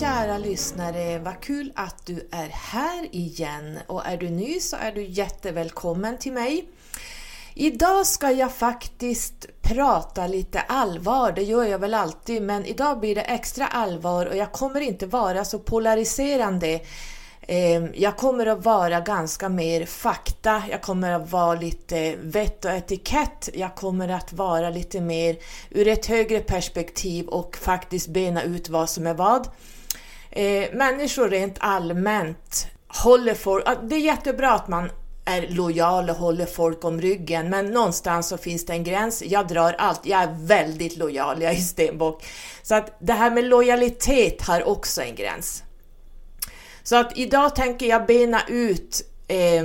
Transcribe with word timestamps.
kära 0.00 0.38
lyssnare, 0.38 1.18
vad 1.18 1.40
kul 1.40 1.72
att 1.74 2.06
du 2.06 2.28
är 2.32 2.48
här 2.48 3.08
igen 3.14 3.78
och 3.86 4.06
är 4.06 4.16
du 4.16 4.30
ny 4.30 4.60
så 4.60 4.76
är 4.76 4.92
du 4.92 5.04
jättevälkommen 5.04 6.18
till 6.18 6.32
mig. 6.32 6.68
Idag 7.54 8.06
ska 8.06 8.30
jag 8.30 8.52
faktiskt 8.52 9.46
prata 9.62 10.26
lite 10.26 10.60
allvar, 10.60 11.32
det 11.32 11.42
gör 11.42 11.64
jag 11.64 11.78
väl 11.78 11.94
alltid, 11.94 12.42
men 12.42 12.64
idag 12.64 13.00
blir 13.00 13.14
det 13.14 13.20
extra 13.20 13.66
allvar 13.66 14.26
och 14.26 14.36
jag 14.36 14.52
kommer 14.52 14.80
inte 14.80 15.06
vara 15.06 15.44
så 15.44 15.58
polariserande. 15.58 16.80
Ehm, 17.48 17.88
jag 17.94 18.16
kommer 18.16 18.46
att 18.46 18.64
vara 18.64 19.00
ganska 19.00 19.48
mer 19.48 19.86
fakta, 19.86 20.62
jag 20.70 20.82
kommer 20.82 21.12
att 21.12 21.30
vara 21.30 21.54
lite 21.54 22.16
vett 22.16 22.64
och 22.64 22.70
etikett, 22.70 23.48
jag 23.54 23.74
kommer 23.74 24.08
att 24.08 24.32
vara 24.32 24.70
lite 24.70 25.00
mer 25.00 25.36
ur 25.70 25.88
ett 25.88 26.06
högre 26.06 26.40
perspektiv 26.40 27.26
och 27.26 27.56
faktiskt 27.56 28.08
bena 28.08 28.42
ut 28.42 28.68
vad 28.68 28.90
som 28.90 29.06
är 29.06 29.14
vad 29.14 29.48
eh, 30.36 30.72
människor 30.72 31.28
rent 31.28 31.56
allmänt 31.60 32.66
håller 32.88 33.34
folk, 33.34 33.64
det 33.82 33.96
är 33.96 34.00
jättebra 34.00 34.52
att 34.52 34.68
man 34.68 34.90
är 35.24 35.48
lojal 35.48 36.10
och 36.10 36.16
håller 36.16 36.46
folk 36.46 36.84
om 36.84 37.00
ryggen, 37.00 37.50
men 37.50 37.70
någonstans 37.70 38.28
så 38.28 38.36
finns 38.36 38.66
det 38.66 38.72
en 38.72 38.84
gräns. 38.84 39.22
Jag 39.22 39.48
drar 39.48 39.72
allt, 39.72 40.00
jag 40.06 40.22
är 40.22 40.36
väldigt 40.40 40.96
lojal, 40.96 41.42
jag 41.42 41.52
är 41.52 41.56
stenbock. 41.56 42.24
Så 42.62 42.74
att 42.74 42.96
det 42.98 43.12
här 43.12 43.30
med 43.30 43.44
lojalitet 43.44 44.42
har 44.42 44.68
också 44.68 45.02
en 45.02 45.14
gräns. 45.14 45.62
Så 46.82 46.96
att 46.96 47.18
idag 47.18 47.56
tänker 47.56 47.86
jag 47.86 48.06
bena 48.06 48.40
ut 48.48 49.10
eh, 49.28 49.64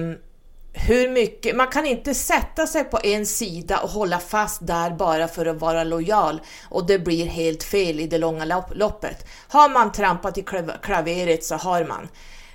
hur 0.73 1.09
mycket, 1.09 1.55
man 1.55 1.67
kan 1.67 1.85
inte 1.85 2.13
sätta 2.13 2.67
sig 2.67 2.83
på 2.83 2.99
en 3.03 3.25
sida 3.25 3.79
och 3.79 3.89
hålla 3.89 4.19
fast 4.19 4.67
där 4.67 4.91
bara 4.91 5.27
för 5.27 5.45
att 5.45 5.59
vara 5.59 5.83
lojal 5.83 6.41
och 6.69 6.87
det 6.87 6.99
blir 6.99 7.25
helt 7.25 7.63
fel 7.63 7.99
i 7.99 8.07
det 8.07 8.17
långa 8.17 8.63
loppet. 8.71 9.27
Har 9.47 9.69
man 9.69 9.91
trampat 9.91 10.37
i 10.37 10.45
klaveret 10.81 11.43
så 11.43 11.55
har 11.55 11.85
man. 11.85 12.07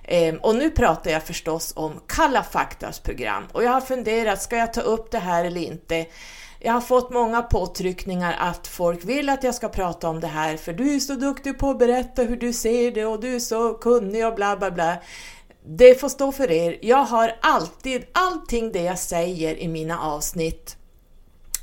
Ehm, 0.05 0.37
och 0.37 0.55
nu 0.55 0.71
pratar 0.71 1.11
jag 1.11 1.23
förstås 1.23 1.73
om 1.77 2.01
Kalla 2.07 2.43
faktas 2.43 2.99
program 2.99 3.47
och 3.53 3.65
jag 3.65 3.71
har 3.71 3.81
funderat, 3.81 4.43
ska 4.43 4.57
jag 4.57 4.73
ta 4.73 4.81
upp 4.81 5.11
det 5.11 5.19
här 5.19 5.45
eller 5.45 5.61
inte? 5.61 6.07
Jag 6.59 6.73
har 6.73 6.81
fått 6.81 7.11
många 7.11 7.43
påtryckningar 7.43 8.37
att 8.39 8.67
folk 8.67 9.05
vill 9.05 9.29
att 9.29 9.45
jag 9.45 9.55
ska 9.55 9.69
prata 9.69 10.09
om 10.09 10.21
det 10.21 10.27
här 10.27 10.57
för 10.57 10.73
du 10.73 10.95
är 10.95 11.01
så 11.01 11.15
duktig 11.15 11.59
på 11.59 11.71
att 11.71 11.79
berätta 11.79 12.23
hur 12.23 12.37
du 12.37 12.53
ser 12.53 12.91
det 12.91 13.05
och 13.05 13.21
du 13.21 13.35
är 13.35 13.41
så 13.41 13.75
kunnig 13.75 14.27
och 14.27 14.35
bla 14.35 14.57
bla 14.57 14.71
bla. 14.71 14.97
Det 15.69 16.01
får 16.01 16.09
stå 16.09 16.33
för 16.33 16.51
er. 16.51 16.79
Jag 16.83 17.05
har 17.05 17.37
alltid, 17.41 18.05
allting 18.13 18.73
det 18.73 18.83
jag 18.83 18.99
säger 18.99 19.57
i 19.57 19.69
mina 19.69 20.01
avsnitt, 20.01 20.77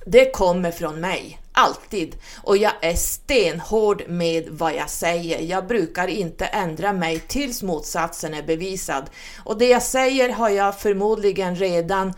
det 0.06 0.32
kommer 0.32 0.72
från 0.72 1.02
mig. 1.02 1.40
Alltid. 1.52 2.16
Och 2.44 2.58
jag 2.58 2.72
är 2.82 2.96
stenhård 2.96 4.04
med 4.08 4.50
vad 4.50 4.76
jag 4.76 4.90
säger. 4.90 5.40
Jag 5.40 5.68
brukar 5.68 6.08
inte 6.08 6.46
ändra 6.46 6.94
mig 6.94 7.20
tills 7.20 7.64
motsatsen 7.64 8.34
är 8.34 8.44
bevisad. 8.44 9.10
Och 9.44 9.58
det 9.58 9.68
jag 9.68 9.84
säger 9.84 10.30
har 10.30 10.50
jag 10.50 10.80
förmodligen 10.80 11.56
redan 11.56 12.14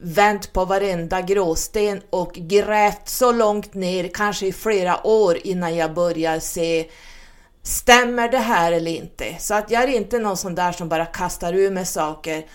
vänt 0.00 0.52
på 0.52 0.64
varenda 0.64 1.20
gråsten 1.20 2.02
och 2.10 2.32
grävt 2.32 3.08
så 3.08 3.32
långt 3.32 3.74
ner, 3.74 4.10
kanske 4.14 4.46
i 4.46 4.52
flera 4.52 5.06
år 5.06 5.38
innan 5.44 5.76
jag 5.76 5.94
börjar 5.94 6.40
se 6.40 6.88
Stämmer 7.68 8.28
det 8.28 8.38
här 8.38 8.72
eller 8.72 8.90
inte? 8.90 9.36
Så 9.38 9.54
att 9.54 9.70
jag 9.70 9.82
är 9.82 9.86
inte 9.86 10.18
någon 10.18 10.36
sån 10.36 10.54
där 10.54 10.72
som 10.72 10.88
bara 10.88 11.06
kastar 11.06 11.52
ur 11.52 11.70
mig 11.70 11.86
saker. 11.86 12.46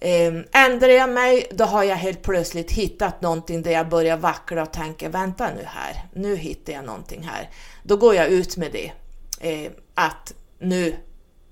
Ehm, 0.00 0.44
ändrar 0.52 0.88
jag 0.88 1.10
mig, 1.10 1.46
då 1.52 1.64
har 1.64 1.84
jag 1.84 1.96
helt 1.96 2.22
plötsligt 2.22 2.70
hittat 2.70 3.20
någonting 3.20 3.62
där 3.62 3.70
jag 3.70 3.88
börjar 3.88 4.16
vackla 4.16 4.62
och 4.62 4.72
tänker 4.72 5.08
vänta 5.08 5.48
nu 5.56 5.64
här, 5.66 6.04
nu 6.14 6.36
hittar 6.36 6.72
jag 6.72 6.84
någonting 6.84 7.22
här. 7.22 7.50
Då 7.82 7.96
går 7.96 8.14
jag 8.14 8.28
ut 8.28 8.56
med 8.56 8.72
det, 8.72 8.92
eh, 9.40 9.70
att 9.94 10.34
nu 10.58 10.96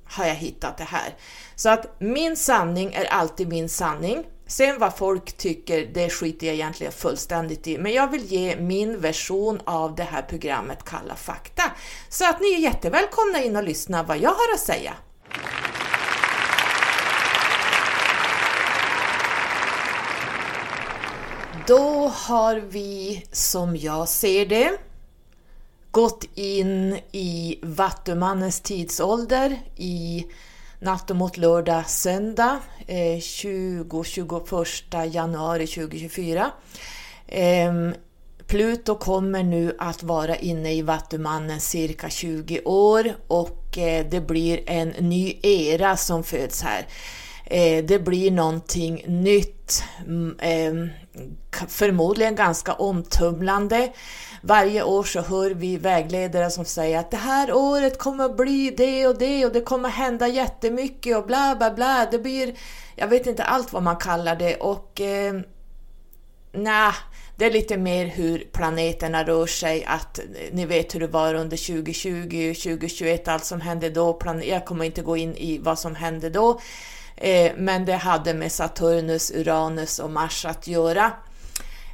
har 0.04 0.27
jag 0.27 0.34
hittat 0.34 0.78
det 0.78 0.84
här. 0.84 1.15
Så 1.54 1.69
att 1.69 2.00
min 2.00 2.37
sanning 2.37 2.92
är 2.94 3.04
alltid 3.04 3.48
min 3.48 3.69
sanning. 3.69 4.25
Sen 4.50 4.78
vad 4.78 4.97
folk 4.97 5.37
tycker, 5.37 5.87
det 5.87 6.11
skiter 6.11 6.47
jag 6.47 6.55
egentligen 6.55 6.93
fullständigt 6.93 7.66
i, 7.66 7.78
men 7.78 7.93
jag 7.93 8.11
vill 8.11 8.25
ge 8.25 8.56
min 8.56 9.00
version 9.00 9.61
av 9.65 9.94
det 9.94 10.03
här 10.03 10.22
programmet 10.22 10.84
Kalla 10.84 11.16
fakta. 11.16 11.62
Så 12.09 12.28
att 12.28 12.41
ni 12.41 12.55
är 12.55 12.59
jättevälkomna 12.59 13.43
in 13.43 13.56
och 13.56 13.62
lyssna 13.62 14.03
vad 14.03 14.19
jag 14.19 14.31
har 14.31 14.55
att 14.55 14.60
säga. 14.60 14.94
Då 21.66 22.09
har 22.09 22.56
vi, 22.56 23.25
som 23.33 23.77
jag 23.77 24.09
ser 24.09 24.47
det, 24.47 24.72
gått 25.91 26.25
in 26.34 26.99
i 27.12 27.59
Vattumannens 27.62 28.60
tidsålder 28.60 29.60
i 29.77 30.27
natten 30.80 31.16
mot 31.16 31.36
lördag, 31.36 31.91
söndag 31.91 32.58
eh, 32.86 33.16
20-21 33.16 35.06
januari 35.06 35.66
2024. 35.66 36.50
Ehm, 37.28 37.94
Pluto 38.46 38.94
kommer 38.94 39.42
nu 39.42 39.76
att 39.78 40.02
vara 40.02 40.36
inne 40.36 40.74
i 40.74 40.82
Vattumannen 40.82 41.60
cirka 41.60 42.10
20 42.10 42.60
år 42.64 43.14
och 43.26 43.78
eh, 43.78 44.06
det 44.10 44.20
blir 44.20 44.60
en 44.66 44.88
ny 44.88 45.38
era 45.42 45.96
som 45.96 46.24
föds 46.24 46.62
här. 46.62 46.86
Eh, 47.44 47.84
det 47.84 47.98
blir 47.98 48.30
någonting 48.30 49.04
nytt, 49.06 49.82
mm, 50.06 50.36
ehm, 50.41 50.88
förmodligen 51.68 52.34
ganska 52.34 52.72
omtumlande. 52.72 53.92
Varje 54.43 54.83
år 54.83 55.03
så 55.03 55.21
hör 55.21 55.51
vi 55.51 55.77
vägledare 55.77 56.51
som 56.51 56.65
säger 56.65 56.99
att 56.99 57.11
det 57.11 57.17
här 57.17 57.53
året 57.53 57.99
kommer 57.99 58.25
att 58.25 58.37
bli 58.37 58.75
det 58.77 59.06
och 59.06 59.19
det 59.19 59.47
och 59.47 59.53
det 59.53 59.61
kommer 59.61 59.89
att 59.89 59.95
hända 59.95 60.28
jättemycket 60.28 61.17
och 61.17 61.27
bla 61.27 61.56
bla 61.59 61.71
bla. 61.71 62.09
Det 62.11 62.19
blir, 62.19 62.55
jag 62.97 63.09
vet 63.09 63.27
inte 63.27 63.45
allt 63.45 63.73
vad 63.73 63.83
man 63.83 63.97
kallar 63.97 64.37
det 64.37 64.56
och 64.56 65.01
eh, 65.01 65.41
nej, 66.53 66.93
det 67.37 67.47
är 67.47 67.51
lite 67.51 67.77
mer 67.77 68.06
hur 68.06 68.49
planeterna 68.53 69.25
rör 69.25 69.47
sig, 69.47 69.84
att 69.84 70.19
eh, 70.19 70.25
ni 70.53 70.67
vet 70.67 70.95
hur 70.95 71.01
det 71.01 71.07
var 71.07 71.34
under 71.34 71.57
2020, 71.57 72.55
2021, 72.55 73.28
allt 73.28 73.45
som 73.45 73.61
hände 73.61 73.91
då. 73.91 74.21
Jag 74.43 74.65
kommer 74.65 74.84
inte 74.84 75.03
gå 75.03 75.17
in 75.17 75.37
i 75.37 75.59
vad 75.59 75.78
som 75.78 75.95
hände 75.95 76.31
då, 76.31 76.61
eh, 77.17 77.53
men 77.57 77.84
det 77.84 77.95
hade 77.95 78.34
med 78.34 78.53
Saturnus, 78.53 79.31
Uranus 79.31 79.99
och 79.99 80.11
Mars 80.11 80.45
att 80.45 80.67
göra. 80.67 81.12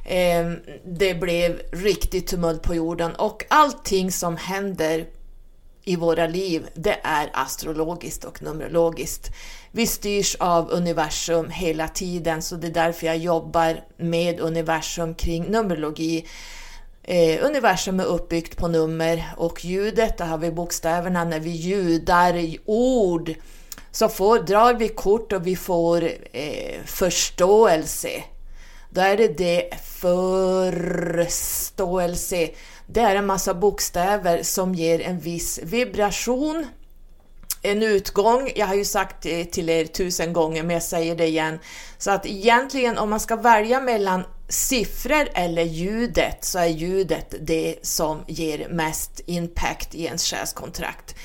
Ehm, 0.09 0.59
det 0.85 1.13
blev 1.13 1.61
riktigt 1.71 2.27
tumult 2.27 2.61
på 2.61 2.75
jorden 2.75 3.15
och 3.15 3.45
allting 3.49 4.11
som 4.11 4.37
händer 4.37 5.05
i 5.83 5.95
våra 5.95 6.27
liv, 6.27 6.67
det 6.73 6.99
är 7.03 7.29
astrologiskt 7.33 8.23
och 8.23 8.43
numerologiskt. 8.43 9.31
Vi 9.71 9.87
styrs 9.87 10.35
av 10.35 10.71
universum 10.71 11.49
hela 11.49 11.87
tiden, 11.87 12.41
så 12.41 12.55
det 12.55 12.67
är 12.67 12.71
därför 12.71 13.07
jag 13.07 13.17
jobbar 13.17 13.83
med 13.97 14.39
universum 14.39 15.15
kring 15.15 15.43
numerologi. 15.43 16.25
Eh, 17.03 17.45
universum 17.45 17.99
är 17.99 18.05
uppbyggt 18.05 18.57
på 18.57 18.67
nummer 18.67 19.23
och 19.37 19.65
ljudet, 19.65 20.17
där 20.17 20.25
har 20.25 20.37
vi 20.37 20.51
bokstäverna, 20.51 21.23
när 21.23 21.39
vi 21.39 21.49
ljudar 21.49 22.55
ord 22.65 23.33
så 23.91 24.09
får, 24.09 24.39
drar 24.39 24.73
vi 24.73 24.87
kort 24.87 25.33
och 25.33 25.47
vi 25.47 25.55
får 25.55 26.03
eh, 26.31 26.83
förståelse 26.85 28.23
då 28.89 29.01
är 29.01 29.17
det 29.17 29.27
det 29.27 29.69
förståelse. 31.33 32.49
Det 32.87 32.99
är 32.99 33.15
en 33.15 33.25
massa 33.25 33.53
bokstäver 33.53 34.43
som 34.43 34.75
ger 34.75 35.01
en 35.01 35.19
viss 35.19 35.59
vibration, 35.63 36.67
en 37.61 37.83
utgång. 37.83 38.51
Jag 38.55 38.67
har 38.67 38.75
ju 38.75 38.85
sagt 38.85 39.23
det 39.23 39.45
till 39.45 39.69
er 39.69 39.85
tusen 39.85 40.33
gånger, 40.33 40.63
men 40.63 40.73
jag 40.73 40.83
säger 40.83 41.15
det 41.15 41.27
igen. 41.27 41.59
Så 41.97 42.11
att 42.11 42.25
egentligen 42.25 42.97
om 42.97 43.09
man 43.09 43.19
ska 43.19 43.35
välja 43.35 43.81
mellan 43.81 44.23
siffror 44.49 45.29
eller 45.33 45.63
ljudet 45.63 46.45
så 46.45 46.59
är 46.59 46.67
ljudet 46.67 47.35
det 47.41 47.75
som 47.81 48.23
ger 48.27 48.69
mest 48.69 49.21
impact 49.25 49.95
i 49.95 50.05
ens 50.05 50.25
själskontrakt. 50.25 51.15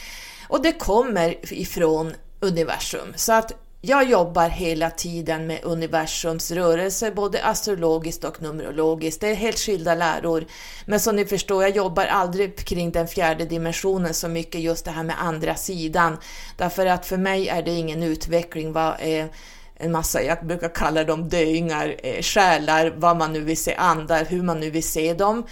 Och 0.49 0.63
det 0.63 0.73
kommer 0.73 1.53
ifrån 1.53 2.15
universum. 2.41 3.13
Så 3.17 3.33
att 3.33 3.53
jag 3.85 4.11
jobbar 4.11 4.49
hela 4.49 4.91
tiden 4.91 5.47
med 5.47 5.61
universums 5.63 6.51
rörelse, 6.51 7.11
både 7.11 7.45
astrologiskt 7.45 8.25
och 8.25 8.43
numerologiskt. 8.43 9.21
Det 9.21 9.29
är 9.29 9.35
helt 9.35 9.59
skilda 9.59 9.95
läror. 9.95 10.45
Men 10.87 11.01
som 11.01 11.17
ni 11.17 11.25
förstår, 11.25 11.63
jag 11.63 11.77
jobbar 11.77 12.07
aldrig 12.07 12.57
kring 12.57 12.91
den 12.91 13.09
fjärde 13.09 13.45
dimensionen 13.45 14.15
så 14.15 14.29
mycket, 14.29 14.61
just 14.61 14.85
det 14.85 14.91
här 14.91 15.03
med 15.03 15.23
andra 15.23 15.55
sidan. 15.55 16.19
Därför 16.57 16.87
att 16.87 17.07
för 17.07 17.17
mig 17.17 17.49
är 17.49 17.63
det 17.63 17.71
ingen 17.71 18.03
utveckling. 18.03 18.73
Vad 18.73 18.95
är 19.01 19.29
en 19.77 19.93
massa, 19.93 20.23
jag 20.23 20.47
brukar 20.47 20.69
kalla 20.69 21.05
dem 21.05 21.29
döingar, 21.29 21.97
eh, 22.03 22.23
själar, 22.23 22.95
vad 22.97 23.17
man 23.17 23.33
nu 23.33 23.41
vill 23.41 23.63
se, 23.63 23.75
andar, 23.75 24.25
hur 24.25 24.43
man 24.43 24.61
nu 24.61 24.71
vill 24.71 24.89
se 24.89 25.15
dem. 25.15 25.47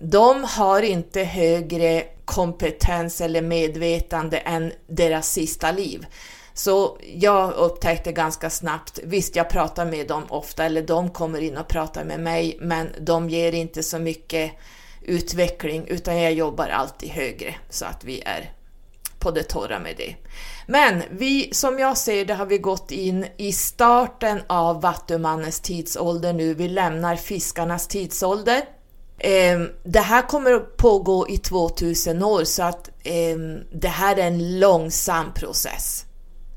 De 0.00 0.44
har 0.44 0.82
inte 0.82 1.22
högre 1.22 2.04
kompetens 2.24 3.20
eller 3.20 3.42
medvetande 3.42 4.38
än 4.38 4.72
deras 4.86 5.32
sista 5.32 5.72
liv. 5.72 6.06
Så 6.56 6.98
jag 7.14 7.52
upptäckte 7.52 8.12
ganska 8.12 8.50
snabbt, 8.50 8.98
visst 9.04 9.36
jag 9.36 9.50
pratar 9.50 9.86
med 9.86 10.08
dem 10.08 10.22
ofta, 10.28 10.64
eller 10.64 10.82
de 10.82 11.10
kommer 11.10 11.40
in 11.40 11.56
och 11.56 11.68
pratar 11.68 12.04
med 12.04 12.20
mig, 12.20 12.58
men 12.60 12.88
de 13.00 13.30
ger 13.30 13.52
inte 13.52 13.82
så 13.82 13.98
mycket 13.98 14.52
utveckling, 15.02 15.86
utan 15.88 16.22
jag 16.22 16.32
jobbar 16.32 16.68
alltid 16.68 17.08
högre 17.08 17.54
så 17.70 17.84
att 17.84 18.04
vi 18.04 18.22
är 18.26 18.52
på 19.18 19.30
det 19.30 19.42
torra 19.42 19.78
med 19.78 19.94
det. 19.96 20.14
Men 20.66 21.02
vi, 21.10 21.54
som 21.54 21.78
jag 21.78 21.98
ser 21.98 22.24
det 22.24 22.34
har 22.34 22.46
vi 22.46 22.58
gått 22.58 22.90
in 22.90 23.26
i 23.36 23.52
starten 23.52 24.40
av 24.46 24.80
Vattumannens 24.80 25.60
tidsålder 25.60 26.32
nu. 26.32 26.54
Vi 26.54 26.68
lämnar 26.68 27.16
fiskarnas 27.16 27.88
tidsålder. 27.88 28.62
Ehm, 29.18 29.68
det 29.84 30.00
här 30.00 30.22
kommer 30.22 30.52
att 30.52 30.76
pågå 30.76 31.28
i 31.28 31.38
2000 31.38 32.22
år 32.22 32.44
så 32.44 32.62
att 32.62 32.90
ehm, 33.04 33.58
det 33.72 33.88
här 33.88 34.16
är 34.16 34.26
en 34.26 34.58
långsam 34.60 35.34
process. 35.34 36.06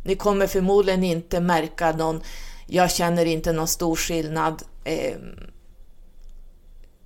Ni 0.04 0.16
kommer 0.16 0.48
förmodligen 0.48 1.04
inte 1.04 1.40
märka 1.40 1.92
någon, 1.92 2.22
jag 2.68 2.92
känner 2.92 3.26
inte 3.26 3.54
någon 3.54 3.68
stor 3.68 3.96
skillnad. 3.96 4.64
Eh, 4.84 5.18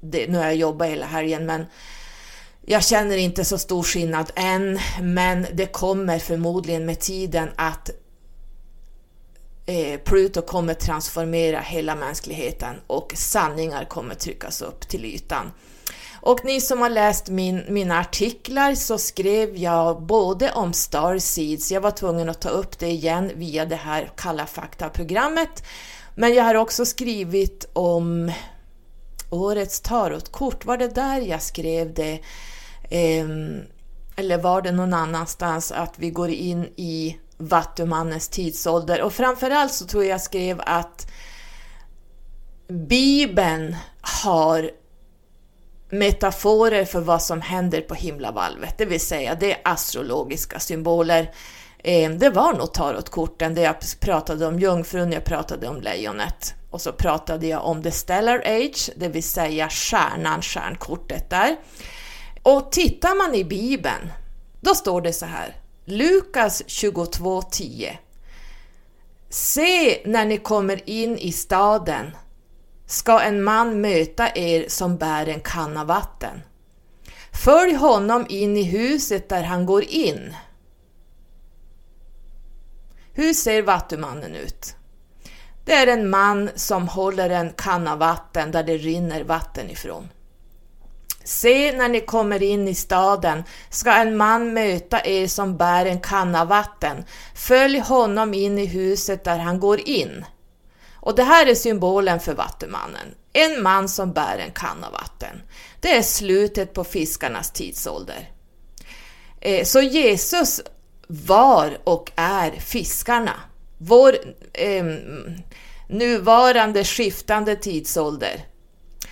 det, 0.02 0.28
nu 0.28 0.38
har 0.38 0.46
jag 0.46 0.56
jobbat 0.56 0.88
hela 0.88 1.06
helgen 1.06 1.46
men 1.46 1.66
jag 2.66 2.84
känner 2.84 3.18
inte 3.18 3.46
så 3.46 3.58
stor 3.58 3.84
skillnad 3.84 4.32
än, 4.36 4.80
men 5.02 5.48
det 5.54 5.66
kommer 5.66 6.20
förmodligen 6.20 6.86
med 6.86 7.00
tiden 7.00 7.50
att 7.56 7.90
eh, 9.66 10.00
Pluto 10.00 10.42
kommer 10.42 10.74
transformera 10.74 11.60
hela 11.60 11.96
mänskligheten 11.96 12.76
och 12.88 13.14
sanningar 13.16 13.86
kommer 13.86 14.16
tryckas 14.16 14.62
upp 14.62 14.88
till 14.88 15.06
ytan. 15.06 15.52
Och 16.26 16.46
ni 16.46 16.62
som 16.62 16.82
har 16.82 16.90
läst 16.90 17.30
min, 17.30 17.64
mina 17.70 18.00
artiklar 18.00 18.76
så 18.76 18.98
skrev 18.98 19.58
jag 19.58 20.02
både 20.02 20.52
om 20.52 20.74
Starseeds, 20.74 21.72
jag 21.72 21.82
var 21.82 21.92
tvungen 21.92 22.30
att 22.30 22.42
ta 22.42 22.50
upp 22.50 22.80
det 22.80 22.88
igen 22.88 23.32
via 23.36 23.66
det 23.66 23.76
här 23.76 24.12
Kalla 24.16 24.46
fakta-programmet, 24.46 25.64
men 26.16 26.34
jag 26.34 26.44
har 26.44 26.56
också 26.56 26.86
skrivit 26.86 27.70
om 27.74 28.32
årets 29.30 29.82
tarotkort, 29.82 30.66
var 30.66 30.78
det 30.78 30.88
där 30.88 31.22
jag 31.22 31.42
skrev 31.42 31.94
det? 31.94 32.20
Ehm, 32.90 33.62
eller 34.16 34.38
var 34.38 34.62
det 34.62 34.72
någon 34.72 34.94
annanstans 34.94 35.72
att 35.72 35.94
vi 35.96 36.10
går 36.10 36.30
in 36.30 36.64
i 36.76 37.18
Vattumannens 37.38 38.30
tidsålder? 38.30 39.02
Och 39.02 39.14
framförallt 39.14 39.74
så 39.74 39.86
tror 39.86 40.06
jag 40.06 40.22
skrev 40.22 40.62
att 40.66 41.08
Bibeln 42.68 43.76
har 44.02 44.72
metaforer 45.94 46.86
för 46.86 47.02
vad 47.02 47.22
som 47.22 47.42
händer 47.42 47.82
på 47.82 47.94
himlavalvet, 47.94 48.78
det 48.78 48.86
vill 48.86 49.00
säga 49.00 49.36
det 49.36 49.52
är 49.52 49.62
astrologiska 49.64 50.60
symboler. 50.60 51.32
Eh, 51.78 52.12
det 52.12 52.30
var 52.30 52.54
nog 52.54 52.74
tarotkorten 52.74 53.56
där 53.56 53.64
jag 53.64 53.76
pratade 54.00 54.48
om 54.48 54.60
jungfrun, 54.60 55.12
jag 55.12 55.26
pratade 55.26 55.68
om 55.68 55.82
lejonet 55.82 56.54
och 56.70 56.82
så 56.82 56.92
pratade 56.92 57.48
jag 57.48 57.66
om 57.66 57.84
the 57.84 57.92
stellar 57.92 58.44
age, 58.46 58.90
det 58.96 59.08
vill 59.08 59.24
säga 59.24 59.70
stjärnan, 59.70 60.42
stjärnkortet 60.42 61.30
där. 61.30 61.56
Och 62.44 62.72
tittar 62.72 63.18
man 63.18 63.36
i 63.36 63.44
Bibeln, 63.44 64.12
då 64.62 64.76
står 64.76 65.02
det 65.02 65.14
så 65.14 65.26
här, 65.26 65.56
Lukas 65.86 66.64
22.10. 66.64 67.98
Se 69.30 70.02
när 70.06 70.26
ni 70.26 70.38
kommer 70.38 70.90
in 70.90 71.18
i 71.18 71.32
staden 71.32 72.12
ska 72.86 73.22
en 73.22 73.44
man 73.44 73.82
möta 73.82 74.30
er 74.36 74.66
som 74.70 74.98
bär 74.98 75.28
en 75.28 75.40
kanna 75.40 75.84
vatten. 75.84 76.42
Följ 77.32 77.74
honom 77.74 78.26
in 78.30 78.58
i 78.58 78.64
huset 78.64 79.30
där 79.30 79.44
han 79.44 79.66
går 79.66 79.84
in. 79.84 80.36
Hur 83.14 83.34
ser 83.34 83.62
vattumannen 83.62 84.36
ut? 84.36 84.76
Det 85.66 85.74
är 85.74 85.88
en 85.88 86.10
man 86.10 86.50
som 86.56 86.88
håller 86.88 87.30
en 87.30 87.54
kanna 87.54 87.96
vatten 87.96 88.52
där 88.52 88.64
det 88.64 88.78
rinner 88.78 89.24
vatten 89.24 89.70
ifrån. 89.70 90.10
Se, 91.24 91.78
när 91.78 91.90
ni 91.90 92.02
kommer 92.02 92.44
in 92.44 92.68
i 92.68 92.76
staden 92.76 93.44
ska 93.70 93.92
en 93.92 94.18
man 94.18 94.54
möta 94.54 95.06
er 95.06 95.28
som 95.28 95.58
bär 95.58 95.86
en 95.86 96.00
kanna 96.00 96.46
vatten. 96.46 97.06
Följ 97.36 97.80
honom 97.80 98.34
in 98.34 98.60
i 98.60 98.66
huset 98.66 99.24
där 99.24 99.38
han 99.38 99.60
går 99.60 99.80
in. 99.90 100.26
Och 101.06 101.16
det 101.16 101.24
här 101.24 101.46
är 101.46 101.56
symbolen 101.56 102.20
för 102.20 102.34
vattumannen. 102.34 103.16
En 103.34 103.64
man 103.64 103.90
som 103.90 104.14
bär 104.14 104.38
en 104.38 104.52
kanna 104.52 104.90
vatten. 104.90 105.42
Det 105.80 105.98
är 105.98 106.02
slutet 106.02 106.74
på 106.74 106.84
fiskarnas 106.84 107.52
tidsålder. 107.52 108.30
Eh, 109.42 109.66
så 109.66 109.82
Jesus 109.82 110.62
var 111.08 111.78
och 111.84 112.12
är 112.16 112.52
fiskarna. 112.52 113.40
Vår 113.78 114.16
eh, 114.54 114.86
nuvarande 115.88 116.84
skiftande 116.84 117.56
tidsålder 117.56 118.46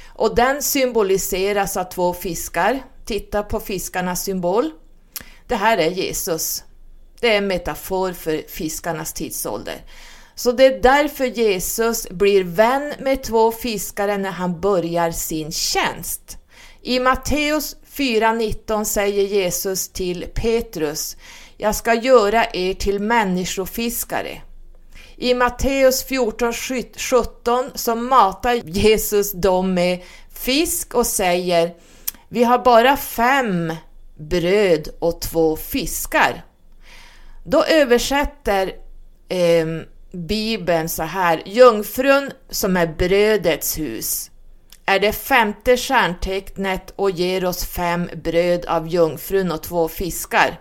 och 0.07 0.35
den 0.35 0.61
symboliseras 0.61 1.77
av 1.77 1.83
två 1.83 2.13
fiskar. 2.13 2.83
Titta 3.05 3.43
på 3.43 3.59
fiskarnas 3.59 4.23
symbol. 4.23 4.71
Det 5.47 5.55
här 5.55 5.77
är 5.77 5.91
Jesus. 5.91 6.63
Det 7.19 7.33
är 7.33 7.37
en 7.37 7.47
metafor 7.47 8.13
för 8.13 8.43
fiskarnas 8.47 9.13
tidsålder. 9.13 9.81
Så 10.35 10.51
det 10.51 10.65
är 10.65 10.81
därför 10.81 11.25
Jesus 11.25 12.09
blir 12.09 12.43
vän 12.43 12.93
med 12.99 13.23
två 13.23 13.51
fiskare 13.51 14.17
när 14.17 14.31
han 14.31 14.61
börjar 14.61 15.11
sin 15.11 15.51
tjänst. 15.51 16.37
I 16.81 16.99
Matteus 16.99 17.75
4.19 17.95 18.83
säger 18.83 19.23
Jesus 19.23 19.89
till 19.89 20.25
Petrus, 20.33 21.17
jag 21.57 21.75
ska 21.75 21.93
göra 21.93 22.45
er 22.53 22.73
till 22.73 22.99
människofiskare. 22.99 24.41
I 25.15 25.33
Matteus 25.33 26.09
14.17 26.09 27.71
så 27.75 27.95
matar 27.95 28.53
Jesus 28.53 29.31
dem 29.31 29.73
med 29.73 30.03
fisk 30.33 30.93
och 30.93 31.07
säger 31.07 31.73
Vi 32.29 32.43
har 32.43 32.59
bara 32.59 32.97
fem 32.97 33.73
bröd 34.15 34.89
och 34.99 35.21
två 35.21 35.55
fiskar. 35.55 36.43
Då 37.43 37.63
översätter 37.63 38.73
eh, 39.29 39.65
Bibeln 40.11 40.89
så 40.89 41.03
här, 41.03 41.43
jungfrun 41.45 42.31
som 42.49 42.77
är 42.77 42.87
brödets 42.87 43.77
hus 43.77 44.31
är 44.85 44.99
det 44.99 45.13
femte 45.13 45.77
stjärntecknet 45.77 46.93
och 46.95 47.11
ger 47.11 47.45
oss 47.45 47.65
fem 47.65 48.09
bröd 48.23 48.65
av 48.65 48.87
jungfrun 48.87 49.51
och 49.51 49.63
två 49.63 49.87
fiskar. 49.87 50.59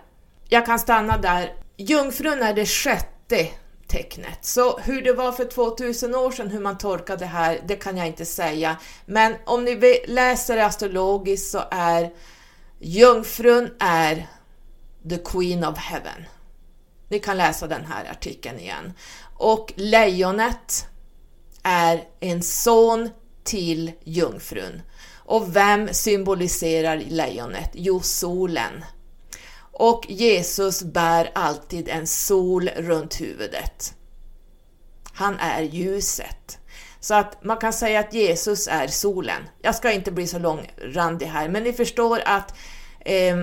Jag 0.49 0.65
kan 0.65 0.79
stanna 0.79 1.17
där. 1.17 1.53
Jungfrun 1.77 2.41
är 2.41 2.53
det 2.53 2.65
sjätte 2.65 3.47
tecknet. 3.87 4.45
Så 4.45 4.77
hur 4.77 5.01
det 5.01 5.13
var 5.13 5.31
för 5.31 5.45
2000 5.45 6.15
år 6.15 6.31
sedan, 6.31 6.49
hur 6.49 6.59
man 6.59 6.77
tolkar 6.77 7.17
det 7.17 7.25
här, 7.25 7.59
det 7.67 7.75
kan 7.75 7.97
jag 7.97 8.07
inte 8.07 8.25
säga. 8.25 8.77
Men 9.05 9.35
om 9.45 9.65
ni 9.65 10.03
läser 10.07 10.57
astrologiskt 10.57 11.51
så 11.51 11.63
är 11.71 12.11
Jungfrun 12.79 13.69
är 13.79 14.27
the 15.09 15.17
Queen 15.17 15.63
of 15.63 15.77
Heaven. 15.77 16.25
Ni 17.09 17.19
kan 17.19 17.37
läsa 17.37 17.67
den 17.67 17.85
här 17.85 18.11
artikeln 18.11 18.59
igen. 18.59 18.93
Och 19.41 19.73
lejonet 19.75 20.87
är 21.63 22.03
en 22.19 22.43
son 22.43 23.09
till 23.43 23.91
jungfrun. 24.03 24.81
Och 25.15 25.55
vem 25.55 25.93
symboliserar 25.93 26.97
lejonet? 26.97 27.69
Jo, 27.73 27.99
solen 27.99 28.85
och 29.71 30.05
Jesus 30.09 30.83
bär 30.83 31.31
alltid 31.35 31.89
en 31.89 32.07
sol 32.07 32.69
runt 32.75 33.21
huvudet. 33.21 33.93
Han 35.13 35.39
är 35.39 35.61
ljuset. 35.61 36.59
Så 36.99 37.13
att 37.13 37.43
man 37.43 37.57
kan 37.57 37.73
säga 37.73 37.99
att 37.99 38.13
Jesus 38.13 38.67
är 38.67 38.87
solen. 38.87 39.41
Jag 39.61 39.75
ska 39.75 39.91
inte 39.91 40.11
bli 40.11 40.27
så 40.27 40.39
långrandig 40.39 41.25
här, 41.25 41.49
men 41.49 41.63
ni 41.63 41.73
förstår 41.73 42.21
att 42.25 42.55
eh, 42.99 43.37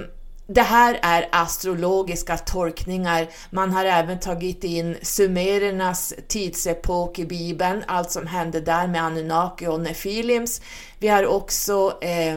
det 0.50 0.62
här 0.62 0.98
är 1.02 1.28
astrologiska 1.32 2.36
tolkningar. 2.38 3.28
Man 3.50 3.72
har 3.72 3.84
även 3.84 4.20
tagit 4.20 4.64
in 4.64 4.96
sumerernas 5.02 6.14
tidsepok 6.28 7.18
i 7.18 7.26
Bibeln, 7.26 7.82
allt 7.86 8.10
som 8.10 8.26
hände 8.26 8.60
där 8.60 8.86
med 8.86 9.02
Anunnaki 9.02 9.66
och 9.66 9.80
Nefilims. 9.80 10.60
Vi 10.98 11.08
har 11.08 11.26
också 11.26 11.98
eh, 12.02 12.36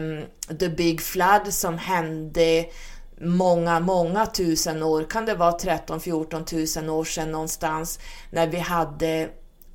the 0.59 0.69
big 0.69 1.01
flood 1.01 1.53
som 1.53 1.77
hände 1.77 2.65
många, 3.21 3.79
många 3.79 4.25
tusen 4.25 4.83
år, 4.83 5.03
kan 5.03 5.25
det 5.25 5.35
vara 5.35 5.57
13-14 5.57 6.45
tusen 6.45 6.89
år 6.89 7.03
sedan 7.03 7.31
någonstans, 7.31 7.99
när 8.29 8.47
vi 8.47 8.57
hade 8.57 9.29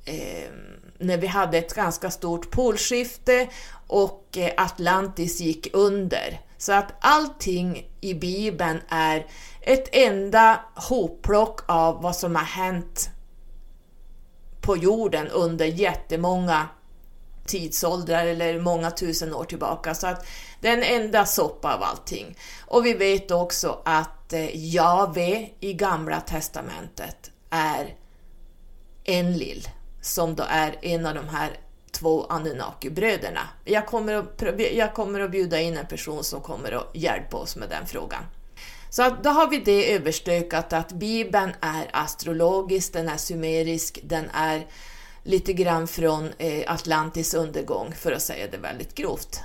eh, 0.05 0.49
när 0.99 1.17
vi 1.17 1.27
hade 1.27 1.57
ett 1.57 1.73
ganska 1.73 2.11
stort 2.11 2.51
polskifte 2.51 3.47
och 3.87 4.37
eh, 4.37 4.51
Atlantis 4.57 5.39
gick 5.39 5.67
under. 5.73 6.46
Så 6.57 6.73
att 6.73 6.93
allting 7.01 7.89
i 8.01 8.13
Bibeln 8.13 8.81
är 8.89 9.25
ett 9.61 9.89
enda 9.91 10.59
hopplock 10.75 11.59
av 11.67 12.01
vad 12.01 12.15
som 12.15 12.35
har 12.35 12.43
hänt 12.43 13.09
på 14.61 14.77
jorden 14.77 15.27
under 15.27 15.65
jättemånga 15.65 16.67
tidsåldrar 17.45 18.25
eller 18.25 18.59
många 18.59 18.91
tusen 18.91 19.33
år 19.33 19.43
tillbaka. 19.43 19.95
Så 19.95 20.07
att 20.07 20.25
det 20.61 20.67
är 20.67 20.77
en 20.77 21.01
enda 21.03 21.25
soppa 21.25 21.75
av 21.75 21.83
allting. 21.83 22.37
Och 22.65 22.85
vi 22.85 22.93
vet 22.93 23.31
också 23.31 23.81
att 23.85 24.33
eh, 24.33 24.73
Jave 24.73 25.49
i 25.59 25.73
Gamla 25.73 26.21
Testamentet 26.21 27.31
är 27.49 27.95
Enlil, 29.03 29.67
som 30.01 30.35
då 30.35 30.43
är 30.49 30.75
en 30.81 31.05
av 31.05 31.15
de 31.15 31.27
här 31.29 31.57
två 31.99 32.25
Anunnaki-bröderna. 32.29 33.47
Jag 33.65 33.85
kommer, 33.85 34.13
att, 34.13 34.43
jag 34.73 34.93
kommer 34.93 35.19
att 35.19 35.31
bjuda 35.31 35.61
in 35.61 35.77
en 35.77 35.87
person 35.87 36.23
som 36.23 36.41
kommer 36.41 36.71
att 36.71 36.89
hjälpa 36.93 37.37
oss 37.37 37.55
med 37.55 37.69
den 37.69 37.85
frågan. 37.85 38.23
Så 38.89 39.03
att 39.03 39.23
då 39.23 39.29
har 39.29 39.49
vi 39.49 39.59
det 39.59 39.93
överstökat 39.93 40.73
att 40.73 40.91
Bibeln 40.91 41.51
är 41.61 41.89
astrologisk, 41.93 42.93
den 42.93 43.09
är 43.09 43.17
sumerisk, 43.17 43.99
den 44.03 44.29
är 44.33 44.67
lite 45.23 45.53
grann 45.53 45.87
från 45.87 46.29
eh, 46.37 46.73
Atlantis 46.73 47.33
undergång 47.33 47.93
för 47.93 48.11
att 48.11 48.21
säga 48.21 48.47
det 48.51 48.57
väldigt 48.57 48.95
grovt. 48.95 49.41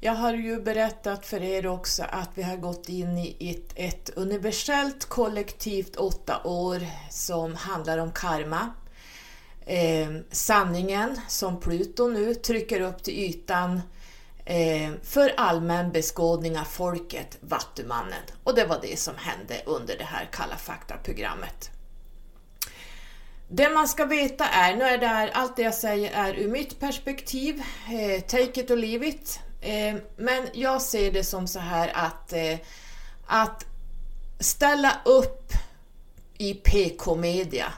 Jag 0.00 0.12
har 0.12 0.32
ju 0.32 0.60
berättat 0.60 1.26
för 1.26 1.42
er 1.42 1.66
också 1.66 2.02
att 2.10 2.30
vi 2.34 2.42
har 2.42 2.56
gått 2.56 2.88
in 2.88 3.18
i 3.18 3.36
ett, 3.50 3.72
ett 3.74 4.10
universellt 4.16 5.04
kollektivt 5.04 5.96
åtta 5.96 6.42
år 6.44 6.80
som 7.10 7.54
handlar 7.54 7.98
om 7.98 8.12
karma. 8.12 8.70
Eh, 9.66 10.08
sanningen 10.30 11.20
som 11.28 11.60
Pluto 11.60 12.08
nu 12.08 12.34
trycker 12.34 12.80
upp 12.80 13.02
till 13.02 13.14
ytan 13.14 13.80
eh, 14.44 14.90
för 15.02 15.34
allmän 15.36 15.92
beskådning 15.92 16.58
av 16.58 16.64
folket, 16.64 17.38
Vattumannen. 17.40 18.22
Och 18.44 18.54
det 18.54 18.64
var 18.64 18.78
det 18.82 18.98
som 18.98 19.14
hände 19.16 19.62
under 19.66 19.98
det 19.98 20.04
här 20.04 20.28
Kalla 20.32 20.56
fakta-programmet. 20.56 21.70
Det 23.48 23.68
man 23.68 23.88
ska 23.88 24.04
veta 24.04 24.48
är, 24.48 24.76
nu 24.76 24.84
är 24.84 24.98
det 24.98 25.06
här, 25.06 25.30
allt 25.34 25.56
det 25.56 25.62
jag 25.62 25.74
säger 25.74 26.12
är 26.12 26.34
ur 26.34 26.48
mitt 26.48 26.80
perspektiv, 26.80 27.62
eh, 27.86 28.20
take 28.20 28.60
it 28.60 28.70
or 28.70 28.76
leave 28.76 29.06
it. 29.06 29.40
Eh, 29.60 29.94
men 30.16 30.48
jag 30.52 30.82
ser 30.82 31.12
det 31.12 31.24
som 31.24 31.46
så 31.46 31.58
här 31.58 31.90
att, 31.94 32.32
eh, 32.32 32.58
att 33.26 33.66
ställa 34.40 35.00
upp 35.04 35.52
i 36.38 36.54
PK-media, 36.54 37.72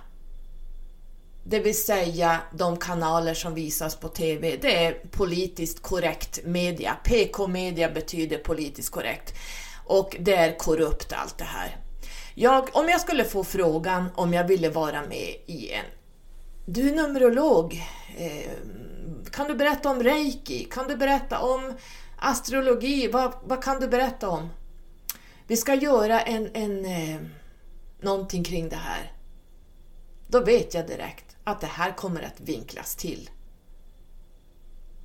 det 1.51 1.61
vill 1.61 1.85
säga 1.85 2.41
de 2.53 2.77
kanaler 2.77 3.35
som 3.35 3.55
visas 3.55 3.97
på 3.97 4.09
TV, 4.09 4.57
det 4.57 4.85
är 4.85 4.93
politiskt 4.93 5.83
korrekt 5.83 6.41
media. 6.45 6.97
PK-media 7.05 7.91
betyder 7.91 8.39
politiskt 8.39 8.91
korrekt 8.91 9.35
och 9.85 10.17
det 10.21 10.35
är 10.35 10.59
korrupt 10.59 11.13
allt 11.13 11.39
det 11.39 11.45
här. 11.45 11.77
Jag, 12.35 12.69
om 12.73 12.89
jag 12.89 13.01
skulle 13.01 13.25
få 13.25 13.45
frågan 13.45 14.09
om 14.15 14.33
jag 14.33 14.45
ville 14.45 14.69
vara 14.71 15.03
med 15.03 15.37
i 15.47 15.71
en... 15.73 15.85
Du 16.67 16.89
är 16.89 16.95
numerolog. 16.95 17.83
Eh, 18.19 18.51
kan 19.31 19.49
du 19.49 19.55
berätta 19.55 19.91
om 19.91 20.03
reiki? 20.03 20.65
Kan 20.65 20.89
du 20.89 20.97
berätta 20.97 21.39
om 21.39 21.73
astrologi? 22.19 23.09
Vad, 23.09 23.33
vad 23.45 23.65
kan 23.65 23.81
du 23.81 23.89
berätta 23.89 24.29
om? 24.29 24.49
Vi 25.47 25.57
ska 25.57 25.75
göra 25.75 26.21
en, 26.21 26.51
en, 26.55 26.85
eh, 26.85 27.21
någonting 28.01 28.45
kring 28.45 28.69
det 28.69 28.77
här. 28.77 29.13
Då 30.27 30.41
vet 30.41 30.75
jag 30.75 30.87
direkt 30.87 31.28
att 31.49 31.61
det 31.61 31.67
här 31.67 31.97
kommer 31.97 32.23
att 32.23 32.41
vinklas 32.41 32.95
till. 32.95 33.31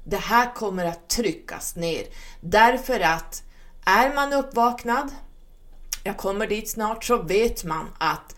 Det 0.03 0.17
här 0.17 0.53
kommer 0.53 0.85
att 0.85 1.09
tryckas 1.09 1.75
ner 1.75 2.03
därför 2.41 2.99
att 2.99 3.43
är 3.85 4.15
man 4.15 4.33
uppvaknad, 4.33 5.11
jag 6.03 6.17
kommer 6.17 6.47
dit 6.47 6.69
snart, 6.69 7.03
så 7.03 7.21
vet 7.21 7.63
man 7.63 7.87
att 7.97 8.35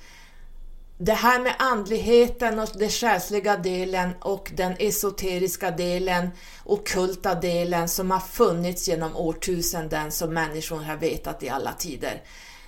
det 0.98 1.14
här 1.14 1.40
med 1.40 1.56
andligheten 1.60 2.60
och 2.60 2.70
den 2.74 2.90
själsliga 2.90 3.58
delen 3.58 4.14
och 4.22 4.52
den 4.56 4.76
esoteriska 4.80 5.72
delen, 5.72 6.30
okulta 6.64 7.36
delen 7.36 7.90
som 7.90 8.12
har 8.12 8.20
funnits 8.20 8.88
genom 8.88 9.16
årtusenden 9.16 10.12
som 10.12 10.34
människor 10.34 10.80
har 10.80 10.96
vetat 10.96 11.44
i 11.44 11.50
alla 11.50 11.74
tider. 11.74 12.24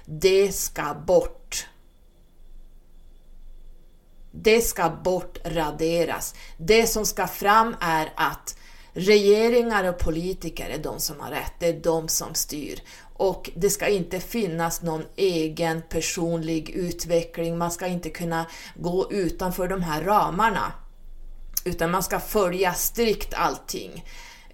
Det 0.06 0.52
ska 0.52 0.94
bort. 0.94 1.37
Det 4.42 4.62
ska 4.62 4.90
bort, 4.90 5.38
raderas. 5.44 6.36
Det 6.58 6.88
som 6.88 7.06
ska 7.06 7.28
fram 7.28 7.76
är 7.80 8.14
att 8.16 8.58
regeringar 8.94 9.84
och 9.84 9.98
politiker 9.98 10.70
är 10.70 10.78
de 10.78 11.00
som 11.00 11.20
har 11.20 11.30
rätt, 11.30 11.54
det 11.60 11.68
är 11.68 11.74
de 11.74 12.08
som 12.08 12.34
styr 12.34 12.80
och 13.18 13.50
det 13.56 13.70
ska 13.70 13.88
inte 13.88 14.20
finnas 14.20 14.82
någon 14.82 15.04
egen 15.16 15.82
personlig 15.90 16.70
utveckling, 16.70 17.58
man 17.58 17.72
ska 17.72 17.88
inte 17.88 18.10
kunna 18.10 18.46
gå 18.76 19.12
utanför 19.12 19.68
de 19.68 19.84
här 19.84 20.02
ramarna. 20.02 20.74
Utan 21.66 21.92
man 21.92 22.04
ska 22.04 22.20
följa 22.20 22.74
strikt 22.74 23.34
allting. 23.34 24.06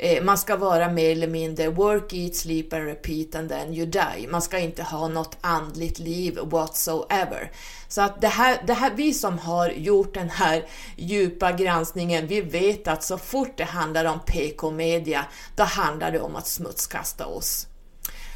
Eh, 0.04 0.24
man 0.24 0.38
ska 0.38 0.56
vara 0.56 0.90
mer 0.90 1.12
eller 1.12 1.28
mindre 1.28 1.70
work, 1.70 2.14
eat, 2.14 2.36
sleep 2.36 2.74
and 2.74 2.86
repeat 2.86 3.36
and 3.36 3.50
then 3.50 3.74
you 3.74 3.86
die. 3.86 4.28
Man 4.30 4.42
ska 4.42 4.60
inte 4.60 4.84
ha 4.84 5.08
något 5.08 5.38
andligt 5.42 6.00
liv 6.00 6.40
whatsoever. 6.44 7.52
Så 7.88 8.02
att 8.02 8.22
det 8.22 8.28
här, 8.28 8.64
det 8.68 8.74
här, 8.74 8.92
vi 8.96 9.14
som 9.14 9.40
har 9.40 9.70
gjort 9.70 10.14
den 10.14 10.30
här 10.30 10.66
djupa 10.96 11.52
granskningen, 11.52 12.28
vi 12.28 12.42
vet 12.42 12.88
att 12.88 13.04
så 13.04 13.18
fort 13.18 13.58
det 13.58 13.64
handlar 13.64 14.06
om 14.06 14.20
PK-media, 14.20 15.26
då 15.56 15.64
handlar 15.64 16.12
det 16.12 16.20
om 16.20 16.36
att 16.36 16.48
smutskasta 16.48 17.26
oss. 17.26 17.68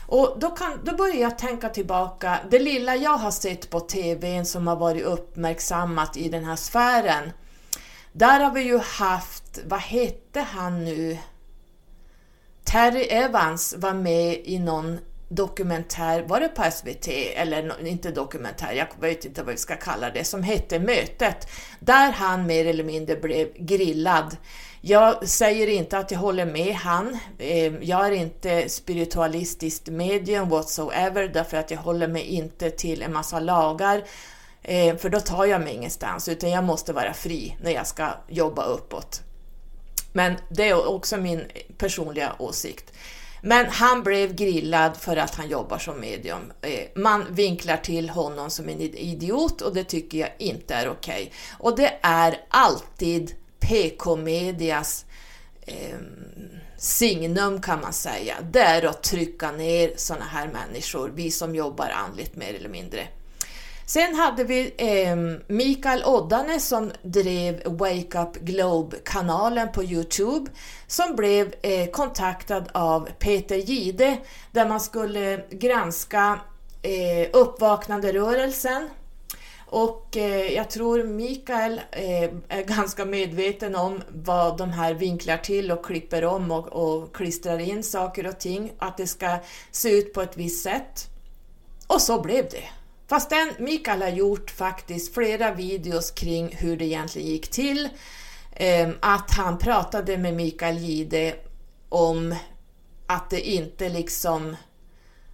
Och 0.07 0.35
då, 0.39 0.49
kan, 0.49 0.79
då 0.83 0.95
börjar 0.95 1.21
jag 1.21 1.37
tänka 1.37 1.69
tillbaka, 1.69 2.39
det 2.49 2.59
lilla 2.59 2.95
jag 2.95 3.17
har 3.17 3.31
sett 3.31 3.69
på 3.69 3.79
TVn 3.79 4.45
som 4.45 4.67
har 4.67 4.75
varit 4.75 5.03
uppmärksammat 5.03 6.17
i 6.17 6.29
den 6.29 6.45
här 6.45 6.55
sfären. 6.55 7.31
Där 8.11 8.39
har 8.39 8.51
vi 8.51 8.61
ju 8.61 8.77
haft, 8.77 9.59
vad 9.65 9.79
hette 9.79 10.39
han 10.39 10.85
nu? 10.85 11.17
Terry 12.67 13.01
Evans 13.03 13.75
var 13.77 13.93
med 13.93 14.41
i 14.43 14.59
någon 14.59 14.99
dokumentär, 15.29 16.21
var 16.21 16.39
det 16.39 16.47
på 16.47 16.71
SVT 16.71 17.07
eller 17.35 17.87
inte 17.87 18.11
dokumentär, 18.11 18.73
jag 18.73 18.87
vet 18.99 19.25
inte 19.25 19.43
vad 19.43 19.51
vi 19.51 19.57
ska 19.57 19.75
kalla 19.75 20.09
det, 20.09 20.23
som 20.23 20.43
hette 20.43 20.79
Mötet, 20.79 21.47
där 21.79 22.11
han 22.11 22.45
mer 22.45 22.65
eller 22.65 22.83
mindre 22.83 23.15
blev 23.15 23.47
grillad 23.53 24.37
jag 24.81 25.27
säger 25.27 25.67
inte 25.67 25.97
att 25.97 26.11
jag 26.11 26.19
håller 26.19 26.45
med 26.45 26.75
han. 26.75 27.19
Ehm, 27.39 27.77
jag 27.81 28.07
är 28.07 28.11
inte 28.11 28.69
spiritualistiskt 28.69 29.87
medium 29.87 30.49
whatsoever 30.49 31.27
därför 31.27 31.57
att 31.57 31.71
jag 31.71 31.77
håller 31.77 32.07
mig 32.07 32.21
inte 32.21 32.69
till 32.69 33.01
en 33.01 33.13
massa 33.13 33.39
lagar 33.39 34.03
ehm, 34.63 34.97
för 34.97 35.09
då 35.09 35.19
tar 35.19 35.45
jag 35.45 35.61
mig 35.61 35.73
ingenstans 35.73 36.27
utan 36.27 36.49
jag 36.49 36.63
måste 36.63 36.93
vara 36.93 37.13
fri 37.13 37.57
när 37.61 37.71
jag 37.71 37.87
ska 37.87 38.09
jobba 38.27 38.63
uppåt. 38.63 39.21
Men 40.13 40.35
det 40.49 40.69
är 40.69 40.87
också 40.87 41.17
min 41.17 41.45
personliga 41.77 42.35
åsikt. 42.39 42.93
Men 43.41 43.65
han 43.65 44.03
blev 44.03 44.35
grillad 44.35 44.97
för 44.97 45.17
att 45.17 45.35
han 45.35 45.49
jobbar 45.49 45.77
som 45.77 45.99
medium. 45.99 46.53
Eh, 46.61 46.79
man 46.95 47.25
vinklar 47.29 47.77
till 47.77 48.09
honom 48.09 48.49
som 48.49 48.69
en 48.69 48.81
idiot 48.81 49.61
och 49.61 49.73
det 49.73 49.83
tycker 49.83 50.17
jag 50.17 50.29
inte 50.37 50.75
är 50.75 50.89
okej. 50.89 51.21
Okay. 51.21 51.33
Och 51.59 51.75
det 51.75 51.99
är 52.01 52.45
alltid 52.49 53.35
PK-medias 53.59 55.05
eh, 55.61 55.97
signum 56.77 57.61
kan 57.61 57.81
man 57.81 57.93
säga, 57.93 58.35
det 58.51 58.61
är 58.61 58.85
att 58.85 59.03
trycka 59.03 59.51
ner 59.51 59.91
sådana 59.95 60.25
här 60.25 60.47
människor, 60.47 61.11
vi 61.15 61.31
som 61.31 61.55
jobbar 61.55 61.89
andligt 61.89 62.35
mer 62.35 62.53
eller 62.53 62.69
mindre. 62.69 63.07
Sen 63.89 64.15
hade 64.15 64.43
vi 64.43 64.73
eh, 64.77 65.15
Mikael 65.47 66.03
Oddane 66.05 66.59
som 66.59 66.91
drev 67.01 67.61
Wake 67.65 68.19
Up 68.19 68.35
Globe-kanalen 68.41 69.71
på 69.71 69.83
Youtube 69.83 70.51
som 70.87 71.15
blev 71.15 71.53
eh, 71.61 71.89
kontaktad 71.89 72.63
av 72.71 73.09
Peter 73.19 73.55
Gide 73.55 74.17
där 74.51 74.67
man 74.67 74.81
skulle 74.81 75.43
granska 75.49 76.39
eh, 76.81 77.29
uppvaknanderörelsen 77.33 78.89
och 79.65 80.17
eh, 80.17 80.53
jag 80.53 80.69
tror 80.69 81.03
Mikael 81.03 81.81
eh, 81.91 82.23
är 82.47 82.63
ganska 82.63 83.05
medveten 83.05 83.75
om 83.75 84.01
vad 84.09 84.57
de 84.57 84.69
här 84.69 84.93
vinklar 84.93 85.37
till 85.37 85.71
och 85.71 85.85
klipper 85.85 86.25
om 86.25 86.51
och, 86.51 86.67
och 86.67 87.15
klistrar 87.15 87.59
in 87.59 87.83
saker 87.83 88.27
och 88.27 88.39
ting, 88.39 88.71
att 88.77 88.97
det 88.97 89.07
ska 89.07 89.37
se 89.71 89.89
ut 89.89 90.13
på 90.13 90.21
ett 90.21 90.37
visst 90.37 90.63
sätt. 90.63 91.09
Och 91.87 92.01
så 92.01 92.21
blev 92.21 92.49
det. 92.49 92.63
Fastän 93.09 93.53
Mikael 93.57 94.01
har 94.01 94.09
gjort 94.09 94.51
faktiskt 94.51 95.13
flera 95.13 95.53
videos 95.53 96.11
kring 96.11 96.55
hur 96.55 96.77
det 96.77 96.85
egentligen 96.85 97.27
gick 97.27 97.47
till, 97.51 97.89
ehm, 98.55 98.93
att 98.99 99.31
han 99.31 99.57
pratade 99.57 100.17
med 100.17 100.33
Mikael 100.33 100.77
Gide 100.77 101.35
om 101.89 102.35
att 103.07 103.29
det 103.29 103.49
inte 103.49 103.89
liksom 103.89 104.55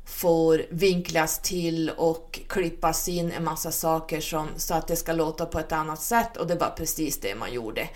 får 0.05 0.65
vinklas 0.69 1.39
till 1.39 1.89
och 1.89 2.39
klippas 2.47 3.07
in 3.07 3.31
en 3.31 3.43
massa 3.43 3.71
saker 3.71 4.21
som, 4.21 4.47
så 4.57 4.73
att 4.73 4.87
det 4.87 4.95
ska 4.95 5.13
låta 5.13 5.45
på 5.45 5.59
ett 5.59 5.71
annat 5.71 6.01
sätt 6.01 6.37
och 6.37 6.47
det 6.47 6.55
var 6.55 6.69
precis 6.69 7.19
det 7.19 7.35
man 7.35 7.53
gjorde. 7.53 7.89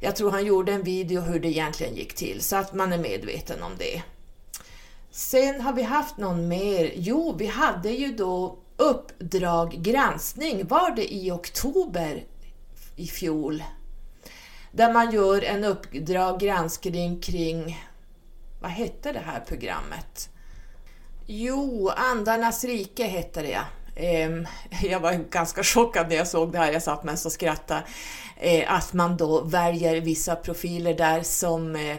Jag 0.00 0.16
tror 0.16 0.30
han 0.30 0.46
gjorde 0.46 0.72
en 0.72 0.82
video 0.82 1.20
hur 1.20 1.40
det 1.40 1.48
egentligen 1.48 1.94
gick 1.94 2.14
till 2.14 2.40
så 2.42 2.56
att 2.56 2.74
man 2.74 2.92
är 2.92 2.98
medveten 2.98 3.62
om 3.62 3.72
det. 3.78 4.02
Sen 5.10 5.60
har 5.60 5.72
vi 5.72 5.82
haft 5.82 6.16
någon 6.16 6.48
mer? 6.48 6.92
Jo, 6.96 7.34
vi 7.38 7.46
hade 7.46 7.90
ju 7.90 8.12
då 8.12 8.58
Uppdrag 8.80 9.70
granskning, 9.72 10.66
var 10.66 10.90
det 10.90 11.14
i 11.14 11.30
oktober 11.30 12.24
i 12.96 13.06
fjol? 13.06 13.64
Där 14.72 14.92
man 14.92 15.10
gör 15.10 15.42
en 15.42 15.64
Uppdrag 15.64 16.40
granskning 16.40 17.20
kring, 17.20 17.86
vad 18.60 18.70
hette 18.70 19.12
det 19.12 19.22
här 19.26 19.40
programmet? 19.40 20.30
Jo, 21.26 21.90
Andarnas 21.96 22.64
rike 22.64 23.04
hette 23.04 23.42
det 23.42 23.50
ja. 23.50 23.64
Ehm, 23.96 24.46
jag 24.82 25.00
var 25.00 25.12
ganska 25.12 25.62
chockad 25.62 26.08
när 26.08 26.16
jag 26.16 26.28
såg 26.28 26.52
det 26.52 26.58
här, 26.58 26.72
jag 26.72 26.82
satt 26.82 27.04
mest 27.04 27.26
och 27.26 27.32
skrattade. 27.32 27.82
Eh, 28.36 28.74
att 28.74 28.92
man 28.92 29.16
då 29.16 29.40
väljer 29.40 30.00
vissa 30.00 30.36
profiler 30.36 30.94
där 30.94 31.22
som 31.22 31.76
eh, 31.76 31.96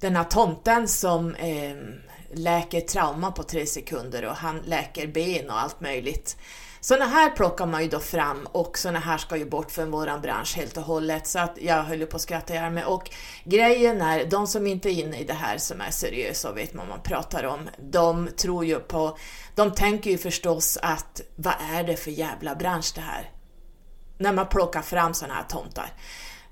den 0.00 0.16
här 0.16 0.24
tomten 0.24 0.88
som 0.88 1.34
ehm, 1.34 1.94
läker 2.32 2.80
trauma 2.80 3.30
på 3.30 3.42
tre 3.42 3.66
sekunder 3.66 4.24
och 4.24 4.34
han 4.34 4.58
läker 4.58 5.06
ben 5.06 5.50
och 5.50 5.60
allt 5.60 5.80
möjligt. 5.80 6.36
Såna 6.80 7.04
här 7.06 7.30
plockar 7.30 7.66
man 7.66 7.82
ju 7.82 7.88
då 7.88 8.00
fram 8.00 8.46
och 8.52 8.78
såna 8.78 8.98
här 8.98 9.18
ska 9.18 9.36
ju 9.36 9.44
bort 9.44 9.70
från 9.70 9.90
våran 9.90 10.20
bransch 10.20 10.56
helt 10.56 10.76
och 10.76 10.82
hållet 10.82 11.26
så 11.26 11.38
att 11.38 11.58
jag 11.60 11.82
höll 11.82 12.06
på 12.06 12.16
att 12.16 12.22
skratta 12.22 12.54
ihjäl 12.54 12.72
mig 12.72 12.84
och 12.84 13.10
grejen 13.44 14.02
är, 14.02 14.24
de 14.24 14.46
som 14.46 14.66
inte 14.66 14.90
är 14.90 14.92
inne 14.92 15.18
i 15.18 15.24
det 15.24 15.34
här 15.34 15.58
som 15.58 15.80
är 15.80 15.90
seriösa 15.90 16.50
och 16.50 16.56
vet 16.56 16.74
vad 16.74 16.88
man 16.88 17.00
pratar 17.02 17.44
om, 17.44 17.68
de 17.78 18.28
tror 18.36 18.64
ju 18.64 18.78
på, 18.78 19.18
de 19.54 19.70
tänker 19.70 20.10
ju 20.10 20.18
förstås 20.18 20.78
att 20.82 21.20
vad 21.36 21.54
är 21.74 21.84
det 21.84 21.96
för 21.96 22.10
jävla 22.10 22.54
bransch 22.54 22.92
det 22.94 23.00
här? 23.00 23.30
När 24.18 24.32
man 24.32 24.46
plockar 24.46 24.82
fram 24.82 25.14
såna 25.14 25.34
här 25.34 25.44
tomtar. 25.48 25.92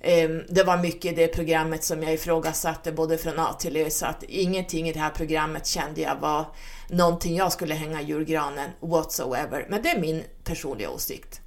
Ehm, 0.07 0.43
det 0.49 0.63
var 0.63 0.77
mycket 0.77 1.13
i 1.13 1.15
det 1.15 1.29
programmet 1.29 1.85
som 1.85 2.03
jag 2.03 2.13
ifrågasatte 2.13 2.93
både 2.93 3.19
från 3.19 3.39
A 3.39 3.53
till 3.53 3.77
Ö 3.77 3.91
så 3.91 4.07
att 4.07 4.23
ingenting 4.23 4.89
i 4.89 4.93
det 4.93 4.99
här 4.99 5.11
programmet 5.11 5.67
kände 5.67 6.01
jag 6.01 6.17
var 6.17 6.47
någonting 6.89 7.37
jag 7.37 7.53
skulle 7.53 7.75
hänga 7.75 8.01
i 8.01 8.05
julgranen 8.05 8.71
whatsoever. 8.81 9.67
Men 9.69 9.83
det 9.83 9.89
är 9.89 10.01
min 10.01 10.23
personliga 10.45 10.91
åsikt. 10.91 11.41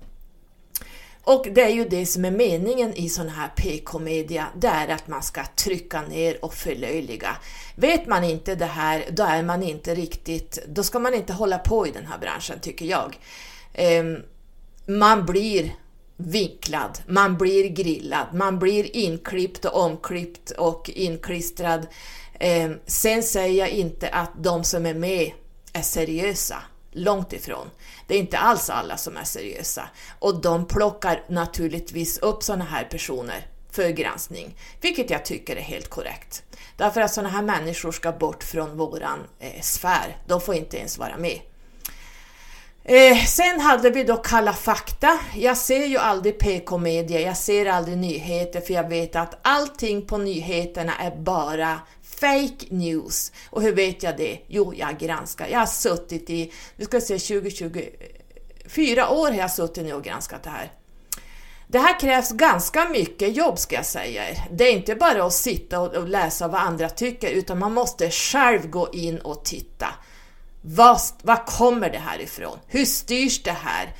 Och 1.24 1.48
det 1.52 1.64
är 1.64 1.70
ju 1.70 1.86
det 1.86 2.06
som 2.06 2.26
är 2.26 2.32
meningen 2.32 2.94
i 2.94 3.10
sån 3.10 3.30
här 3.30 3.48
PK-media, 3.48 4.48
det 4.56 4.68
är 4.68 4.88
att 4.88 5.08
man 5.08 5.24
ska 5.24 5.44
trycka 5.56 6.02
ner 6.02 6.46
och 6.46 6.54
förlöjliga. 6.54 7.38
Vet 7.76 8.08
man 8.08 8.24
inte 8.24 8.56
det 8.56 8.66
här, 8.66 9.06
då 9.12 9.24
är 9.24 9.44
man 9.44 9.64
inte 9.64 9.96
riktigt, 9.96 10.60
då 10.68 10.84
ska 10.84 11.00
man 11.00 11.14
inte 11.14 11.34
hålla 11.34 11.58
på 11.58 11.88
i 11.88 11.92
den 11.92 12.06
här 12.06 12.18
branschen 12.18 12.60
tycker 12.60 12.86
jag. 12.86 13.20
Ehm, 13.74 14.18
man 14.86 15.26
blir 15.26 15.74
vinklad, 16.18 17.00
man 17.08 17.38
blir 17.38 17.70
grillad, 17.70 18.28
man 18.34 18.60
blir 18.60 18.96
inklippt 18.96 19.66
och 19.66 19.84
omklippt 19.84 20.52
och 20.52 20.90
inklistrad. 20.90 21.88
Eh, 22.40 22.72
sen 22.86 23.24
säger 23.24 23.60
jag 23.60 23.70
inte 23.70 24.10
att 24.10 24.32
de 24.38 24.64
som 24.64 24.86
är 24.86 24.94
med 24.94 25.32
är 25.74 25.82
seriösa, 25.82 26.58
långt 26.92 27.34
ifrån. 27.34 27.70
Det 28.08 28.16
är 28.16 28.20
inte 28.20 28.38
alls 28.38 28.70
alla 28.70 28.98
som 28.98 29.18
är 29.18 29.24
seriösa 29.24 29.90
och 30.20 30.42
de 30.42 30.66
plockar 30.66 31.24
naturligtvis 31.30 32.18
upp 32.18 32.44
sådana 32.44 32.66
här 32.66 32.84
personer 32.84 33.48
för 33.72 33.90
granskning, 33.90 34.58
vilket 34.82 35.10
jag 35.10 35.26
tycker 35.26 35.56
är 35.56 35.62
helt 35.62 35.90
korrekt. 35.90 36.44
Därför 36.78 37.02
att 37.02 37.14
sådana 37.14 37.30
här 37.30 37.42
människor 37.42 37.92
ska 37.92 38.12
bort 38.12 38.44
från 38.44 38.78
våran 38.78 39.20
eh, 39.40 39.62
sfär, 39.62 40.18
de 40.28 40.42
får 40.42 40.56
inte 40.56 40.78
ens 40.78 40.98
vara 40.98 41.18
med. 41.18 41.40
Eh, 42.90 43.26
sen 43.26 43.60
hade 43.60 43.90
vi 43.90 44.04
då 44.04 44.18
Kalla 44.18 44.54
fakta. 44.54 45.20
Jag 45.36 45.58
ser 45.58 45.86
ju 45.86 45.98
aldrig 45.98 46.40
PK-media, 46.40 47.20
jag 47.20 47.38
ser 47.38 47.66
aldrig 47.66 47.98
nyheter 47.98 48.62
för 48.62 48.74
jag 48.74 48.90
vet 48.90 49.16
att 49.16 49.40
allting 49.42 50.06
på 50.06 50.18
nyheterna 50.18 50.94
är 50.96 51.16
bara 51.16 51.80
fake 52.04 52.66
news. 52.70 53.32
Och 53.50 53.62
hur 53.62 53.74
vet 53.74 54.04
jag 54.04 54.18
det? 54.18 54.40
Jo, 54.48 54.74
jag 54.76 54.98
granskar. 55.00 55.48
Jag 55.48 55.60
har 55.60 55.66
suttit 55.66 56.30
i, 56.30 56.54
nu 56.76 56.86
ska 56.86 57.02
se 57.02 57.20
2020, 57.20 57.82
fyra 58.68 59.10
år 59.10 59.28
har 59.28 59.38
jag 59.38 59.52
suttit 59.52 59.84
nu 59.84 59.94
och 59.94 60.04
granskat 60.04 60.44
det 60.44 60.50
här. 60.50 60.72
Det 61.68 61.80
här 61.80 62.00
krävs 62.00 62.32
ganska 62.32 62.90
mycket 62.90 63.36
jobb 63.36 63.60
ska 63.60 63.76
jag 63.76 63.86
säga 63.86 64.30
er. 64.30 64.38
Det 64.52 64.64
är 64.64 64.74
inte 64.74 64.96
bara 64.96 65.26
att 65.26 65.34
sitta 65.34 65.80
och 65.80 66.08
läsa 66.08 66.48
vad 66.48 66.62
andra 66.62 66.90
tycker 66.90 67.30
utan 67.30 67.60
man 67.60 67.74
måste 67.74 68.12
själv 68.12 68.70
gå 68.70 68.90
in 68.94 69.18
och 69.18 69.46
titta. 69.46 69.88
Var, 70.62 71.00
var 71.24 71.46
kommer 71.46 71.90
det 71.90 71.98
här 71.98 72.22
ifrån? 72.22 72.58
Hur 72.68 72.86
styrs 72.86 73.44
det 73.44 73.52
här? 73.52 73.94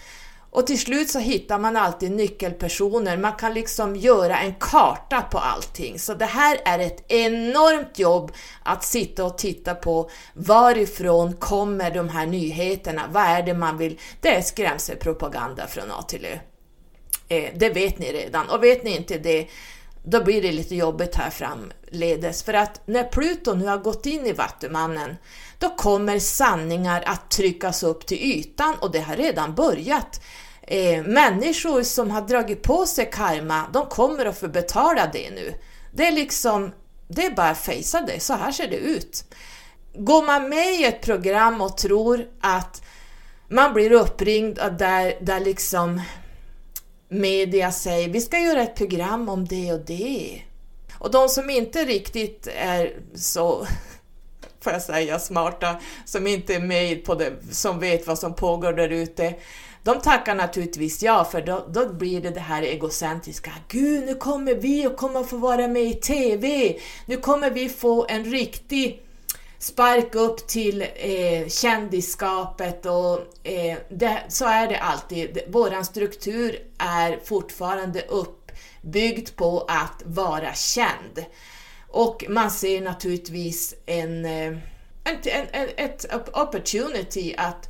Och 0.58 0.68
till 0.68 0.80
slut 0.80 1.10
så 1.10 1.20
hittar 1.20 1.60
man 1.60 1.78
alltid 1.78 2.12
nyckelpersoner, 2.12 3.18
man 3.18 3.34
kan 3.34 3.54
liksom 3.54 3.96
göra 3.96 4.40
en 4.40 4.56
karta 4.60 5.22
på 5.22 5.38
allting. 5.38 6.00
Så 6.00 6.14
det 6.14 6.26
här 6.26 6.60
är 6.66 6.80
ett 6.80 7.12
enormt 7.12 8.00
jobb 8.00 8.32
att 8.64 8.84
sitta 8.84 9.26
och 9.26 9.38
titta 9.38 9.76
på 9.76 10.10
varifrån 10.34 11.34
kommer 11.34 11.92
de 11.92 12.10
här 12.10 12.26
nyheterna, 12.26 13.02
vad 13.12 13.24
är 13.24 13.44
det 13.44 13.54
man 13.54 13.78
vill? 13.78 14.00
Det 14.22 14.36
är 14.36 14.42
skrämselpropaganda 14.42 15.68
från 15.68 15.92
A 15.92 16.02
till 16.08 16.26
Ö. 16.26 16.38
Eh, 17.28 17.52
det 17.56 17.70
vet 17.70 18.00
ni 18.00 18.14
redan 18.14 18.50
och 18.50 18.64
vet 18.64 18.84
ni 18.84 18.96
inte 18.96 19.18
det, 19.18 19.48
då 20.04 20.24
blir 20.24 20.42
det 20.42 20.52
lite 20.52 20.76
jobbigt 20.76 21.16
här 21.16 21.30
framledes. 21.30 22.44
För 22.44 22.54
att 22.54 22.82
när 22.86 23.04
Pluto 23.04 23.54
nu 23.54 23.66
har 23.66 23.78
gått 23.78 24.06
in 24.06 24.26
i 24.26 24.34
Vattumannen, 24.34 25.16
då 25.60 25.70
kommer 25.70 26.20
sanningar 26.20 27.04
att 27.06 27.32
tryckas 27.32 27.84
upp 27.84 28.06
till 28.06 28.18
ytan 28.18 28.76
och 28.82 28.92
det 28.92 29.00
har 29.00 29.16
redan 29.16 29.56
börjat. 29.56 30.22
Eh, 30.62 31.04
människor 31.04 31.84
som 31.84 32.12
har 32.12 32.22
dragit 32.22 32.64
på 32.64 32.86
sig 32.86 33.10
karma, 33.12 33.64
de 33.74 33.86
kommer 33.86 34.26
att 34.26 34.40
få 34.40 34.48
betala 34.48 35.10
det 35.14 35.30
nu. 35.30 35.54
Det 35.92 36.08
är 36.08 36.12
liksom, 36.12 36.72
det 37.08 37.26
är 37.26 37.32
bara 37.32 37.50
att 37.50 37.58
fejsa 37.58 38.02
det, 38.02 38.20
så 38.20 38.34
här 38.34 38.52
ser 38.52 38.68
det 38.68 38.78
ut. 38.78 39.24
Går 39.94 40.26
man 40.26 40.50
med 40.50 40.74
i 40.74 40.84
ett 40.84 41.02
program 41.02 41.62
och 41.62 41.78
tror 41.78 42.28
att 42.42 42.82
man 43.50 43.74
blir 43.74 43.92
uppringd 43.92 44.60
där, 44.80 45.18
där 45.22 45.40
liksom 45.40 46.02
media 47.10 47.72
säger 47.72 48.10
vi 48.10 48.22
ska 48.22 48.40
göra 48.40 48.62
ett 48.62 48.76
program 48.76 49.30
om 49.30 49.46
det 49.46 49.74
och 49.74 49.86
det. 49.86 50.42
Och 51.00 51.12
de 51.12 51.30
som 51.30 51.50
inte 51.50 51.86
riktigt 51.86 52.48
är 52.56 52.94
så, 53.16 53.68
får 54.68 54.74
jag 54.74 54.82
säga, 54.82 55.20
smarta, 55.20 55.76
som 56.06 56.28
inte 56.28 56.56
är 56.56 56.60
med 56.60 57.06
på 57.06 57.16
det, 57.16 57.34
som 57.52 57.80
vet 57.80 58.08
vad 58.08 58.20
som 58.20 58.34
pågår 58.34 58.74
där 58.74 58.90
ute, 58.90 59.36
de 59.84 60.02
tackar 60.02 60.36
naturligtvis 60.36 61.04
ja, 61.04 61.26
för 61.26 61.42
då, 61.42 61.66
då 61.70 61.94
blir 61.94 62.22
det 62.22 62.30
det 62.30 62.40
här 62.40 62.62
egocentriska. 62.62 63.52
Gud, 63.68 64.06
nu 64.06 64.16
kommer 64.16 64.56
vi 64.56 64.86
att 64.86 64.98
kommer 64.98 65.24
få 65.24 65.38
vara 65.38 65.68
med 65.68 65.84
i 65.84 65.94
TV. 65.94 66.76
Nu 67.06 67.18
kommer 67.18 67.52
vi 67.52 67.70
få 67.70 68.06
en 68.10 68.24
riktig 68.24 69.02
spark 69.60 70.16
upp 70.16 70.48
till 70.48 70.82
eh, 70.82 71.48
kändisskapet 71.48 72.86
och 72.86 73.48
eh, 73.48 73.78
det, 73.90 74.24
så 74.30 74.46
är 74.46 74.68
det 74.68 74.80
alltid. 74.80 75.40
Våran 75.48 75.86
struktur 75.86 76.60
är 76.78 77.20
fortfarande 77.26 78.02
uppbyggd 78.02 79.36
på 79.36 79.66
att 79.68 80.04
vara 80.06 80.54
känd. 80.54 81.26
Och 81.98 82.26
man 82.30 82.52
ser 82.52 82.82
naturligtvis 82.82 83.76
en, 83.86 84.26
eh, 84.26 84.58
en, 85.04 85.18
en, 85.24 85.48
en 85.52 85.70
ett 85.78 86.06
opportunity 86.34 87.36
att 87.38 87.70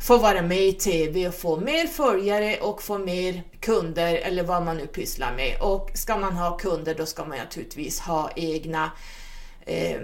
få 0.00 0.18
vara 0.18 0.42
med 0.42 0.62
i 0.62 0.72
TV 0.72 1.28
och 1.28 1.34
få 1.34 1.60
mer 1.60 1.86
följare 1.86 2.56
och 2.60 2.82
få 2.82 2.98
mer 2.98 3.42
kunder 3.60 4.14
eller 4.14 4.42
vad 4.42 4.62
man 4.62 4.76
nu 4.76 4.86
pysslar 4.86 5.34
med. 5.34 5.56
Och 5.60 5.90
ska 5.94 6.16
man 6.16 6.32
ha 6.32 6.56
kunder 6.56 6.94
då 6.94 7.06
ska 7.06 7.24
man 7.24 7.38
naturligtvis 7.38 8.00
ha 8.00 8.30
egna 8.36 8.90
eh, 9.60 10.00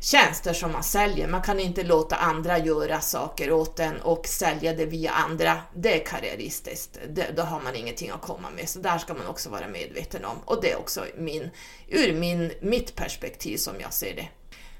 tjänster 0.00 0.52
som 0.52 0.72
man 0.72 0.82
säljer. 0.82 1.28
Man 1.28 1.42
kan 1.42 1.60
inte 1.60 1.82
låta 1.82 2.16
andra 2.16 2.58
göra 2.58 3.00
saker 3.00 3.52
åt 3.52 3.80
en 3.80 4.00
och 4.00 4.26
sälja 4.26 4.74
det 4.74 4.86
via 4.86 5.10
andra. 5.10 5.58
Det 5.74 6.00
är 6.00 6.06
karriäristiskt. 6.06 6.98
Det, 7.08 7.36
då 7.36 7.42
har 7.42 7.60
man 7.60 7.76
ingenting 7.76 8.10
att 8.10 8.22
komma 8.22 8.50
med. 8.50 8.68
Så 8.68 8.78
där 8.78 8.98
ska 8.98 9.14
man 9.14 9.26
också 9.26 9.50
vara 9.50 9.68
medveten 9.68 10.24
om. 10.24 10.36
Och 10.44 10.62
det 10.62 10.72
är 10.72 10.78
också 10.78 11.04
min, 11.16 11.50
ur 11.88 12.12
min, 12.12 12.52
mitt 12.60 12.94
perspektiv 12.94 13.56
som 13.56 13.80
jag 13.80 13.92
ser 13.92 14.14
det. 14.14 14.28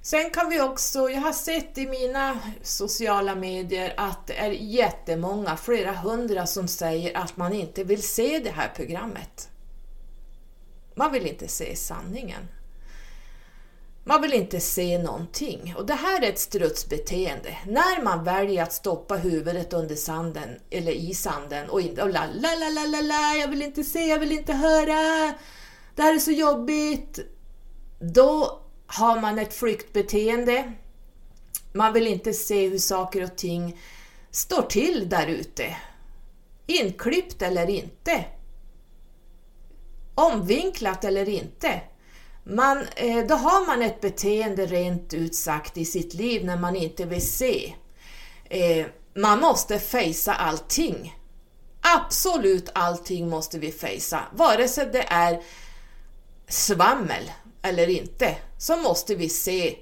Sen 0.02 0.30
kan 0.30 0.50
vi 0.50 0.60
också, 0.60 1.10
jag 1.10 1.20
har 1.20 1.32
sett 1.32 1.78
i 1.78 1.86
mina 1.86 2.38
sociala 2.62 3.34
medier 3.34 3.94
att 3.96 4.26
det 4.26 4.38
är 4.38 4.50
jättemånga, 4.50 5.56
flera 5.56 5.92
hundra, 5.92 6.46
som 6.46 6.68
säger 6.68 7.16
att 7.16 7.36
man 7.36 7.52
inte 7.52 7.84
vill 7.84 8.02
se 8.02 8.38
det 8.38 8.50
här 8.50 8.72
programmet. 8.76 9.48
Man 10.94 11.12
vill 11.12 11.26
inte 11.26 11.48
se 11.48 11.76
sanningen. 11.76 12.48
Man 14.10 14.22
vill 14.22 14.32
inte 14.32 14.60
se 14.60 14.98
någonting. 14.98 15.74
Och 15.76 15.86
det 15.86 15.94
här 15.94 16.22
är 16.22 16.28
ett 16.28 16.38
strutsbeteende. 16.38 17.56
När 17.66 18.02
man 18.02 18.24
väljer 18.24 18.62
att 18.62 18.72
stoppa 18.72 19.16
huvudet 19.16 19.72
under 19.72 19.94
sanden, 19.94 20.48
eller 20.70 20.92
i 20.92 21.14
sanden 21.14 21.70
och 21.70 21.80
inte 21.80 22.02
och 22.02 22.10
la, 22.10 22.26
la, 22.34 22.54
la, 22.54 22.68
la, 22.68 22.86
la, 22.86 23.00
la, 23.00 23.34
jag 23.40 23.48
vill 23.48 23.62
inte 23.62 23.84
se, 23.84 24.06
jag 24.06 24.18
vill 24.18 24.32
inte 24.32 24.52
höra, 24.52 25.34
det 25.94 26.02
här 26.02 26.14
är 26.14 26.18
så 26.18 26.30
jobbigt. 26.30 27.18
Då 27.98 28.62
har 28.86 29.20
man 29.20 29.38
ett 29.38 29.54
flyktbeteende. 29.54 30.72
Man 31.72 31.92
vill 31.92 32.06
inte 32.06 32.32
se 32.32 32.68
hur 32.68 32.78
saker 32.78 33.24
och 33.24 33.36
ting 33.36 33.80
står 34.30 34.62
till 34.62 35.08
där 35.08 35.26
ute. 35.26 35.76
Inklippt 36.66 37.42
eller 37.42 37.70
inte. 37.70 38.24
Omvinklat 40.14 41.04
eller 41.04 41.28
inte. 41.28 41.80
Man, 42.44 42.86
eh, 42.96 43.26
då 43.26 43.34
har 43.34 43.66
man 43.66 43.82
ett 43.82 44.00
beteende 44.00 44.66
rent 44.66 45.14
ut 45.14 45.34
sagt 45.34 45.76
i 45.76 45.84
sitt 45.84 46.14
liv 46.14 46.44
när 46.44 46.56
man 46.56 46.76
inte 46.76 47.04
vill 47.04 47.28
se. 47.28 47.74
Eh, 48.44 48.86
man 49.14 49.40
måste 49.40 49.78
fejsa 49.78 50.34
allting. 50.34 51.16
Absolut 51.80 52.68
allting 52.74 53.28
måste 53.28 53.58
vi 53.58 53.72
fejsa, 53.72 54.20
vare 54.32 54.68
sig 54.68 54.88
det 54.92 55.02
är 55.02 55.42
svammel 56.48 57.30
eller 57.62 57.88
inte, 57.88 58.36
så 58.58 58.76
måste 58.76 59.14
vi 59.14 59.28
se 59.28 59.76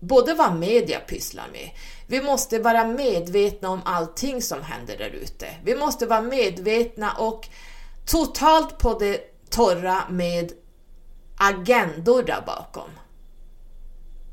både 0.00 0.34
vad 0.34 0.56
media 0.56 1.00
pysslar 1.00 1.48
med. 1.52 1.70
Vi 2.06 2.22
måste 2.22 2.58
vara 2.58 2.84
medvetna 2.84 3.70
om 3.70 3.80
allting 3.84 4.42
som 4.42 4.62
händer 4.62 4.98
där 4.98 5.10
ute. 5.10 5.46
Vi 5.64 5.76
måste 5.76 6.06
vara 6.06 6.22
medvetna 6.22 7.12
och 7.12 7.48
totalt 8.06 8.78
på 8.78 8.98
det 8.98 9.20
torra 9.50 10.02
med 10.10 10.52
agendor 11.48 12.22
där 12.22 12.42
bakom. 12.46 12.90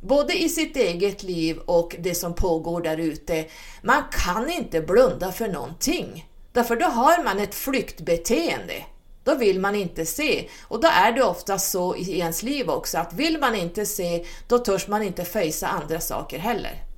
både 0.01 0.33
i 0.33 0.49
sitt 0.49 0.77
eget 0.77 1.23
liv 1.23 1.57
och 1.65 1.95
det 1.99 2.15
som 2.15 2.33
pågår 2.33 2.81
där 2.81 2.97
ute. 2.97 3.45
Man 3.81 4.03
kan 4.11 4.49
inte 4.49 4.81
blunda 4.81 5.31
för 5.31 5.47
någonting. 5.47 6.29
Därför 6.51 6.75
då 6.75 6.85
har 6.85 7.23
man 7.23 7.39
ett 7.39 7.55
flyktbeteende. 7.55 8.85
Då 9.23 9.35
vill 9.35 9.59
man 9.59 9.75
inte 9.75 10.05
se. 10.05 10.49
Och 10.61 10.81
då 10.81 10.87
är 10.87 11.11
det 11.11 11.23
ofta 11.23 11.59
så 11.59 11.95
i 11.95 12.19
ens 12.19 12.43
liv 12.43 12.69
också 12.69 12.97
att 12.97 13.13
vill 13.13 13.39
man 13.39 13.55
inte 13.55 13.85
se, 13.85 14.25
då 14.47 14.57
törs 14.59 14.87
man 14.87 15.03
inte 15.03 15.25
fejsa 15.25 15.67
andra 15.67 15.99
saker 15.99 16.39
heller. 16.39 16.88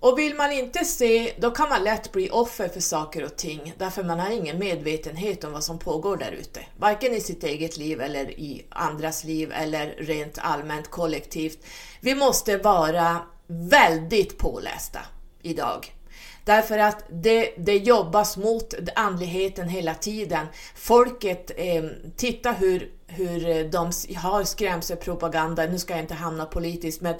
Och 0.00 0.18
vill 0.18 0.34
man 0.34 0.52
inte 0.52 0.84
se, 0.84 1.32
då 1.38 1.50
kan 1.50 1.68
man 1.68 1.84
lätt 1.84 2.12
bli 2.12 2.30
offer 2.30 2.68
för 2.68 2.80
saker 2.80 3.24
och 3.24 3.36
ting, 3.36 3.72
därför 3.78 4.04
man 4.04 4.20
har 4.20 4.30
ingen 4.30 4.58
medvetenhet 4.58 5.44
om 5.44 5.52
vad 5.52 5.64
som 5.64 5.78
pågår 5.78 6.16
där 6.16 6.32
ute. 6.32 6.60
Varken 6.76 7.14
i 7.14 7.20
sitt 7.20 7.44
eget 7.44 7.76
liv 7.76 8.00
eller 8.00 8.30
i 8.30 8.66
andras 8.68 9.24
liv 9.24 9.52
eller 9.52 9.86
rent 9.86 10.38
allmänt 10.38 10.90
kollektivt. 10.90 11.58
Vi 12.00 12.14
måste 12.14 12.56
vara 12.56 13.20
väldigt 13.46 14.38
pålästa 14.38 15.00
idag. 15.42 15.92
Därför 16.44 16.78
att 16.78 17.04
det, 17.08 17.54
det 17.58 17.76
jobbas 17.76 18.36
mot 18.36 18.74
andligheten 18.94 19.68
hela 19.68 19.94
tiden. 19.94 20.46
Folket, 20.74 21.50
eh, 21.56 21.84
titta 22.16 22.52
hur, 22.52 22.90
hur 23.06 23.68
de 23.68 23.92
har 24.16 24.44
skrämselpropaganda, 24.44 25.66
nu 25.66 25.78
ska 25.78 25.94
jag 25.94 26.02
inte 26.02 26.14
hamna 26.14 26.44
politiskt, 26.44 27.00
men 27.00 27.14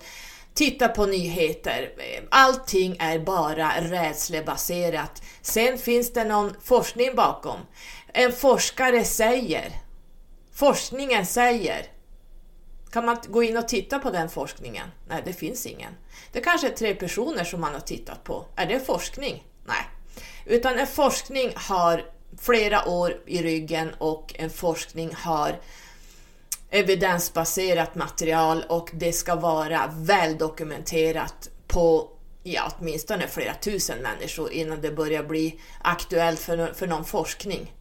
titta 0.57 0.88
på 0.88 1.07
nyheter. 1.07 1.92
Allting 2.31 2.97
är 2.99 3.19
bara 3.19 3.73
rädslebaserat. 3.81 5.23
Sen 5.42 5.79
finns 5.79 6.12
det 6.12 6.25
någon 6.25 6.55
forskning 6.62 7.14
bakom. 7.14 7.61
En 8.12 8.33
forskare 8.33 9.05
säger, 9.05 9.73
forskningen 10.53 11.27
säger, 11.27 11.87
kan 12.90 13.05
man 13.05 13.16
gå 13.29 13.42
in 13.42 13.57
och 13.57 13.69
titta 13.69 13.99
på 13.99 14.11
den 14.11 14.29
forskningen? 14.29 14.88
Nej, 15.09 15.23
det 15.25 15.33
finns 15.33 15.66
ingen. 15.66 15.92
Det 16.33 16.40
kanske 16.40 16.66
är 16.66 16.73
tre 16.73 16.95
personer 16.95 17.45
som 17.45 17.61
man 17.61 17.73
har 17.73 17.81
tittat 17.81 18.25
på. 18.25 18.47
Är 18.57 18.66
det 18.66 18.81
forskning? 18.81 19.45
Nej. 19.66 19.87
Utan 20.47 20.79
en 20.79 20.87
forskning 20.87 21.53
har 21.55 22.05
flera 22.40 22.88
år 22.88 23.23
i 23.27 23.42
ryggen 23.42 23.95
och 23.99 24.35
en 24.38 24.51
forskning 24.51 25.14
har 25.14 25.61
evidensbaserat 26.77 27.95
material 27.95 28.65
och 28.69 28.91
det 28.93 29.12
ska 29.12 29.35
vara 29.35 29.91
väldokumenterat 29.97 31.49
på 31.67 32.11
ja, 32.43 32.73
åtminstone 32.79 33.29
flera 33.29 33.55
tusen 33.55 33.99
människor 33.99 34.53
innan 34.53 34.81
det 34.81 34.91
börjar 34.91 35.23
bli 35.23 35.61
aktuellt 35.83 36.41
för, 36.41 36.73
för 36.75 36.87
någon 36.87 37.05
forskning. 37.05 37.73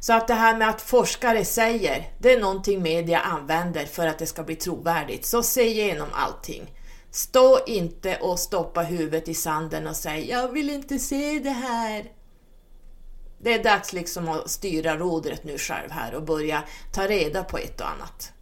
Så 0.00 0.12
att 0.12 0.28
det 0.28 0.34
här 0.34 0.56
med 0.56 0.68
att 0.68 0.82
forskare 0.82 1.44
säger, 1.44 2.10
det 2.18 2.32
är 2.32 2.40
någonting 2.40 2.82
media 2.82 3.20
använder 3.20 3.86
för 3.86 4.06
att 4.06 4.18
det 4.18 4.26
ska 4.26 4.42
bli 4.42 4.56
trovärdigt. 4.56 5.26
Så 5.26 5.42
se 5.42 5.62
igenom 5.62 6.08
allting. 6.12 6.74
Stå 7.10 7.58
inte 7.66 8.16
och 8.16 8.38
stoppa 8.38 8.82
huvudet 8.82 9.28
i 9.28 9.34
sanden 9.34 9.86
och 9.86 9.96
säg 9.96 10.30
jag 10.30 10.52
vill 10.52 10.70
inte 10.70 10.98
se 10.98 11.38
det 11.38 11.50
här. 11.50 12.17
Det 13.38 13.54
är 13.54 13.62
dags 13.62 13.92
liksom 13.92 14.28
att 14.28 14.50
styra 14.50 14.96
rodret 14.96 15.44
nu 15.44 15.58
själv 15.58 15.90
här 15.90 16.14
och 16.14 16.22
börja 16.22 16.62
ta 16.92 17.06
reda 17.06 17.44
på 17.44 17.58
ett 17.58 17.80
och 17.80 17.90
annat. 17.90 18.32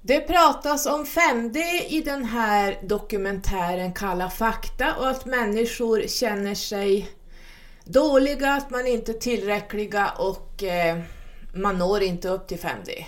Det 0.00 0.20
pratas 0.20 0.86
om 0.86 1.04
5D 1.04 1.58
i 1.88 2.02
den 2.04 2.24
här 2.24 2.78
dokumentären 2.82 3.92
Kalla 3.92 4.30
fakta 4.30 4.94
och 4.96 5.08
att 5.08 5.26
människor 5.26 6.08
känner 6.08 6.54
sig 6.54 7.08
dåliga, 7.84 8.52
att 8.52 8.70
man 8.70 8.86
inte 8.86 9.12
är 9.12 9.18
tillräckliga 9.18 10.10
och 10.10 10.62
eh, 10.62 11.00
man 11.54 11.78
når 11.78 12.02
inte 12.02 12.28
upp 12.28 12.46
till 12.48 12.58
5D. 12.58 13.04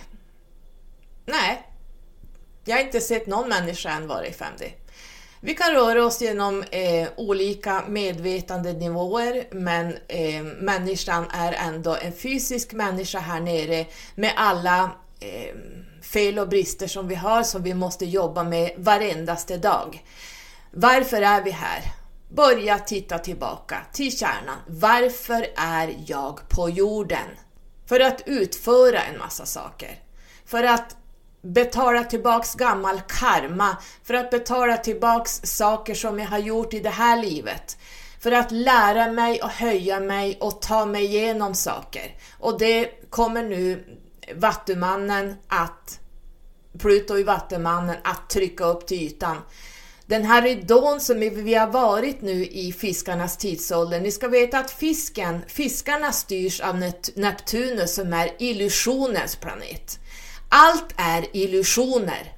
Nej, 1.27 1.67
jag 2.65 2.77
har 2.77 2.83
inte 2.83 3.01
sett 3.01 3.27
någon 3.27 3.49
människa 3.49 3.91
än 3.91 4.09
vara 4.09 4.27
i 4.27 4.31
5D. 4.31 4.73
Vi 5.41 5.55
kan 5.55 5.73
röra 5.73 6.07
oss 6.07 6.21
genom 6.21 6.63
eh, 6.63 7.09
olika 7.17 7.85
medvetandenivåer 7.89 9.45
men 9.51 9.97
eh, 10.09 10.43
människan 10.43 11.27
är 11.31 11.53
ändå 11.53 11.97
en 11.97 12.13
fysisk 12.13 12.73
människa 12.73 13.19
här 13.19 13.41
nere 13.41 13.87
med 14.15 14.33
alla 14.37 14.91
eh, 15.21 15.55
fel 16.03 16.39
och 16.39 16.49
brister 16.49 16.87
som 16.87 17.09
vi 17.09 17.15
har 17.15 17.43
som 17.43 17.63
vi 17.63 17.75
måste 17.75 18.05
jobba 18.05 18.45
med 18.45 18.71
varendaste 18.77 19.57
dag. 19.57 20.05
Varför 20.71 21.23
är 21.23 21.43
vi 21.43 21.51
här? 21.51 21.83
Börja 22.29 22.79
titta 22.79 23.19
tillbaka 23.19 23.79
till 23.93 24.19
kärnan. 24.19 24.59
Varför 24.67 25.47
är 25.57 25.97
jag 26.07 26.49
på 26.49 26.71
jorden? 26.71 27.29
För 27.87 28.01
att 28.01 28.23
utföra 28.27 29.03
en 29.03 29.19
massa 29.19 29.47
saker. 29.47 29.99
För 30.47 30.65
att 30.65 30.97
betala 31.53 32.05
tillbaks 32.05 32.55
gammal 32.55 33.01
karma, 33.09 33.77
för 34.05 34.15
att 34.15 34.31
betala 34.31 34.77
tillbaks 34.77 35.41
saker 35.45 35.95
som 35.95 36.19
jag 36.19 36.27
har 36.27 36.39
gjort 36.39 36.75
i 36.75 36.81
det 36.81 36.91
här 36.91 37.23
livet. 37.23 37.79
För 38.21 38.33
att 38.33 38.53
lära 38.53 39.13
mig 39.13 39.43
och 39.43 39.51
höja 39.51 40.01
mig 40.01 40.39
och 40.41 40.63
ta 40.63 40.87
mig 40.87 41.05
igenom 41.05 41.55
saker. 41.55 42.15
Och 42.39 42.59
det 42.59 43.11
kommer 43.11 43.43
nu 43.43 43.85
Vattumannen 44.35 45.35
att, 45.49 46.01
Pluto 46.79 47.19
i 47.19 47.23
Vattumannen, 47.23 47.97
att 48.05 48.31
trycka 48.31 48.65
upp 48.65 48.87
till 48.87 49.03
ytan. 49.03 49.37
Den 50.07 50.25
här 50.25 50.43
ridån 50.43 51.01
som 51.01 51.21
vi 51.21 51.55
har 51.55 51.67
varit 51.67 52.23
nu 52.23 52.47
i 52.47 52.73
fiskarnas 52.73 53.37
tidsålder, 53.37 54.01
ni 54.01 54.11
ska 54.11 54.29
veta 54.29 54.59
att 54.59 54.71
fisken, 54.71 55.43
fiskarna 55.47 56.13
styrs 56.13 56.61
av 56.61 56.93
Neptunus 57.15 57.95
som 57.95 58.13
är 58.13 58.31
illusionens 58.39 59.37
planet. 59.37 59.99
Allt 60.49 60.95
är 60.97 61.37
illusioner. 61.37 62.33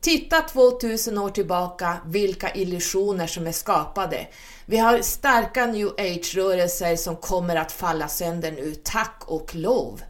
Titta 0.00 0.40
2000 0.40 1.18
år 1.18 1.30
tillbaka 1.30 1.96
vilka 2.06 2.54
illusioner 2.54 3.26
som 3.26 3.46
är 3.46 3.52
skapade. 3.52 4.26
Vi 4.66 4.78
har 4.78 5.02
starka 5.02 5.66
new 5.66 5.88
age-rörelser 5.88 6.96
som 6.96 7.16
kommer 7.16 7.56
att 7.56 7.72
falla 7.72 8.08
sönder 8.08 8.52
nu, 8.52 8.74
tack 8.74 9.22
och 9.26 9.54
lov. 9.54 10.02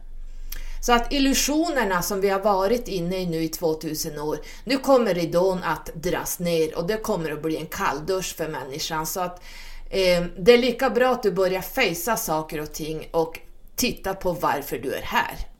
Så 0.81 0.93
att 0.93 1.13
illusionerna 1.13 2.01
som 2.01 2.21
vi 2.21 2.29
har 2.29 2.39
varit 2.39 2.87
inne 2.87 3.17
i 3.17 3.25
nu 3.25 3.43
i 3.43 3.47
2000 3.47 4.19
år, 4.19 4.39
nu 4.63 4.77
kommer 4.77 5.13
ridån 5.13 5.63
att 5.63 5.89
dras 5.93 6.39
ner 6.39 6.77
och 6.77 6.87
det 6.87 6.97
kommer 6.97 7.31
att 7.31 7.41
bli 7.41 7.57
en 7.57 7.65
kalldusch 7.65 8.35
för 8.35 8.47
människan. 8.47 9.05
Så 9.05 9.19
att 9.19 9.43
eh, 9.89 10.25
det 10.37 10.53
är 10.53 10.57
lika 10.57 10.89
bra 10.89 11.11
att 11.11 11.23
du 11.23 11.31
börjar 11.31 11.61
fejsa 11.61 12.15
saker 12.15 12.61
och 12.61 12.73
ting 12.73 13.09
och 13.11 13.39
titta 13.75 14.13
på 14.13 14.31
varför 14.31 14.77
du 14.77 14.93
är 14.93 15.01
här. 15.01 15.54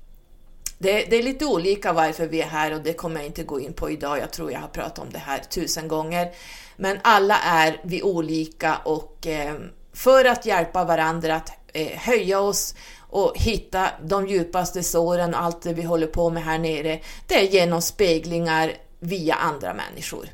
Det, 0.77 1.05
det, 1.05 1.15
är 1.15 1.23
lite 1.23 1.45
olika 1.45 1.93
varför 1.93 2.27
vi 2.27 2.41
är 2.41 2.47
här 2.47 2.73
och 2.73 2.81
det 2.81 2.93
kommer 2.93 3.15
jag 3.15 3.25
inte 3.25 3.43
gå 3.43 3.59
in 3.59 3.73
på 3.73 3.89
idag. 3.89 4.19
Jag 4.19 4.31
tror 4.31 4.51
jag 4.51 4.59
har 4.59 4.67
pratat 4.67 4.99
om 4.99 5.09
det 5.11 5.19
här 5.19 5.39
tusen 5.39 5.87
gånger. 5.87 6.31
Men 6.77 6.97
alla 7.03 7.37
är 7.37 7.81
vi 7.83 8.03
olika 8.03 8.75
och 8.75 9.27
eh, 9.27 9.55
för 9.93 10.25
att 10.25 10.45
hjälpa 10.45 10.83
varandra 10.83 11.35
att 11.35 11.51
eh, 11.73 11.87
höja 11.87 12.39
oss 12.39 12.75
och 12.99 13.33
hitta 13.35 13.89
de 14.03 14.27
djupaste 14.27 14.83
såren 14.83 15.33
och 15.33 15.41
allt 15.41 15.61
det 15.61 15.73
vi 15.73 15.83
håller 15.83 16.07
på 16.07 16.29
med 16.29 16.43
här 16.43 16.59
nere, 16.59 16.99
det 17.27 17.35
är 17.35 17.51
genom 17.51 17.81
speglingar 17.81 18.73
via 18.99 19.35
andra 19.35 19.73
människor. 19.73 20.29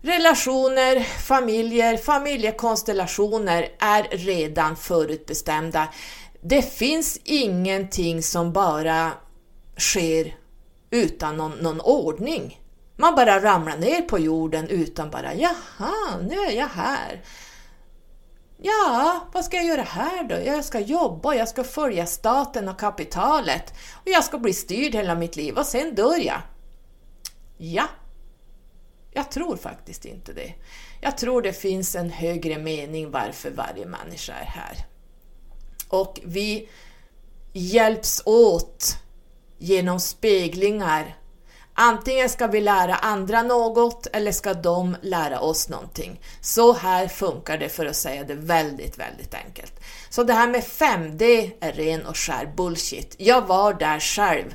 Relationer, 0.00 1.00
familjer, 1.00 1.96
familjekonstellationer 1.96 3.68
är 3.78 4.02
redan 4.10 4.76
förutbestämda. 4.76 5.88
Det 6.46 6.62
finns 6.62 7.20
ingenting 7.24 8.22
som 8.22 8.52
bara 8.52 9.12
sker 9.76 10.36
utan 10.90 11.36
någon, 11.36 11.52
någon 11.52 11.80
ordning. 11.80 12.60
Man 12.96 13.14
bara 13.14 13.42
ramlar 13.42 13.76
ner 13.76 14.02
på 14.02 14.18
jorden 14.18 14.68
utan 14.68 15.10
bara 15.10 15.34
jaha, 15.34 16.18
nu 16.30 16.38
är 16.38 16.50
jag 16.50 16.68
här. 16.68 17.22
Ja, 18.56 19.20
vad 19.32 19.44
ska 19.44 19.56
jag 19.56 19.66
göra 19.66 19.82
här 19.82 20.24
då? 20.24 20.34
Jag 20.46 20.64
ska 20.64 20.80
jobba, 20.80 21.34
jag 21.34 21.48
ska 21.48 21.64
följa 21.64 22.06
staten 22.06 22.68
och 22.68 22.78
kapitalet 22.78 23.74
och 23.94 24.08
jag 24.08 24.24
ska 24.24 24.38
bli 24.38 24.52
styrd 24.52 24.94
hela 24.94 25.14
mitt 25.14 25.36
liv 25.36 25.58
och 25.58 25.66
sen 25.66 25.94
dör 25.94 26.26
jag. 26.26 26.40
Ja, 27.56 27.88
jag 29.12 29.30
tror 29.30 29.56
faktiskt 29.56 30.04
inte 30.04 30.32
det. 30.32 30.54
Jag 31.00 31.18
tror 31.18 31.42
det 31.42 31.52
finns 31.52 31.94
en 31.94 32.10
högre 32.10 32.58
mening 32.58 33.10
varför 33.10 33.50
varje 33.50 33.86
människa 33.86 34.32
är 34.32 34.44
här. 34.44 34.93
Och 35.94 36.20
vi 36.24 36.68
hjälps 37.52 38.22
åt 38.24 38.96
genom 39.58 40.00
speglingar. 40.00 41.16
Antingen 41.74 42.28
ska 42.28 42.46
vi 42.46 42.60
lära 42.60 42.94
andra 42.94 43.42
något 43.42 44.06
eller 44.06 44.32
ska 44.32 44.54
de 44.54 44.96
lära 45.02 45.40
oss 45.40 45.68
någonting. 45.68 46.20
Så 46.40 46.72
här 46.72 47.08
funkar 47.08 47.58
det 47.58 47.68
för 47.68 47.86
att 47.86 47.96
säga 47.96 48.24
det 48.24 48.34
väldigt, 48.34 48.98
väldigt 48.98 49.34
enkelt. 49.34 49.72
Så 50.10 50.24
det 50.24 50.32
här 50.32 50.48
med 50.48 50.62
5D 50.62 51.50
är 51.60 51.72
ren 51.72 52.06
och 52.06 52.16
skär 52.16 52.52
bullshit. 52.56 53.14
Jag 53.18 53.46
var 53.46 53.74
där 53.74 54.00
själv 54.00 54.54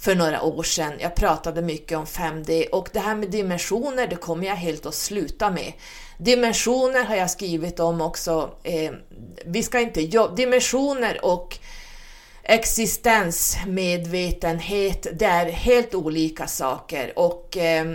för 0.00 0.14
några 0.14 0.42
år 0.42 0.62
sedan. 0.62 0.92
Jag 0.98 1.14
pratade 1.14 1.62
mycket 1.62 1.98
om 1.98 2.04
5D 2.04 2.68
och 2.68 2.88
det 2.92 3.00
här 3.00 3.14
med 3.14 3.30
dimensioner, 3.30 4.06
det 4.06 4.16
kommer 4.16 4.46
jag 4.46 4.56
helt 4.56 4.86
att 4.86 4.94
sluta 4.94 5.50
med. 5.50 5.72
Dimensioner 6.18 7.04
har 7.04 7.16
jag 7.16 7.30
skrivit 7.30 7.80
om 7.80 8.00
också. 8.00 8.50
Eh, 8.62 8.92
vi 9.46 9.62
ska 9.62 9.80
inte 9.80 10.00
jobba, 10.00 10.34
dimensioner 10.34 11.24
och 11.24 11.58
existensmedvetenhet, 12.42 15.06
det 15.12 15.24
är 15.24 15.46
helt 15.46 15.94
olika 15.94 16.46
saker 16.46 17.18
och 17.18 17.56
eh, 17.56 17.92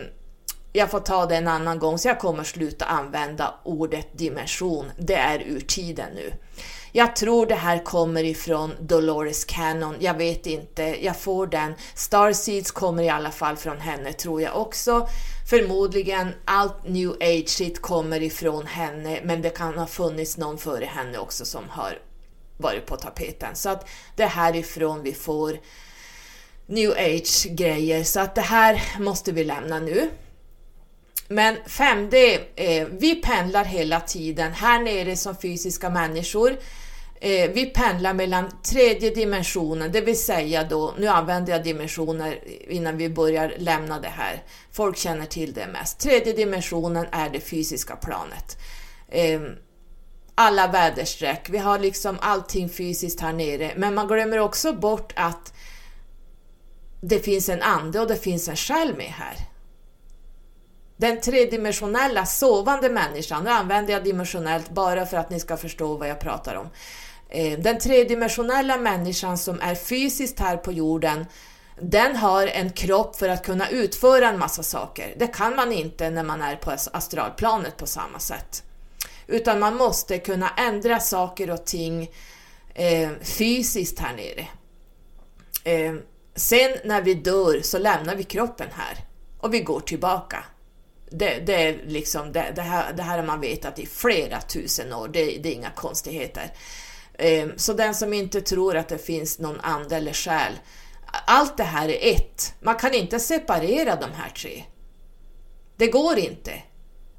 jag 0.74 0.92
får 0.92 1.00
ta 1.00 1.26
det 1.26 1.36
en 1.36 1.48
annan 1.48 1.80
gång, 1.80 1.98
så 1.98 2.08
jag 2.08 2.20
kommer 2.20 2.44
sluta 2.44 2.86
använda 2.86 3.54
ordet 3.64 4.18
dimension. 4.18 4.92
Det 4.98 5.16
är 5.16 5.40
ur 5.40 5.60
tiden 5.60 6.10
nu. 6.16 6.34
Jag 6.98 7.16
tror 7.16 7.46
det 7.46 7.56
här 7.56 7.84
kommer 7.84 8.24
ifrån 8.24 8.72
Dolores 8.80 9.46
Cannon, 9.46 9.96
jag 10.00 10.14
vet 10.14 10.46
inte, 10.46 10.84
jag 10.84 11.18
får 11.18 11.48
den. 11.48 11.74
Starseeds 11.96 12.72
kommer 12.72 13.04
i 13.04 13.10
alla 13.10 13.32
fall 13.32 13.56
från 13.56 13.80
henne 13.80 14.14
tror 14.14 14.42
jag 14.42 14.62
också. 14.62 15.08
Förmodligen 15.50 16.34
allt 16.46 16.88
new 16.88 17.12
age 17.12 17.50
shit 17.50 17.82
kommer 17.82 18.24
ifrån 18.24 18.66
henne, 18.66 19.20
men 19.24 19.42
det 19.42 19.50
kan 19.50 19.78
ha 19.78 19.88
funnits 19.88 20.38
någon 20.38 20.58
före 20.58 20.86
henne 20.86 21.18
också 21.18 21.46
som 21.46 21.70
har 21.70 22.00
varit 22.58 22.86
på 22.86 22.96
tapeten. 22.96 23.56
Så 23.56 23.70
att 23.70 23.90
det 24.16 24.24
är 24.24 24.28
härifrån 24.28 25.04
vi 25.04 25.14
får 25.14 25.60
new 26.66 26.92
age 26.92 27.48
grejer, 27.50 28.04
så 28.04 28.20
att 28.20 28.36
det 28.36 28.42
här 28.42 28.82
måste 29.00 29.32
vi 29.32 29.44
lämna 29.44 29.80
nu. 29.80 30.10
Men 31.28 31.58
5D, 31.68 32.40
eh, 32.56 32.88
vi 32.92 33.16
pendlar 33.16 33.66
hela 33.66 34.00
tiden 34.00 34.54
här 34.54 34.80
nere 34.80 35.16
som 35.16 35.36
fysiska 35.38 35.90
människor. 35.90 36.58
Eh, 37.26 37.50
vi 37.50 37.66
pendlar 37.66 38.14
mellan 38.14 38.52
tredje 38.64 39.10
dimensionen, 39.10 39.92
det 39.92 40.02
vill 40.02 40.20
säga 40.20 40.64
då, 40.64 40.94
nu 40.98 41.08
använder 41.08 41.54
jag 41.54 41.64
dimensioner 41.64 42.40
innan 42.72 42.98
vi 42.98 43.10
börjar 43.10 43.54
lämna 43.58 44.00
det 44.00 44.08
här. 44.08 44.44
Folk 44.72 44.98
känner 44.98 45.26
till 45.26 45.54
det 45.54 45.68
mest. 45.68 46.00
Tredje 46.00 46.34
dimensionen 46.34 47.08
är 47.12 47.30
det 47.30 47.40
fysiska 47.40 47.96
planet. 47.96 48.58
Eh, 49.10 49.42
alla 50.36 50.68
väderstreck, 50.68 51.50
vi 51.50 51.58
har 51.58 51.80
liksom 51.80 52.18
allting 52.22 52.70
fysiskt 52.70 53.20
här 53.20 53.34
nere, 53.34 53.74
men 53.76 53.96
man 53.96 54.08
glömmer 54.08 54.40
också 54.40 54.74
bort 54.74 55.14
att 55.16 55.54
det 57.02 57.20
finns 57.20 57.50
en 57.50 57.62
ande 57.62 58.00
och 58.00 58.08
det 58.08 58.16
finns 58.16 58.48
en 58.50 58.56
själ 58.56 58.96
med 58.96 59.12
här. 59.12 59.36
Den 60.98 61.22
tredimensionella 61.22 62.26
sovande 62.26 62.90
människan, 62.90 63.44
nu 63.44 63.50
använder 63.50 63.94
jag 63.94 64.04
dimensionellt 64.04 64.70
bara 64.70 65.06
för 65.06 65.18
att 65.18 65.30
ni 65.30 65.40
ska 65.40 65.58
förstå 65.58 65.98
vad 65.98 66.10
jag 66.10 66.20
pratar 66.20 66.56
om. 66.56 66.70
Eh, 67.36 67.60
den 67.60 67.80
tredimensionella 67.80 68.78
människan 68.78 69.38
som 69.38 69.60
är 69.62 69.76
fysiskt 69.76 70.40
här 70.40 70.58
på 70.58 70.72
jorden, 70.72 71.26
den 71.82 72.16
har 72.16 72.48
en 72.48 72.70
kropp 72.70 73.16
för 73.16 73.30
att 73.30 73.46
kunna 73.46 73.70
utföra 73.70 74.30
en 74.30 74.40
massa 74.40 74.64
saker. 74.64 75.14
Det 75.18 75.28
kan 75.28 75.56
man 75.56 75.72
inte 75.72 76.10
när 76.10 76.24
man 76.24 76.42
är 76.42 76.56
på 76.56 76.72
astralplanet 76.72 77.78
på 77.78 77.88
samma 77.88 78.20
sätt. 78.20 78.64
Utan 79.28 79.60
man 79.60 79.76
måste 79.76 80.18
kunna 80.18 80.50
ändra 80.58 81.00
saker 81.00 81.50
och 81.50 81.66
ting 81.66 82.12
eh, 82.74 83.10
fysiskt 83.22 84.00
här 84.00 84.16
nere. 84.16 84.48
Eh, 85.64 85.96
sen 86.36 86.72
när 86.86 87.02
vi 87.02 87.14
dör 87.14 87.62
så 87.62 87.78
lämnar 87.78 88.16
vi 88.16 88.24
kroppen 88.24 88.68
här 88.72 88.98
och 89.40 89.54
vi 89.54 89.60
går 89.60 89.80
tillbaka. 89.80 90.44
Det, 91.10 91.40
det 91.46 91.68
är 91.68 91.80
liksom, 91.86 92.32
det, 92.32 92.52
det, 92.56 92.62
här, 92.62 92.94
det 92.94 93.04
här 93.04 93.18
har 93.18 93.26
man 93.26 93.42
vetat 93.42 93.80
i 93.80 93.86
flera 93.86 94.42
tusen 94.42 94.94
år, 94.94 95.08
det, 95.08 95.26
det 95.26 95.50
är 95.50 95.54
inga 95.54 95.72
konstigheter. 95.72 96.52
Ehm, 97.18 97.58
så 97.58 97.74
den 97.74 97.96
som 97.96 98.14
inte 98.14 98.42
tror 98.42 98.78
att 98.78 98.90
det 98.90 98.98
finns 98.98 99.40
någon 99.40 99.60
ande 99.62 99.96
eller 99.96 100.14
själ, 100.14 100.54
allt 101.26 101.58
det 101.58 101.64
här 101.64 101.90
är 101.90 102.16
ett. 102.16 102.54
Man 102.60 102.76
kan 102.76 102.94
inte 102.94 103.20
separera 103.20 103.96
de 103.96 104.12
här 104.12 104.30
tre. 104.30 104.64
Det 105.76 105.88
går 105.88 106.18
inte. 106.18 106.52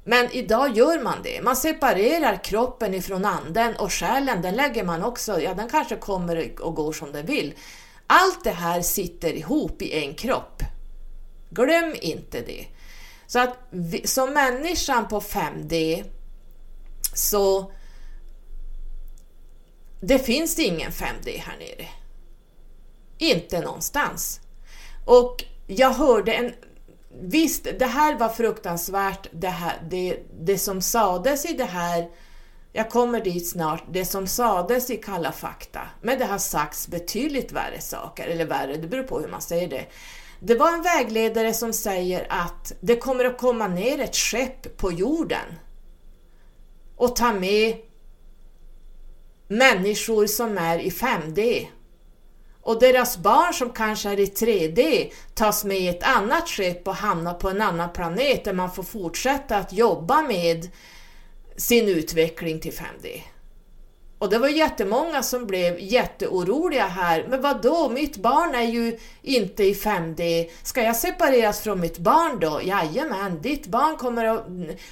Men 0.03 0.31
idag 0.31 0.77
gör 0.77 1.03
man 1.03 1.17
det. 1.23 1.41
Man 1.41 1.55
separerar 1.55 2.43
kroppen 2.43 2.93
ifrån 2.93 3.25
anden 3.25 3.75
och 3.75 3.93
själen, 3.93 4.41
den 4.41 4.55
lägger 4.55 4.83
man 4.83 5.03
också, 5.03 5.41
ja 5.41 5.53
den 5.53 5.69
kanske 5.69 5.95
kommer 5.95 6.61
och 6.61 6.75
går 6.75 6.93
som 6.93 7.11
den 7.11 7.25
vill. 7.25 7.53
Allt 8.07 8.43
det 8.43 8.51
här 8.51 8.81
sitter 8.81 9.33
ihop 9.33 9.81
i 9.81 10.05
en 10.05 10.13
kropp. 10.13 10.63
Glöm 11.49 11.95
inte 12.01 12.41
det. 12.41 12.65
Så 13.27 13.39
att 13.39 13.57
vi, 13.69 14.07
som 14.07 14.33
människan 14.33 15.07
på 15.07 15.19
5D 15.19 16.03
så 17.13 17.71
det 19.99 20.19
finns 20.19 20.59
ingen 20.59 20.91
5D 20.91 21.37
här 21.37 21.57
nere. 21.57 21.87
Inte 23.17 23.61
någonstans. 23.61 24.39
Och 25.05 25.43
jag 25.67 25.89
hörde 25.89 26.33
en... 26.33 26.53
Visst, 27.21 27.67
det 27.79 27.85
här 27.85 28.17
var 28.17 28.29
fruktansvärt, 28.29 29.27
det, 29.31 29.47
här, 29.47 29.81
det, 29.89 30.19
det 30.39 30.57
som 30.57 30.81
sades 30.81 31.45
i 31.45 31.53
det 31.53 31.63
här, 31.63 32.09
jag 32.73 32.89
kommer 32.89 33.21
dit 33.21 33.49
snart, 33.49 33.83
det 33.91 34.05
som 34.05 34.27
sades 34.27 34.89
i 34.89 34.97
Kalla 34.97 35.31
fakta, 35.31 35.81
men 36.01 36.19
det 36.19 36.25
har 36.25 36.37
sagts 36.37 36.87
betydligt 36.87 37.51
värre 37.51 37.81
saker, 37.81 38.27
eller 38.27 38.45
värre, 38.45 38.75
det 38.75 38.87
beror 38.87 39.03
på 39.03 39.19
hur 39.19 39.27
man 39.27 39.41
säger 39.41 39.67
det. 39.67 39.85
Det 40.39 40.55
var 40.55 40.73
en 40.73 40.81
vägledare 40.81 41.53
som 41.53 41.73
säger 41.73 42.27
att 42.29 42.73
det 42.79 42.95
kommer 42.95 43.25
att 43.25 43.37
komma 43.37 43.67
ner 43.67 43.99
ett 43.99 44.15
skepp 44.15 44.77
på 44.77 44.91
jorden 44.91 45.59
och 46.95 47.15
ta 47.15 47.33
med 47.33 47.77
människor 49.47 50.27
som 50.27 50.57
är 50.57 50.79
i 50.79 50.89
5D 50.89 51.67
och 52.61 52.79
deras 52.79 53.17
barn 53.17 53.53
som 53.53 53.69
kanske 53.69 54.09
är 54.09 54.19
i 54.19 54.25
3D 54.25 55.11
tas 55.33 55.65
med 55.65 55.79
i 55.79 55.87
ett 55.87 56.03
annat 56.03 56.49
skepp 56.49 56.87
och 56.87 56.95
hamnar 56.95 57.33
på 57.33 57.49
en 57.49 57.61
annan 57.61 57.93
planet 57.93 58.43
där 58.45 58.53
man 58.53 58.71
får 58.71 58.83
fortsätta 58.83 59.57
att 59.57 59.73
jobba 59.73 60.21
med 60.21 60.69
sin 61.57 61.87
utveckling 61.87 62.59
till 62.59 62.73
5D. 62.73 63.21
Och 64.19 64.29
det 64.29 64.37
var 64.37 64.47
jättemånga 64.47 65.23
som 65.23 65.45
blev 65.45 65.79
jätteoroliga 65.79 66.87
här. 66.87 67.25
Men 67.29 67.41
vad 67.41 67.61
då? 67.61 67.89
mitt 67.89 68.17
barn 68.17 68.55
är 68.55 68.61
ju 68.61 68.99
inte 69.21 69.63
i 69.63 69.73
5D. 69.73 70.49
Ska 70.63 70.81
jag 70.81 70.95
separeras 70.95 71.61
från 71.61 71.79
mitt 71.79 71.97
barn 71.97 72.39
då? 72.39 72.61
Jajamän, 72.63 73.41
ditt 73.41 73.67
barn 73.67 73.97
kommer 73.97 74.25
att... 74.25 74.45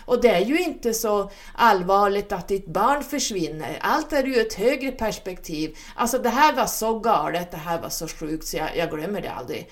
Och 0.05 0.21
det 0.21 0.29
är 0.29 0.45
ju 0.45 0.59
inte 0.59 0.93
så 0.93 1.31
allvarligt 1.55 2.31
att 2.31 2.47
ditt 2.47 2.67
barn 2.67 3.03
försvinner. 3.03 3.77
Allt 3.81 4.13
är 4.13 4.23
ju 4.23 4.41
ett 4.41 4.53
högre 4.53 4.91
perspektiv. 4.91 5.77
Alltså 5.95 6.19
det 6.19 6.29
här 6.29 6.53
var 6.53 6.65
så 6.65 6.99
galet, 6.99 7.51
det 7.51 7.57
här 7.57 7.81
var 7.81 7.89
så 7.89 8.07
sjukt 8.07 8.47
så 8.47 8.57
jag, 8.57 8.77
jag 8.77 8.89
glömmer 8.89 9.21
det 9.21 9.31
aldrig. 9.31 9.69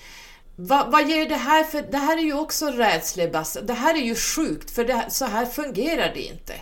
Va, 0.56 0.86
vad 0.88 1.08
ger 1.10 1.28
det 1.28 1.34
här 1.34 1.64
för... 1.64 1.82
Det 1.82 1.98
här 1.98 2.18
är 2.18 2.22
ju 2.22 2.38
också 2.38 2.66
rädslebaserat. 2.66 3.66
Det 3.66 3.72
här 3.74 3.94
är 3.94 4.02
ju 4.02 4.14
sjukt, 4.14 4.70
för 4.70 4.84
det, 4.84 5.04
så 5.08 5.24
här 5.24 5.46
fungerar 5.46 6.12
det 6.14 6.22
inte. 6.22 6.54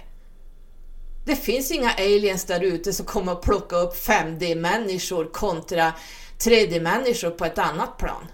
Det 1.25 1.37
finns 1.37 1.71
inga 1.71 1.93
aliens 1.93 2.45
där 2.45 2.61
ute 2.61 2.93
som 2.93 3.07
kommer 3.07 3.33
att 3.33 3.43
plocka 3.43 3.77
upp 3.77 3.95
5D-människor 3.95 5.25
kontra 5.25 5.93
3D-människor 6.39 7.31
på 7.31 7.45
ett 7.45 7.59
annat 7.59 7.99
plan. 7.99 8.27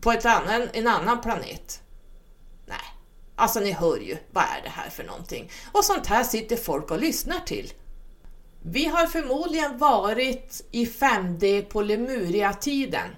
På 0.00 0.12
ett 0.12 0.24
annan, 0.24 0.68
en 0.72 0.86
annan 0.86 1.20
planet. 1.20 1.82
Nej, 2.66 2.76
alltså 3.36 3.60
ni 3.60 3.72
hör 3.72 3.96
ju, 3.96 4.16
vad 4.30 4.44
är 4.44 4.62
det 4.62 4.68
här 4.68 4.90
för 4.90 5.04
någonting? 5.04 5.50
Och 5.72 5.84
sånt 5.84 6.06
här 6.06 6.24
sitter 6.24 6.56
folk 6.56 6.90
och 6.90 7.00
lyssnar 7.00 7.40
till. 7.40 7.72
Vi 8.62 8.84
har 8.84 9.06
förmodligen 9.06 9.78
varit 9.78 10.64
i 10.70 10.84
5D 10.84 11.62
på 11.62 11.82
Lemuria-tiden. 11.82 13.08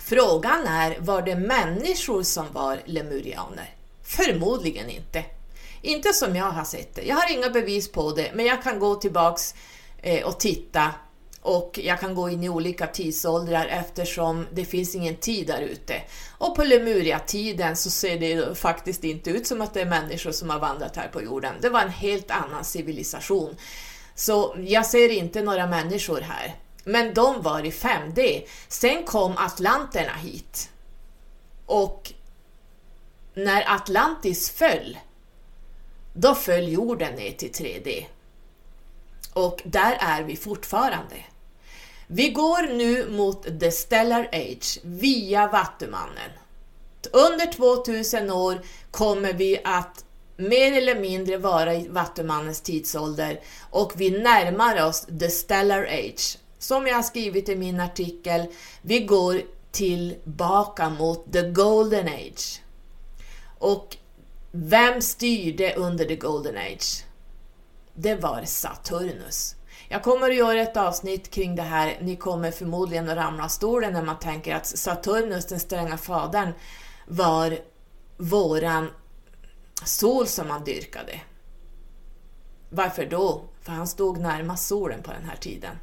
Frågan 0.00 0.66
är, 0.66 1.00
var 1.00 1.22
det 1.22 1.36
människor 1.36 2.22
som 2.22 2.52
var 2.52 2.80
lemurianer? 2.84 3.74
Förmodligen 4.02 4.90
inte. 4.90 5.24
Inte 5.82 6.12
som 6.12 6.36
jag 6.36 6.50
har 6.50 6.64
sett 6.64 6.94
det. 6.94 7.02
Jag 7.02 7.16
har 7.16 7.32
inga 7.32 7.50
bevis 7.50 7.92
på 7.92 8.12
det, 8.12 8.30
men 8.34 8.46
jag 8.46 8.62
kan 8.62 8.78
gå 8.78 8.94
tillbaks 8.94 9.54
eh, 10.02 10.26
och 10.26 10.40
titta 10.40 10.94
och 11.46 11.80
jag 11.82 12.00
kan 12.00 12.14
gå 12.14 12.30
in 12.30 12.44
i 12.44 12.48
olika 12.48 12.86
tidsåldrar 12.86 13.66
eftersom 13.66 14.46
det 14.52 14.64
finns 14.64 14.94
ingen 14.94 15.16
tid 15.16 15.46
där 15.46 15.60
ute. 15.60 16.02
Och 16.38 16.56
på 16.56 16.64
Lemuria-tiden 16.64 17.76
så 17.76 17.90
ser 17.90 18.20
det 18.20 18.58
faktiskt 18.58 19.04
inte 19.04 19.30
ut 19.30 19.46
som 19.46 19.60
att 19.60 19.74
det 19.74 19.80
är 19.80 19.86
människor 19.86 20.32
som 20.32 20.50
har 20.50 20.58
vandrat 20.58 20.96
här 20.96 21.08
på 21.08 21.22
jorden. 21.22 21.54
Det 21.60 21.68
var 21.68 21.80
en 21.80 21.90
helt 21.90 22.30
annan 22.30 22.64
civilisation. 22.64 23.56
Så 24.14 24.56
jag 24.58 24.86
ser 24.86 25.08
inte 25.08 25.42
några 25.42 25.66
människor 25.66 26.20
här. 26.20 26.54
Men 26.84 27.14
de 27.14 27.42
var 27.42 27.66
i 27.66 27.70
5D. 27.70 28.42
Sen 28.68 29.04
kom 29.04 29.36
atlanterna 29.36 30.14
hit. 30.14 30.70
Och 31.66 32.12
när 33.34 33.74
Atlantis 33.74 34.50
föll 34.50 34.98
då 36.16 36.34
föll 36.34 36.72
jorden 36.72 37.14
ner 37.14 37.32
till 37.32 37.52
3D. 37.52 38.04
Och 39.32 39.62
där 39.64 39.96
är 40.00 40.22
vi 40.22 40.36
fortfarande. 40.36 41.16
Vi 42.06 42.28
går 42.28 42.76
nu 42.76 43.10
mot 43.10 43.60
the 43.60 43.70
stellar 43.70 44.28
age 44.32 44.78
via 44.82 45.46
Vattumannen. 45.46 46.30
Under 47.12 47.52
2000 47.52 48.30
år 48.30 48.60
kommer 48.90 49.32
vi 49.32 49.60
att 49.64 50.04
mer 50.36 50.72
eller 50.72 51.00
mindre 51.00 51.38
vara 51.38 51.74
i 51.74 51.88
Vattumannens 51.88 52.60
tidsålder 52.60 53.40
och 53.70 53.92
vi 53.96 54.10
närmar 54.10 54.86
oss 54.86 55.06
the 55.20 55.30
stellar 55.30 55.82
age. 55.82 56.38
Som 56.58 56.86
jag 56.86 56.94
har 56.94 57.02
skrivit 57.02 57.48
i 57.48 57.56
min 57.56 57.80
artikel, 57.80 58.46
vi 58.82 59.00
går 59.00 59.42
tillbaka 59.70 60.88
mot 60.88 61.32
the 61.32 61.42
golden 61.42 62.08
age. 62.08 62.62
Och 63.58 63.96
vem 64.58 65.02
styrde 65.02 65.74
under 65.74 66.04
the 66.04 66.16
golden 66.16 66.56
age? 66.56 67.04
Det 67.94 68.14
var 68.14 68.42
Saturnus. 68.44 69.54
Jag 69.88 70.02
kommer 70.02 70.30
att 70.30 70.36
göra 70.36 70.60
ett 70.60 70.76
avsnitt 70.76 71.30
kring 71.30 71.56
det 71.56 71.62
här. 71.62 71.98
Ni 72.00 72.16
kommer 72.16 72.50
förmodligen 72.50 73.08
att 73.08 73.16
ramla 73.16 73.44
av 73.44 73.48
stolen 73.48 73.92
när 73.92 74.02
man 74.02 74.18
tänker 74.18 74.54
att 74.54 74.66
Saturnus, 74.66 75.46
den 75.46 75.60
stränga 75.60 75.98
fadern, 75.98 76.52
var 77.06 77.58
våran 78.16 78.90
sol 79.84 80.26
som 80.26 80.48
man 80.48 80.64
dyrkade. 80.64 81.20
Varför 82.70 83.06
då? 83.06 83.44
För 83.62 83.72
han 83.72 83.86
stod 83.86 84.18
närmast 84.18 84.66
solen 84.66 85.02
på 85.02 85.12
den 85.12 85.24
här 85.24 85.36
tiden. 85.36 85.76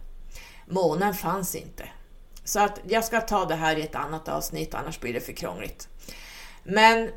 Månen 0.67 1.13
fanns 1.13 1.55
inte. 1.55 1.89
Så 2.43 2.59
att 2.59 2.79
jag 2.87 3.05
ska 3.05 3.21
ta 3.21 3.45
det 3.45 3.55
här 3.55 3.75
i 3.75 3.81
ett 3.81 3.95
annat 3.95 4.29
avsnitt, 4.29 4.73
annars 4.73 4.99
blir 4.99 5.13
det 5.13 5.21
för 5.21 5.33
krångligt. 5.33 5.87
Men 6.63 7.09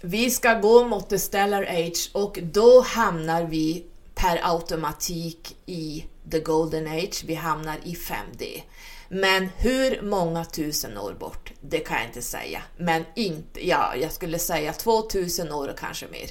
vi 0.00 0.30
ska 0.30 0.54
gå 0.54 0.84
mot 0.84 1.10
the 1.10 1.18
stellar 1.18 1.62
age 1.62 2.10
och 2.12 2.38
då 2.42 2.80
hamnar 2.80 3.44
vi 3.44 3.86
per 4.14 4.40
automatik 4.42 5.56
i 5.66 6.04
the 6.30 6.40
golden 6.40 6.86
age, 6.86 7.24
vi 7.26 7.34
hamnar 7.34 7.76
i 7.84 7.94
5D. 7.94 8.62
Men 9.08 9.48
hur 9.56 10.02
många 10.02 10.44
tusen 10.44 10.98
år 10.98 11.12
bort? 11.12 11.52
Det 11.60 11.78
kan 11.78 11.96
jag 11.96 12.06
inte 12.06 12.22
säga. 12.22 12.62
Men 12.76 13.04
inte, 13.14 13.68
ja, 13.68 13.96
jag 13.96 14.12
skulle 14.12 14.38
säga 14.38 14.72
2000 14.72 15.52
år 15.52 15.68
och 15.68 15.78
kanske 15.78 16.06
mer. 16.06 16.28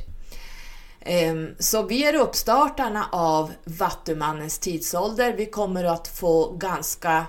Ehm, 1.02 1.56
så 1.60 1.84
vi 1.84 2.06
är 2.06 2.16
uppstartarna 2.16 3.06
av 3.12 3.54
Vattumannens 3.64 4.60
tidsålder. 4.60 5.34
Vi 5.34 5.46
kommer 5.46 5.84
att 5.84 6.08
få 6.08 6.52
ganska... 6.52 7.26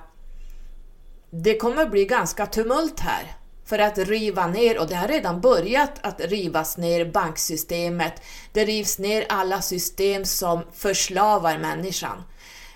Det 1.30 1.56
kommer 1.56 1.86
bli 1.86 2.04
ganska 2.04 2.46
tumult 2.46 3.00
här 3.00 3.35
för 3.66 3.78
att 3.78 3.98
riva 3.98 4.46
ner, 4.46 4.78
och 4.78 4.88
det 4.88 4.94
har 4.94 5.08
redan 5.08 5.40
börjat 5.40 5.92
att 6.00 6.20
rivas 6.20 6.76
ner, 6.76 7.04
banksystemet. 7.04 8.22
Det 8.52 8.64
rivs 8.64 8.98
ner 8.98 9.26
alla 9.28 9.62
system 9.62 10.24
som 10.24 10.64
förslavar 10.72 11.58
människan. 11.58 12.22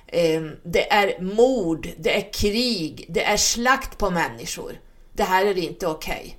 Ehm, 0.07 0.51
det 0.65 0.93
är 0.93 1.21
mord, 1.21 1.89
det 1.99 2.17
är 2.17 2.33
krig, 2.33 3.07
det 3.09 3.25
är 3.25 3.37
slakt 3.37 3.99
på 3.99 4.11
människor. 4.11 4.81
Det 5.13 5.25
här 5.25 5.47
är 5.47 5.59
inte 5.59 5.87
okej. 5.87 6.21
Okay. 6.21 6.35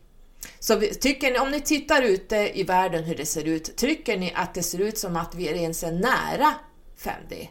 Så 0.60 0.80
tycker 1.00 1.32
ni, 1.32 1.40
om 1.40 1.52
ni 1.52 1.62
tittar 1.62 2.02
ute 2.02 2.60
i 2.60 2.64
världen 2.64 3.04
hur 3.04 3.16
det 3.16 3.26
ser 3.26 3.44
ut, 3.44 3.78
tycker 3.78 4.18
ni 4.18 4.34
att 4.36 4.54
det 4.54 4.64
ser 4.64 4.82
ut 4.82 4.98
som 4.98 5.16
att 5.16 5.36
vi 5.36 5.46
ens 5.46 5.84
är 5.84 5.92
nära 5.92 6.54
5D? 6.98 7.48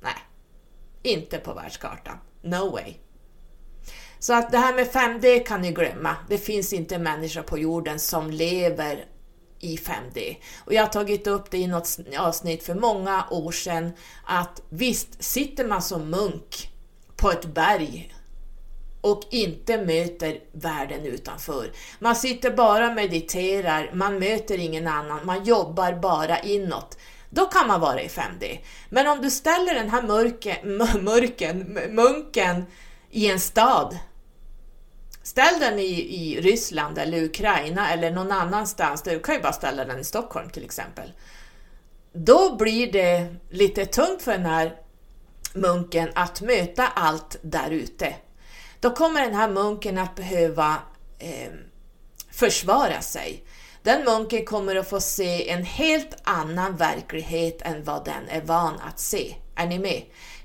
Nej, 0.00 0.14
inte 1.02 1.38
på 1.38 1.54
världskartan. 1.54 2.18
No 2.42 2.70
way. 2.70 2.94
Så 4.22 4.32
att 4.34 4.52
det 4.52 4.58
här 4.58 4.74
med 4.74 4.86
5D 4.86 5.44
kan 5.44 5.60
ni 5.60 5.72
glömma. 5.72 6.16
Det 6.28 6.38
finns 6.38 6.72
inte 6.72 6.94
en 6.94 7.02
människa 7.02 7.42
på 7.42 7.58
jorden 7.58 7.98
som 7.98 8.30
lever 8.30 9.04
i 9.60 9.76
5D. 9.76 10.36
Och 10.64 10.74
jag 10.74 10.82
har 10.82 10.88
tagit 10.88 11.26
upp 11.26 11.50
det 11.50 11.58
i 11.58 11.66
något 11.66 11.98
avsnitt 12.18 12.62
för 12.62 12.74
många 12.74 13.24
år 13.30 13.52
sedan 13.52 13.92
att 14.24 14.62
visst 14.68 15.24
sitter 15.24 15.64
man 15.64 15.82
som 15.82 16.10
munk 16.10 16.70
på 17.16 17.30
ett 17.30 17.46
berg 17.46 18.14
och 19.00 19.22
inte 19.30 19.84
möter 19.84 20.38
världen 20.52 21.06
utanför. 21.06 21.72
Man 21.98 22.16
sitter 22.16 22.50
bara 22.50 22.88
och 22.88 22.94
mediterar, 22.94 23.90
man 23.94 24.18
möter 24.18 24.58
ingen 24.58 24.88
annan, 24.88 25.26
man 25.26 25.44
jobbar 25.44 25.92
bara 25.92 26.38
inåt. 26.38 26.98
Då 27.30 27.46
kan 27.46 27.68
man 27.68 27.80
vara 27.80 28.02
i 28.02 28.08
5D. 28.08 28.58
Men 28.88 29.08
om 29.08 29.22
du 29.22 29.30
ställer 29.30 29.74
den 29.74 29.90
här 29.90 30.02
mörken, 30.02 30.76
mörken, 31.04 31.78
munken 31.90 32.64
i 33.10 33.30
en 33.30 33.40
stad 33.40 33.98
Ställ 35.22 35.60
den 35.60 35.78
i, 35.78 35.84
i 36.00 36.40
Ryssland 36.40 36.98
eller 36.98 37.22
Ukraina 37.22 37.92
eller 37.92 38.10
någon 38.10 38.32
annanstans, 38.32 39.02
du 39.02 39.20
kan 39.20 39.34
ju 39.34 39.40
bara 39.40 39.52
ställa 39.52 39.84
den 39.84 40.00
i 40.00 40.04
Stockholm 40.04 40.50
till 40.50 40.64
exempel. 40.64 41.12
Då 42.12 42.56
blir 42.56 42.92
det 42.92 43.34
lite 43.50 43.86
tungt 43.86 44.22
för 44.22 44.32
den 44.32 44.46
här 44.46 44.76
munken 45.54 46.08
att 46.14 46.40
möta 46.40 46.86
allt 46.86 47.36
där 47.42 47.70
ute. 47.70 48.14
Då 48.80 48.90
kommer 48.90 49.20
den 49.20 49.34
här 49.34 49.48
munken 49.48 49.98
att 49.98 50.14
behöva 50.14 50.76
eh, 51.18 51.52
försvara 52.30 53.00
sig. 53.00 53.44
Den 53.82 54.04
munken 54.04 54.44
kommer 54.44 54.76
att 54.76 54.88
få 54.88 55.00
se 55.00 55.50
en 55.50 55.64
helt 55.64 56.16
annan 56.22 56.76
verklighet 56.76 57.62
än 57.62 57.84
vad 57.84 58.04
den 58.04 58.28
är 58.28 58.40
van 58.40 58.80
att 58.88 59.00
se. 59.00 59.34
Är 59.54 59.66
ni 59.66 59.78
med? 59.78 60.02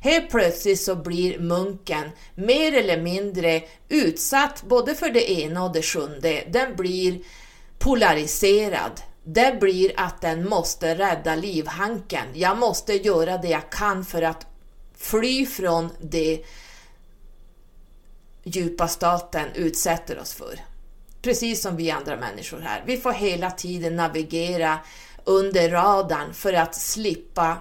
Helt 0.07 0.29
plötsligt 0.29 0.81
så 0.81 0.95
blir 0.95 1.39
munken 1.39 2.11
mer 2.35 2.73
eller 2.73 3.01
mindre 3.01 3.61
utsatt 3.89 4.63
både 4.63 4.95
för 4.95 5.09
det 5.09 5.31
ena 5.31 5.63
och 5.63 5.73
det 5.73 5.81
sjunde. 5.81 6.43
Den 6.49 6.75
blir 6.75 7.19
polariserad. 7.79 9.01
Det 9.23 9.59
blir 9.59 9.91
att 9.97 10.21
den 10.21 10.49
måste 10.49 10.95
rädda 10.95 11.35
livhanken. 11.35 12.25
Jag 12.33 12.57
måste 12.57 12.93
göra 12.93 13.37
det 13.37 13.47
jag 13.47 13.69
kan 13.69 14.05
för 14.05 14.21
att 14.21 14.47
fly 14.97 15.45
från 15.45 15.89
det 16.01 16.43
djupa 18.43 18.87
staten 18.87 19.47
utsätter 19.55 20.19
oss 20.19 20.33
för. 20.33 20.59
Precis 21.21 21.61
som 21.61 21.75
vi 21.75 21.91
andra 21.91 22.15
människor 22.15 22.59
här. 22.59 22.83
Vi 22.85 22.97
får 22.97 23.11
hela 23.11 23.51
tiden 23.51 23.95
navigera 23.95 24.79
under 25.23 25.69
radarn 25.69 26.33
för 26.33 26.53
att 26.53 26.75
slippa 26.75 27.57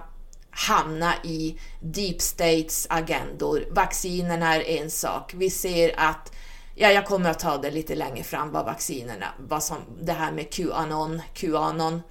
hamna 0.57 1.13
i 1.23 1.57
deep 1.79 2.21
states 2.21 2.87
agendor. 2.89 3.67
Vaccinerna 3.71 4.55
är 4.55 4.81
en 4.81 4.91
sak. 4.91 5.33
Vi 5.33 5.49
ser 5.49 5.99
att, 5.99 6.33
ja 6.75 6.91
jag 6.91 7.05
kommer 7.05 7.29
att 7.29 7.39
ta 7.39 7.57
det 7.57 7.71
lite 7.71 7.95
längre 7.95 8.23
fram 8.23 8.51
vad 8.51 8.65
vaccinerna, 8.65 9.25
vad 9.39 9.63
som, 9.63 9.77
det 10.01 10.13
här 10.13 10.31
med 10.31 10.49
QAnon, 10.53 11.21
QAnon. 11.33 12.01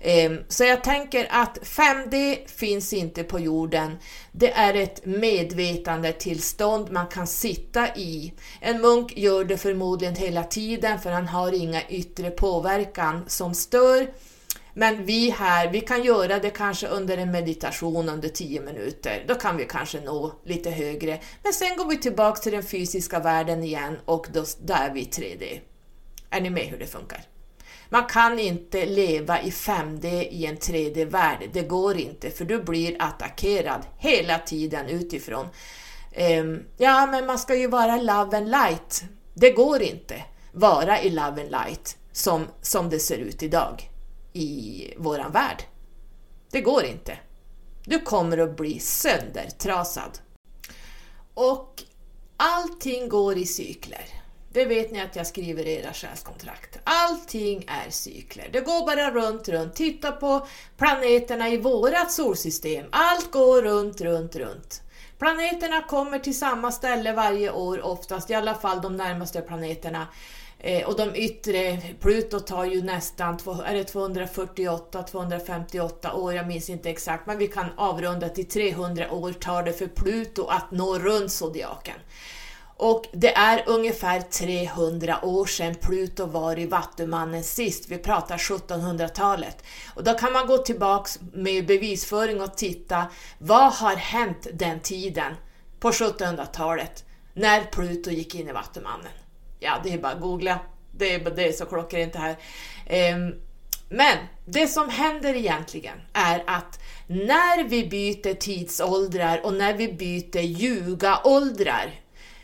Ehm, 0.00 0.38
så 0.48 0.64
jag 0.64 0.84
tänker 0.84 1.26
att 1.30 1.58
5D 1.62 2.36
finns 2.46 2.92
inte 2.92 3.24
på 3.24 3.38
jorden. 3.38 3.98
Det 4.32 4.52
är 4.52 4.74
ett 4.74 5.06
medvetande 5.06 6.12
tillstånd 6.12 6.90
man 6.90 7.06
kan 7.06 7.26
sitta 7.26 7.96
i. 7.96 8.32
En 8.60 8.80
munk 8.80 9.16
gör 9.16 9.44
det 9.44 9.56
förmodligen 9.56 10.14
hela 10.14 10.44
tiden 10.44 10.98
för 11.00 11.10
han 11.10 11.28
har 11.28 11.52
inga 11.52 11.88
yttre 11.88 12.30
påverkan 12.30 13.24
som 13.26 13.54
stör. 13.54 14.08
Men 14.74 15.04
vi 15.04 15.30
här, 15.30 15.68
vi 15.68 15.80
kan 15.80 16.04
göra 16.04 16.38
det 16.38 16.50
kanske 16.50 16.86
under 16.86 17.18
en 17.18 17.30
meditation 17.30 18.08
under 18.08 18.28
10 18.28 18.60
minuter. 18.60 19.24
Då 19.28 19.34
kan 19.34 19.56
vi 19.56 19.64
kanske 19.64 20.00
nå 20.00 20.32
lite 20.44 20.70
högre. 20.70 21.20
Men 21.42 21.52
sen 21.52 21.76
går 21.76 21.88
vi 21.88 21.96
tillbaka 21.96 22.40
till 22.40 22.52
den 22.52 22.62
fysiska 22.62 23.18
världen 23.18 23.62
igen 23.62 23.98
och 24.04 24.26
då, 24.32 24.44
då 24.62 24.74
är 24.74 24.90
vi 24.90 25.00
i 25.00 25.04
3D. 25.04 25.60
Är 26.30 26.40
ni 26.40 26.50
med 26.50 26.62
hur 26.66 26.78
det 26.78 26.86
funkar? 26.86 27.20
Man 27.88 28.06
kan 28.06 28.38
inte 28.38 28.86
leva 28.86 29.42
i 29.42 29.50
5D 29.50 30.06
i 30.30 30.46
en 30.46 30.56
3D-värld. 30.56 31.38
Det 31.52 31.62
går 31.62 31.96
inte, 31.96 32.30
för 32.30 32.44
du 32.44 32.62
blir 32.62 32.96
attackerad 32.98 33.82
hela 33.98 34.38
tiden 34.38 34.88
utifrån. 34.88 35.46
Um, 36.40 36.64
ja, 36.76 37.06
men 37.06 37.26
man 37.26 37.38
ska 37.38 37.54
ju 37.54 37.66
vara 37.66 37.96
love 37.96 38.36
and 38.36 38.50
light. 38.50 39.04
Det 39.34 39.50
går 39.50 39.82
inte 39.82 40.24
vara 40.52 41.02
i 41.02 41.10
love 41.10 41.42
and 41.42 41.50
light 41.50 41.96
som, 42.12 42.46
som 42.62 42.90
det 42.90 42.98
ser 42.98 43.18
ut 43.18 43.42
idag 43.42 43.90
i 44.32 44.94
våran 44.96 45.32
värld. 45.32 45.62
Det 46.50 46.60
går 46.60 46.84
inte. 46.84 47.18
Du 47.84 47.98
kommer 47.98 48.38
att 48.38 48.56
bli 48.56 48.78
söndertrasad. 48.80 50.18
Och 51.34 51.82
allting 52.36 53.08
går 53.08 53.38
i 53.38 53.46
cykler. 53.46 54.04
Det 54.52 54.64
vet 54.64 54.92
ni 54.92 55.00
att 55.00 55.16
jag 55.16 55.26
skriver 55.26 55.66
i 55.66 55.74
era 55.74 55.92
själskontrakt. 55.92 56.78
Allting 56.84 57.64
är 57.68 57.90
cykler. 57.90 58.48
Det 58.52 58.60
går 58.60 58.86
bara 58.86 59.10
runt, 59.10 59.48
runt. 59.48 59.74
Titta 59.74 60.12
på 60.12 60.46
planeterna 60.76 61.48
i 61.48 61.56
vårat 61.56 62.12
solsystem. 62.12 62.86
Allt 62.92 63.30
går 63.30 63.62
runt, 63.62 64.00
runt, 64.00 64.36
runt. 64.36 64.82
Planeterna 65.18 65.82
kommer 65.82 66.18
till 66.18 66.38
samma 66.38 66.72
ställe 66.72 67.12
varje 67.12 67.50
år 67.50 67.82
oftast, 67.82 68.30
i 68.30 68.34
alla 68.34 68.54
fall 68.54 68.82
de 68.82 68.96
närmaste 68.96 69.40
planeterna. 69.40 70.06
Eh, 70.62 70.88
och 70.88 70.96
de 70.96 71.16
yttre, 71.16 71.78
Pluto 72.00 72.40
tar 72.40 72.64
ju 72.64 72.82
nästan 72.82 73.38
är 73.66 73.74
det 73.74 73.84
248, 73.84 75.02
258 75.02 76.14
år, 76.14 76.34
jag 76.34 76.46
minns 76.46 76.70
inte 76.70 76.90
exakt, 76.90 77.26
men 77.26 77.38
vi 77.38 77.46
kan 77.46 77.66
avrunda 77.76 78.28
till 78.28 78.48
300 78.48 79.10
år 79.10 79.32
tar 79.32 79.62
det 79.62 79.72
för 79.72 79.86
Pluto 79.86 80.46
att 80.46 80.70
nå 80.70 80.98
runt 80.98 81.32
zodiaken. 81.32 81.96
Och 82.76 83.04
det 83.12 83.36
är 83.36 83.64
ungefär 83.66 84.20
300 84.20 85.24
år 85.24 85.46
sedan 85.46 85.74
Pluto 85.74 86.26
var 86.26 86.58
i 86.58 86.66
Vattumannen 86.66 87.44
sist, 87.44 87.88
vi 87.88 87.98
pratar 87.98 88.36
1700-talet. 88.36 89.64
Och 89.94 90.04
då 90.04 90.14
kan 90.14 90.32
man 90.32 90.46
gå 90.46 90.58
tillbaks 90.58 91.18
med 91.32 91.66
bevisföring 91.66 92.40
och 92.40 92.56
titta, 92.56 93.06
vad 93.38 93.72
har 93.72 93.96
hänt 93.96 94.46
den 94.52 94.80
tiden 94.80 95.34
på 95.80 95.90
1700-talet 95.90 97.04
när 97.34 97.64
Pluto 97.64 98.10
gick 98.10 98.34
in 98.34 98.48
i 98.48 98.52
Vattumannen? 98.52 99.19
Ja, 99.60 99.80
det 99.84 99.92
är 99.92 99.98
bara 99.98 100.12
att 100.12 100.20
googla. 100.20 100.58
Det 100.92 101.14
är, 101.14 101.30
det 101.30 101.48
är 101.48 101.52
så 101.52 101.66
klockrent 101.66 102.12
det 102.12 102.18
här. 102.18 102.36
Ehm, 102.86 103.34
men 103.88 104.16
det 104.44 104.66
som 104.66 104.88
händer 104.88 105.34
egentligen 105.34 105.96
är 106.12 106.44
att 106.46 106.80
när 107.06 107.64
vi 107.64 107.86
byter 107.86 108.34
tidsåldrar 108.34 109.40
och 109.44 109.54
när 109.54 109.74
vi 109.74 109.92
byter 109.92 110.40
ljuga-åldrar 110.40 112.00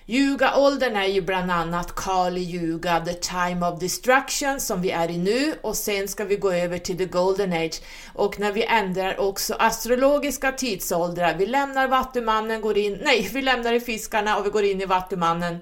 Ljuga-åldern 0.09 0.97
är 0.97 1.07
ju 1.07 1.23
bland 1.23 1.51
annat 1.51 1.95
Kali 1.95 2.41
Ljuga, 2.41 3.05
the 3.05 3.13
time 3.13 3.67
of 3.67 3.81
destruction 3.81 4.61
som 4.61 4.83
vi 4.83 4.91
är 4.91 5.11
i 5.11 5.19
nu 5.19 5.55
och 5.63 5.77
sen 5.77 6.09
ska 6.09 6.25
vi 6.25 6.37
gå 6.37 6.53
över 6.53 6.79
till 6.79 6.99
the 6.99 7.05
golden 7.05 7.53
age 7.53 7.81
och 8.15 8.41
när 8.41 8.53
vi 8.53 8.65
ändrar 8.65 9.21
också 9.21 9.55
astrologiska 9.55 10.53
tidsåldrar, 10.53 11.35
vi 11.39 11.47
lämnar 11.47 11.89
Vattumannen, 11.89 12.61
går 12.61 12.79
in, 12.79 12.99
nej, 13.05 13.31
vi 13.33 13.43
lämnar 13.43 13.73
i 13.73 13.81
fiskarna 13.81 14.37
och 14.37 14.47
vi 14.47 14.51
går 14.51 14.65
in 14.65 14.81
i 14.81 14.87
Vattumannen 14.87 15.59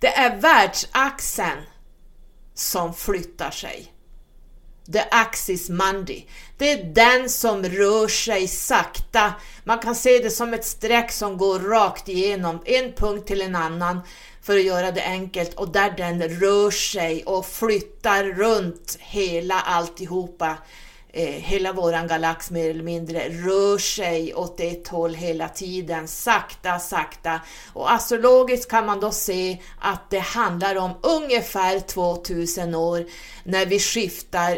det 0.00 0.16
är 0.16 0.36
världsaxeln 0.36 1.62
som 2.54 2.94
flyttar 2.94 3.50
sig. 3.50 3.92
the 4.92 5.02
axis 5.10 5.68
mundi. 5.68 6.26
Det 6.58 6.72
är 6.72 6.84
den 6.84 7.30
som 7.30 7.62
rör 7.62 8.08
sig 8.08 8.48
sakta. 8.48 9.34
Man 9.64 9.78
kan 9.78 9.94
se 9.94 10.18
det 10.18 10.30
som 10.30 10.54
ett 10.54 10.64
streck 10.64 11.12
som 11.12 11.36
går 11.36 11.60
rakt 11.60 12.08
igenom 12.08 12.62
en 12.64 12.92
punkt 12.92 13.26
till 13.26 13.42
en 13.42 13.56
annan 13.56 14.00
för 14.42 14.56
att 14.56 14.64
göra 14.64 14.92
det 14.92 15.04
enkelt 15.04 15.54
och 15.54 15.68
där 15.68 15.94
den 15.96 16.22
rör 16.22 16.70
sig 16.70 17.24
och 17.24 17.46
flyttar 17.46 18.24
runt 18.24 18.96
hela 19.00 19.60
alltihopa 19.60 20.58
eh, 21.16 21.24
hela 21.24 21.72
våran 21.72 22.06
galax 22.06 22.50
mer 22.50 22.70
eller 22.70 22.82
mindre 22.82 23.28
rör 23.28 23.78
sig 23.78 24.34
åt 24.34 24.60
ett 24.60 24.88
håll 24.88 25.14
hela 25.14 25.48
tiden, 25.48 26.08
sakta, 26.08 26.78
sakta. 26.78 27.40
Och 27.72 27.92
astrologiskt 27.92 28.70
kan 28.70 28.86
man 28.86 29.00
då 29.00 29.10
se 29.10 29.58
att 29.80 30.10
det 30.10 30.18
handlar 30.18 30.76
om 30.76 30.90
ungefär 31.02 31.80
2000 31.80 32.74
år 32.74 33.06
när 33.44 33.66
vi 33.66 33.78
skiftar 33.78 34.52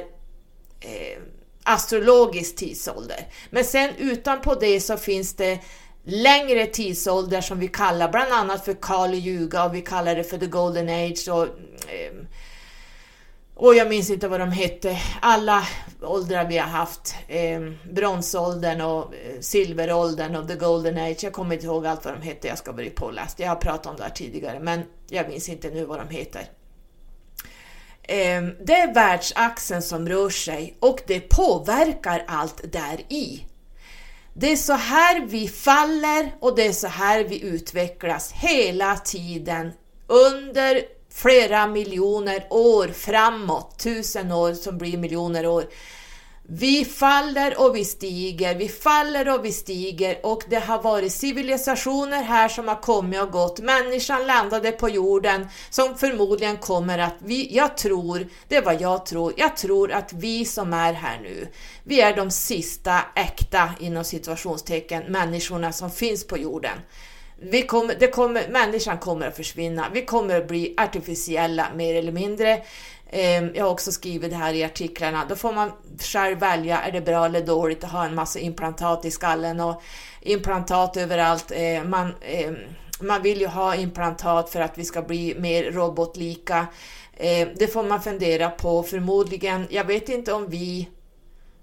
eh, 0.81 1.23
astrologisk 1.63 2.57
tidsålder. 2.57 3.27
Men 3.51 3.65
sen 3.65 3.91
utanpå 3.99 4.55
det 4.55 4.81
så 4.81 4.97
finns 4.97 5.35
det 5.35 5.59
längre 6.05 6.67
tidsålder 6.67 7.41
som 7.41 7.59
vi 7.59 7.69
kallar 7.69 8.09
bland 8.09 8.33
annat 8.33 8.65
för 8.65 8.75
Kali 8.75 9.19
Yuga 9.19 9.65
och 9.65 9.75
vi 9.75 9.81
kallar 9.81 10.15
det 10.15 10.25
för 10.25 10.39
the 10.39 10.47
golden 10.47 10.89
age 10.89 11.29
och 11.29 11.43
eh, 11.43 12.13
och 13.59 13.75
jag 13.75 13.89
minns 13.89 14.11
inte 14.11 14.29
vad 14.29 14.41
de 14.41 14.53
hette, 14.53 14.99
alla 15.21 15.67
åldrar 16.03 16.49
vi 16.49 16.59
har 16.59 16.69
haft, 16.69 17.15
eh, 17.29 17.61
bronsåldern 17.93 18.81
och 18.81 19.15
eh, 19.15 19.41
silveråldern 19.41 20.37
och 20.37 20.49
the 20.49 20.55
golden 20.55 20.99
age, 20.99 21.25
jag 21.25 21.33
kommer 21.33 21.55
inte 21.55 21.67
ihåg 21.67 21.87
allt 21.87 22.05
vad 22.05 22.15
de 22.15 22.23
hette, 22.23 22.49
jag 22.49 22.59
ska 22.59 22.73
bli 22.73 22.91
påläst, 22.91 23.39
jag 23.39 23.49
har 23.49 23.57
pratat 23.57 23.87
om 23.87 23.97
det 23.97 24.03
här 24.03 24.11
tidigare 24.11 24.61
men 24.61 24.83
jag 25.09 25.29
minns 25.29 25.49
inte 25.49 25.71
nu 25.71 25.85
vad 25.85 25.99
de 25.99 26.15
heter. 26.15 26.41
Eh, 28.03 28.43
det 28.65 28.75
är 28.75 28.95
världsaxeln 28.95 29.83
som 29.83 30.09
rör 30.09 30.31
sig 30.31 30.77
och 30.81 31.01
det 31.07 31.21
påverkar 31.21 32.25
allt 32.29 32.73
där 32.73 33.01
i. 33.09 33.47
Det 34.35 34.53
är 34.53 34.57
så 34.57 34.73
här 34.73 35.27
vi 35.27 35.49
faller 35.49 36.35
och 36.41 36.57
det 36.57 36.67
är 36.67 36.73
så 36.73 36.89
här 36.89 37.25
vi 37.25 37.43
utvecklas 37.43 38.33
hela 38.33 38.97
tiden 38.97 39.73
under 40.07 40.98
flera 41.19 41.67
miljoner 41.67 42.47
år 42.51 42.89
framåt, 42.89 43.79
tusen 43.79 44.33
år 44.33 44.55
som 44.55 44.79
blir 44.79 44.99
miljoner 44.99 45.47
år. 45.47 45.65
Vi 46.51 46.85
faller 46.85 47.61
och 47.61 47.77
vi 47.77 47.85
stiger, 47.85 48.55
vi 48.55 48.69
faller 48.69 49.35
och 49.35 49.45
vi 49.45 49.53
stiger 49.53 50.27
och 50.27 50.43
det 50.49 50.59
har 50.59 50.83
varit 50.83 51.13
civilisationer 51.13 52.23
här 52.23 52.49
som 52.49 52.69
har 52.69 52.83
kommit 52.83 53.23
och 53.23 53.31
gått. 53.31 53.61
Människan 53.61 54.27
landade 54.27 54.73
på 54.73 54.89
jorden 54.89 55.49
som 55.71 55.99
förmodligen 55.99 56.57
kommer 56.57 56.99
att, 56.99 57.15
vi, 57.19 57.57
jag 57.57 57.77
tror, 57.77 58.27
det 58.49 58.57
är 58.57 58.63
vad 58.63 58.81
jag 58.81 59.07
tror, 59.07 59.33
jag 59.37 59.57
tror 59.57 59.93
att 59.93 60.13
vi 60.13 60.45
som 60.45 60.73
är 60.73 60.93
här 60.93 61.21
nu, 61.23 61.49
vi 61.85 62.01
är 62.01 62.17
de 62.17 62.31
sista 62.31 63.01
äkta 63.17 63.71
inom 63.81 64.05
situationstecken 64.05 65.03
människorna 65.13 65.73
som 65.73 65.91
finns 65.91 66.27
på 66.27 66.39
jorden. 66.39 66.79
Vi 67.41 67.63
kommer, 67.63 67.95
det 67.95 68.09
kommer, 68.09 68.49
människan 68.49 68.99
kommer 68.99 69.27
att 69.27 69.37
försvinna. 69.37 69.87
Vi 69.93 70.05
kommer 70.05 70.37
att 70.37 70.49
bli 70.49 70.75
artificiella 70.77 71.67
mer 71.75 71.95
eller 71.95 72.13
mindre. 72.13 72.63
Ehm, 73.11 73.51
jag 73.55 73.65
har 73.65 73.71
också 73.71 73.93
skrivit 73.93 74.31
det 74.31 74.37
här 74.37 74.55
i 74.55 74.65
artiklarna. 74.65 75.25
Då 75.29 75.37
får 75.37 75.53
man 75.53 75.73
själv 76.01 76.39
välja, 76.39 76.81
är 76.81 76.93
det 76.93 77.01
bra 77.01 77.27
eller 77.27 77.41
dåligt 77.41 77.85
att 77.85 77.91
ha 77.91 78.05
en 78.05 78.15
massa 78.15 78.39
implantat 78.39 79.05
i 79.05 79.11
skallen 79.11 79.61
och 79.61 79.83
implantat 80.21 80.97
överallt. 80.97 81.53
Ehm, 81.55 81.91
man, 81.91 82.15
ehm, 82.23 82.57
man 83.01 83.23
vill 83.23 83.41
ju 83.41 83.47
ha 83.47 83.75
implantat 83.75 84.51
för 84.51 84.61
att 84.61 84.79
vi 84.79 84.85
ska 84.85 85.03
bli 85.03 85.35
mer 85.39 85.73
robotlika. 85.73 86.67
Det 87.57 87.73
får 87.73 87.83
man 87.83 88.03
fundera 88.03 88.51
på. 88.51 88.83
Förmodligen, 88.83 89.67
jag 89.71 89.85
vet 89.85 90.09
inte 90.09 90.33
om 90.33 90.49
vi, 90.49 90.89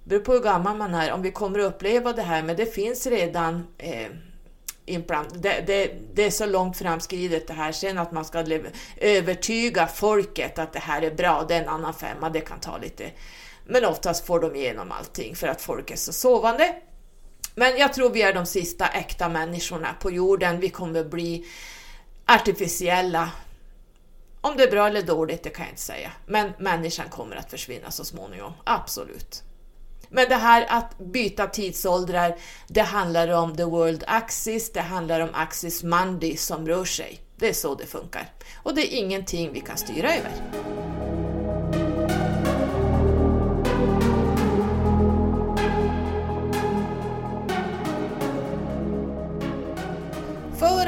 beror 0.04 0.20
på 0.20 0.34
hur 0.34 0.40
gammal 0.40 0.78
man 0.78 0.96
är, 0.96 1.12
om 1.12 1.22
vi 1.22 1.32
kommer 1.32 1.60
att 1.60 1.66
uppleva 1.66 2.14
det 2.14 2.22
här, 2.22 2.44
men 2.44 2.56
det 2.56 2.66
finns 2.66 3.08
redan 3.08 3.68
implant. 4.86 5.30
Det, 5.34 5.64
det, 5.68 5.92
det, 6.14 6.24
är 6.24 6.32
så 6.32 6.46
långt 6.46 6.78
framskridet 6.78 7.48
det 7.48 7.54
här. 7.54 7.72
Sen 7.72 7.98
att 7.98 8.12
man 8.12 8.26
ska 8.26 8.46
övertyga 8.98 9.88
folket 9.88 10.60
att 10.60 10.74
det 10.74 10.80
här 10.80 11.02
är 11.02 11.12
bra, 11.12 11.46
det 11.48 11.56
är 11.56 11.62
en 11.62 11.70
annan 11.70 11.94
femma, 11.94 12.30
det 12.30 12.42
kan 12.42 12.60
ta 12.60 12.78
lite. 12.78 13.12
Men 13.66 13.86
oftast 13.86 14.26
får 14.26 14.40
de 14.40 14.56
igenom 14.56 14.92
allting 14.92 15.36
för 15.36 15.48
att 15.48 15.62
folk 15.62 15.92
är 15.92 15.96
så 15.96 16.14
sovande. 16.14 16.76
Men 17.56 17.78
jag 17.78 17.94
tror 17.94 18.10
vi 18.10 18.22
är 18.22 18.34
de 18.34 18.46
sista 18.46 18.88
äkta 18.88 19.30
människorna 19.30 19.88
på 20.02 20.12
jorden. 20.12 20.60
Vi 20.60 20.70
kommer 20.70 21.04
bli 21.04 21.46
artificiella. 22.26 23.30
Om 24.42 24.58
det 24.58 24.64
är 24.64 24.72
bra 24.72 24.88
eller 24.88 25.02
dåligt, 25.02 25.44
det 25.44 25.50
kan 25.50 25.66
jag 25.66 25.72
inte 25.72 25.82
säga. 25.82 26.12
Men 26.26 26.52
människan 26.60 27.10
kommer 27.10 27.36
att 27.36 27.52
försvinna 27.52 27.92
så 27.92 28.06
småningom, 28.06 28.54
absolut. 28.64 29.44
Men 30.10 30.30
det 30.30 30.36
här 30.36 30.66
att 30.70 30.98
byta 30.98 31.48
tidsåldrar, 31.48 32.36
det 32.68 32.82
handlar 32.82 33.28
om 33.28 33.56
the 33.56 33.64
world 33.64 34.04
axis, 34.08 34.72
det 34.72 34.82
handlar 34.82 35.20
om 35.20 35.30
axis 35.34 35.84
mundi 35.84 36.38
som 36.38 36.68
rör 36.68 36.86
sig. 36.86 37.22
Det 37.38 37.50
är 37.50 37.54
så 37.54 37.76
det 37.76 37.86
funkar. 37.86 38.30
Och 38.64 38.76
det 38.76 38.82
är 38.82 38.98
ingenting 38.98 39.54
vi 39.54 39.60
kan 39.60 39.78
styra 39.78 40.16
över. 40.16 40.32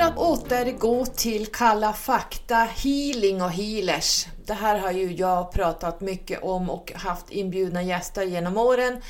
För 0.08 0.20
återgå 0.20 1.06
till 1.06 1.46
kalla 1.46 1.94
fakta, 1.94 2.56
healing 2.56 3.42
och 3.42 3.52
healers. 3.52 4.28
Det 4.46 4.54
här 4.54 4.80
har 4.80 4.92
ju 4.92 5.12
jag 5.12 5.52
pratat 5.52 6.02
mycket 6.02 6.44
om 6.44 6.70
och 6.70 6.92
haft 6.96 7.30
inbjudna 7.30 7.84
gäster 7.84 8.24
genom 8.24 8.58
åren. 8.58 9.02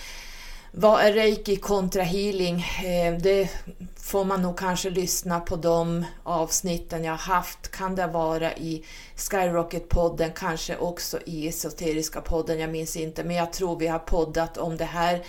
Vad 0.72 1.02
är 1.02 1.14
reiki 1.14 1.56
kontra 1.56 2.04
healing? 2.04 2.66
Eh, 2.86 3.14
det 3.14 3.50
får 3.96 4.26
man 4.26 4.42
nog 4.42 4.58
kanske 4.58 4.90
lyssna 4.90 5.40
på 5.40 5.56
de 5.56 6.06
avsnitten 6.24 7.04
jag 7.04 7.18
haft. 7.18 7.72
Kan 7.72 7.96
det 7.96 8.08
vara 8.08 8.54
i 8.54 8.86
Skyrocket-podden, 9.16 10.32
kanske 10.36 10.78
också 10.78 11.20
i 11.26 11.48
Esoteriska 11.48 12.22
podden, 12.22 12.60
jag 12.60 12.70
minns 12.70 12.96
inte. 12.96 13.24
Men 13.24 13.36
jag 13.36 13.54
tror 13.54 13.80
vi 13.80 13.88
har 13.88 14.00
poddat 14.00 14.58
om 14.58 14.78
det 14.78 14.86
här 14.86 15.24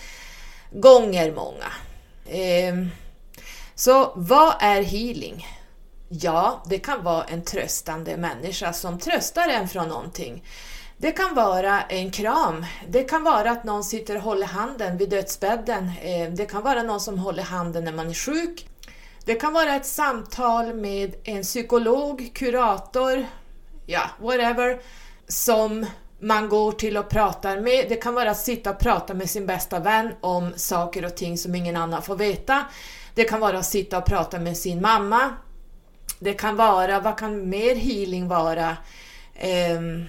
gånger 0.70 1.32
många. 1.32 1.72
Eh, 2.26 2.74
så 3.74 4.12
vad 4.16 4.54
är 4.60 4.82
healing? 4.82 5.46
Ja, 6.08 6.62
det 6.66 6.78
kan 6.78 7.04
vara 7.04 7.24
en 7.24 7.42
tröstande 7.42 8.16
människa 8.16 8.72
som 8.72 8.98
tröstar 8.98 9.48
en 9.48 9.68
från 9.68 9.88
någonting. 9.88 10.44
Det 10.96 11.12
kan 11.12 11.34
vara 11.34 11.82
en 11.82 12.10
kram, 12.10 12.66
det 12.88 13.04
kan 13.04 13.24
vara 13.24 13.50
att 13.50 13.64
någon 13.64 13.84
sitter 13.84 14.16
och 14.16 14.22
håller 14.22 14.46
handen 14.46 14.96
vid 14.98 15.10
dödsbädden, 15.10 15.90
eh, 16.02 16.30
det 16.30 16.46
kan 16.46 16.62
vara 16.62 16.82
någon 16.82 17.00
som 17.00 17.18
håller 17.18 17.42
handen 17.42 17.84
när 17.84 17.92
man 17.92 18.08
är 18.08 18.14
sjuk. 18.14 18.68
Det 19.24 19.34
kan 19.34 19.52
vara 19.52 19.74
ett 19.74 19.86
samtal 19.86 20.74
med 20.74 21.14
en 21.24 21.42
psykolog, 21.42 22.30
kurator, 22.34 23.26
ja, 23.86 24.02
whatever, 24.18 24.80
som 25.28 25.86
man 26.20 26.48
går 26.48 26.72
till 26.72 26.96
och 26.96 27.08
pratar 27.08 27.60
med. 27.60 27.86
Det 27.88 27.96
kan 27.96 28.14
vara 28.14 28.30
att 28.30 28.38
sitta 28.38 28.70
och 28.70 28.78
prata 28.78 29.14
med 29.14 29.30
sin 29.30 29.46
bästa 29.46 29.78
vän 29.78 30.12
om 30.20 30.52
saker 30.56 31.04
och 31.04 31.16
ting 31.16 31.38
som 31.38 31.54
ingen 31.54 31.76
annan 31.76 32.02
får 32.02 32.16
veta. 32.16 32.64
Det 33.14 33.24
kan 33.24 33.40
vara 33.40 33.58
att 33.58 33.66
sitta 33.66 33.98
och 33.98 34.04
prata 34.04 34.38
med 34.38 34.56
sin 34.56 34.82
mamma. 34.82 35.30
Det 36.18 36.34
kan 36.34 36.56
vara, 36.56 37.00
vad 37.00 37.18
kan 37.18 37.48
mer 37.48 37.74
healing 37.74 38.28
vara? 38.28 38.76
Um, 39.76 40.04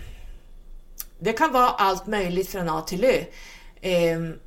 det 1.20 1.34
kan 1.34 1.52
vara 1.52 1.70
allt 1.70 2.08
möjligt 2.08 2.50
från 2.50 2.70
A 2.70 2.82
till 2.82 3.04
Ö. 3.04 3.24
Um, 4.16 4.40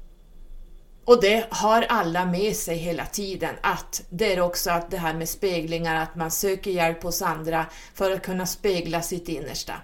och 1.04 1.20
det 1.20 1.46
har 1.50 1.82
alla 1.82 2.26
med 2.26 2.56
sig 2.56 2.76
hela 2.76 3.06
tiden, 3.06 3.54
att 3.60 4.02
det 4.08 4.32
är 4.32 4.40
också 4.40 4.70
att 4.70 4.90
det 4.90 4.96
här 4.96 5.14
med 5.14 5.28
speglingar, 5.28 6.02
att 6.02 6.16
man 6.16 6.30
söker 6.30 6.70
hjälp 6.70 7.02
hos 7.02 7.22
andra 7.22 7.66
för 7.94 8.10
att 8.10 8.22
kunna 8.22 8.46
spegla 8.46 9.02
sitt 9.02 9.28
innersta. 9.28 9.74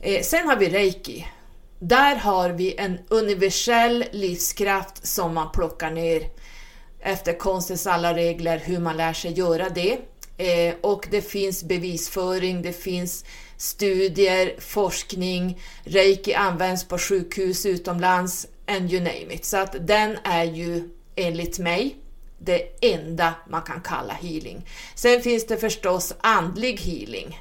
Eh, 0.00 0.22
sen 0.22 0.48
har 0.48 0.56
vi 0.56 0.68
reiki. 0.68 1.26
Där 1.78 2.16
har 2.16 2.50
vi 2.50 2.74
en 2.78 2.98
universell 3.08 4.04
livskraft 4.12 5.06
som 5.06 5.34
man 5.34 5.52
plockar 5.52 5.90
ner 5.90 6.22
efter 7.00 7.38
konstens 7.38 7.86
alla 7.86 8.14
regler 8.14 8.58
hur 8.58 8.78
man 8.78 8.96
lär 8.96 9.12
sig 9.12 9.32
göra 9.32 9.68
det. 9.68 9.98
Eh, 10.42 10.74
och 10.80 11.08
det 11.10 11.22
finns 11.22 11.64
bevisföring, 11.64 12.62
det 12.62 12.72
finns 12.72 13.24
studier, 13.56 14.54
forskning, 14.58 15.60
reiki 15.84 16.34
används 16.34 16.88
på 16.88 16.98
sjukhus 16.98 17.66
utomlands, 17.66 18.46
and 18.66 18.92
you 18.92 19.00
name 19.02 19.34
it. 19.34 19.44
Så 19.44 19.56
att 19.56 19.86
den 19.86 20.18
är 20.24 20.44
ju 20.44 20.88
enligt 21.16 21.58
mig 21.58 21.96
det 22.38 22.92
enda 22.92 23.34
man 23.48 23.62
kan 23.62 23.80
kalla 23.80 24.12
healing. 24.12 24.66
Sen 24.94 25.22
finns 25.22 25.46
det 25.46 25.56
förstås 25.56 26.14
andlig 26.20 26.80
healing. 26.80 27.40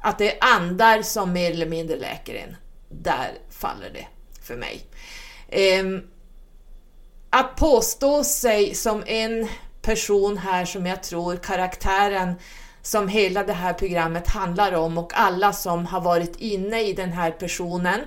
Att 0.00 0.18
det 0.18 0.32
är 0.32 0.38
andar 0.56 1.02
som 1.02 1.32
mer 1.32 1.50
eller 1.50 1.66
mindre 1.66 1.96
läker 1.96 2.34
en. 2.34 2.56
Där 2.88 3.38
faller 3.50 3.90
det 3.90 4.06
för 4.42 4.56
mig. 4.56 4.80
Ehm, 5.48 6.02
att 7.30 7.56
påstå 7.56 8.24
sig 8.24 8.74
som 8.74 9.04
en 9.06 9.48
person 9.88 10.38
här 10.38 10.64
som 10.64 10.86
jag 10.86 11.02
tror 11.02 11.36
karaktären 11.36 12.34
som 12.82 13.08
hela 13.08 13.44
det 13.44 13.52
här 13.52 13.72
programmet 13.72 14.28
handlar 14.28 14.72
om 14.72 14.98
och 14.98 15.12
alla 15.14 15.52
som 15.52 15.86
har 15.86 16.00
varit 16.00 16.36
inne 16.36 16.82
i 16.82 16.92
den 16.92 17.12
här 17.12 17.30
personen 17.30 18.00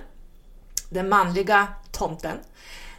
den 0.90 1.08
manliga 1.08 1.68
tomten, 1.92 2.36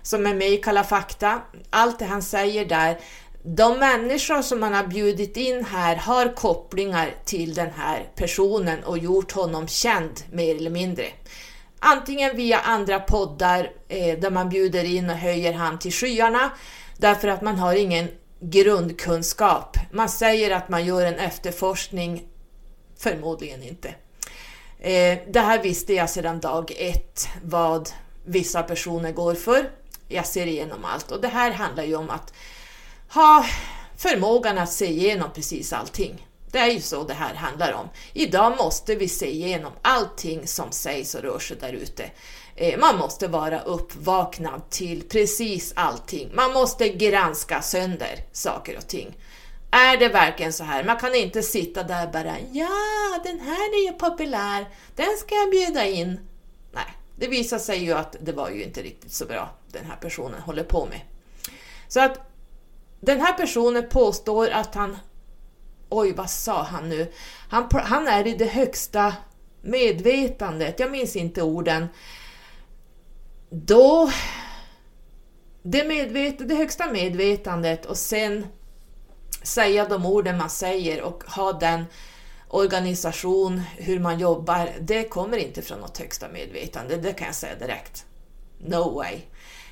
som 0.01 0.27
är 0.27 0.33
med 0.33 0.49
i 0.49 0.57
Kalla 0.57 0.83
fakta. 0.83 1.41
Allt 1.69 1.99
det 1.99 2.05
han 2.05 2.21
säger 2.21 2.65
där, 2.65 2.99
de 3.43 3.79
människor 3.79 4.41
som 4.41 4.59
man 4.59 4.73
har 4.73 4.87
bjudit 4.87 5.37
in 5.37 5.65
här 5.65 5.95
har 5.95 6.35
kopplingar 6.35 7.15
till 7.25 7.53
den 7.53 7.69
här 7.75 8.07
personen 8.15 8.83
och 8.83 8.97
gjort 8.97 9.31
honom 9.31 9.67
känd 9.67 10.21
mer 10.31 10.55
eller 10.55 10.69
mindre. 10.69 11.05
Antingen 11.79 12.35
via 12.35 12.59
andra 12.59 12.99
poddar 12.99 13.71
eh, 13.87 14.19
där 14.19 14.31
man 14.31 14.49
bjuder 14.49 14.83
in 14.83 15.09
och 15.09 15.17
höjer 15.17 15.53
han 15.53 15.79
till 15.79 15.93
skyarna 15.93 16.51
därför 16.97 17.27
att 17.27 17.41
man 17.41 17.59
har 17.59 17.75
ingen 17.75 18.07
grundkunskap. 18.43 19.77
Man 19.91 20.09
säger 20.09 20.51
att 20.51 20.69
man 20.69 20.85
gör 20.85 21.05
en 21.05 21.19
efterforskning, 21.19 22.27
förmodligen 22.97 23.63
inte. 23.63 23.87
Eh, 24.79 25.19
det 25.27 25.39
här 25.39 25.63
visste 25.63 25.93
jag 25.93 26.09
sedan 26.09 26.39
dag 26.39 26.73
ett 26.77 27.27
vad 27.43 27.89
vissa 28.25 28.63
personer 28.63 29.11
går 29.11 29.35
för. 29.35 29.69
Jag 30.07 30.25
ser 30.25 30.45
igenom 30.45 30.85
allt 30.85 31.11
och 31.11 31.21
det 31.21 31.27
här 31.27 31.51
handlar 31.51 31.83
ju 31.83 31.95
om 31.95 32.09
att 32.09 32.33
ha 33.13 33.45
förmågan 33.97 34.57
att 34.57 34.71
se 34.71 34.85
igenom 34.85 35.29
precis 35.33 35.73
allting. 35.73 36.27
Det 36.51 36.59
är 36.59 36.71
ju 36.71 36.81
så 36.81 37.03
det 37.03 37.13
här 37.13 37.35
handlar 37.35 37.73
om. 37.73 37.89
Idag 38.13 38.57
måste 38.57 38.95
vi 38.95 39.07
se 39.07 39.31
igenom 39.31 39.71
allting 39.81 40.47
som 40.47 40.71
sägs 40.71 41.15
och 41.15 41.21
rör 41.21 41.39
sig 41.39 41.57
där 41.57 41.73
ute. 41.73 42.11
Eh, 42.55 42.79
man 42.79 42.97
måste 42.97 43.27
vara 43.27 43.61
uppvaknad 43.61 44.69
till 44.69 45.03
precis 45.09 45.73
allting. 45.75 46.31
Man 46.33 46.53
måste 46.53 46.89
granska 46.89 47.61
sönder 47.61 48.19
saker 48.31 48.77
och 48.77 48.87
ting. 48.87 49.17
Är 49.71 49.97
det 49.97 50.09
verkligen 50.09 50.53
så 50.53 50.63
här? 50.63 50.83
Man 50.83 50.97
kan 50.97 51.15
inte 51.15 51.43
sitta 51.43 51.83
där 51.83 52.07
bara 52.07 52.35
ja, 52.51 53.19
den 53.23 53.39
här 53.39 53.73
är 53.73 53.85
ju 53.85 53.93
populär, 53.93 54.69
den 54.95 55.17
ska 55.19 55.35
jag 55.35 55.51
bjuda 55.51 55.85
in. 55.85 56.19
Nej, 56.71 56.97
det 57.15 57.27
visar 57.27 57.57
sig 57.57 57.83
ju 57.83 57.93
att 57.93 58.15
det 58.21 58.31
var 58.31 58.49
ju 58.49 58.63
inte 58.63 58.81
riktigt 58.81 59.13
så 59.13 59.25
bra 59.25 59.49
den 59.71 59.85
här 59.85 59.95
personen 59.95 60.41
håller 60.41 60.63
på 60.63 60.85
med. 60.85 61.01
Så 61.87 61.99
att 61.99 62.19
den 62.99 63.21
här 63.21 63.33
personen 63.33 63.89
påstår 63.89 64.49
att 64.49 64.75
han 64.75 64.97
oj 65.89 66.13
vad 66.13 66.29
sa 66.29 66.63
han 66.63 66.89
nu? 66.89 67.11
Han, 67.49 67.69
han 67.71 68.07
är 68.07 68.27
i 68.27 68.33
det 68.33 68.45
högsta 68.45 69.13
medvetandet, 69.61 70.79
jag 70.79 70.91
minns 70.91 71.15
inte 71.15 71.41
orden. 71.41 71.87
Då, 73.55 74.11
det, 75.63 75.87
medvet, 75.87 76.47
det 76.49 76.55
högsta 76.55 76.91
medvetandet 76.91 77.85
och 77.85 77.97
sen 77.97 78.47
säga 79.43 79.87
de 79.87 80.05
orden 80.05 80.37
man 80.37 80.49
säger 80.49 81.01
och 81.01 81.23
ha 81.23 81.53
den 81.53 81.85
organisation, 82.47 83.61
hur 83.77 83.99
man 83.99 84.19
jobbar, 84.19 84.69
det 84.81 85.03
kommer 85.03 85.37
inte 85.37 85.61
från 85.61 85.79
något 85.79 85.97
högsta 85.97 86.29
medvetande, 86.29 86.97
det 86.97 87.13
kan 87.13 87.27
jag 87.27 87.35
säga 87.35 87.55
direkt. 87.55 88.05
No 88.57 88.95
way. 88.95 89.17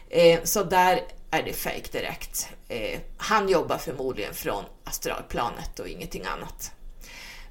Eh, 0.10 0.40
så 0.44 0.64
där 0.64 1.02
är 1.32 1.44
det 1.44 1.54
fake 1.54 1.92
direkt. 1.92 2.50
Eh, 2.68 3.00
han 3.18 3.50
jobbar 3.50 3.78
förmodligen 3.78 4.34
från 4.34 4.64
astralplanet 4.84 5.80
och 5.80 5.88
ingenting 5.88 6.26
annat. 6.26 6.72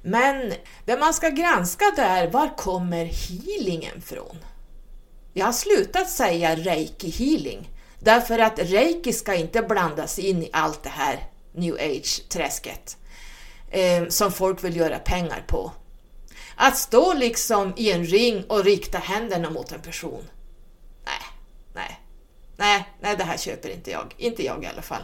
Men 0.01 0.53
det 0.85 0.97
man 0.99 1.13
ska 1.13 1.29
granska 1.29 1.85
där, 1.95 2.27
var 2.27 2.57
kommer 2.57 3.05
healingen 3.05 4.01
från? 4.01 4.37
Jag 5.33 5.45
har 5.45 5.53
slutat 5.53 6.09
säga 6.09 6.55
reiki 6.55 7.09
healing 7.09 7.69
därför 7.99 8.39
att 8.39 8.59
reiki 8.59 9.13
ska 9.13 9.33
inte 9.33 9.61
blandas 9.61 10.19
in 10.19 10.43
i 10.43 10.49
allt 10.53 10.83
det 10.83 10.89
här 10.89 11.29
new 11.53 11.73
age-träsket 11.73 12.97
eh, 13.69 14.07
som 14.07 14.31
folk 14.31 14.63
vill 14.63 14.75
göra 14.75 14.99
pengar 14.99 15.43
på. 15.47 15.71
Att 16.55 16.77
stå 16.77 17.13
liksom 17.13 17.73
i 17.77 17.91
en 17.91 18.05
ring 18.05 18.43
och 18.43 18.63
rikta 18.63 18.97
händerna 18.97 19.49
mot 19.49 19.71
en 19.71 19.81
person. 19.81 20.23
Nej, 21.05 21.21
nej, 21.73 21.99
nej, 22.57 22.89
nej, 23.01 23.15
det 23.17 23.23
här 23.23 23.37
köper 23.37 23.69
inte 23.69 23.91
jag. 23.91 24.15
Inte 24.17 24.45
jag 24.45 24.63
i 24.63 24.67
alla 24.67 24.81
fall. 24.81 25.03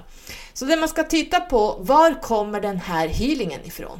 Så 0.53 0.65
det 0.65 0.77
man 0.77 0.89
ska 0.89 1.03
titta 1.03 1.39
på, 1.39 1.77
var 1.79 2.21
kommer 2.21 2.61
den 2.61 2.77
här 2.77 3.07
healingen 3.07 3.65
ifrån? 3.65 3.99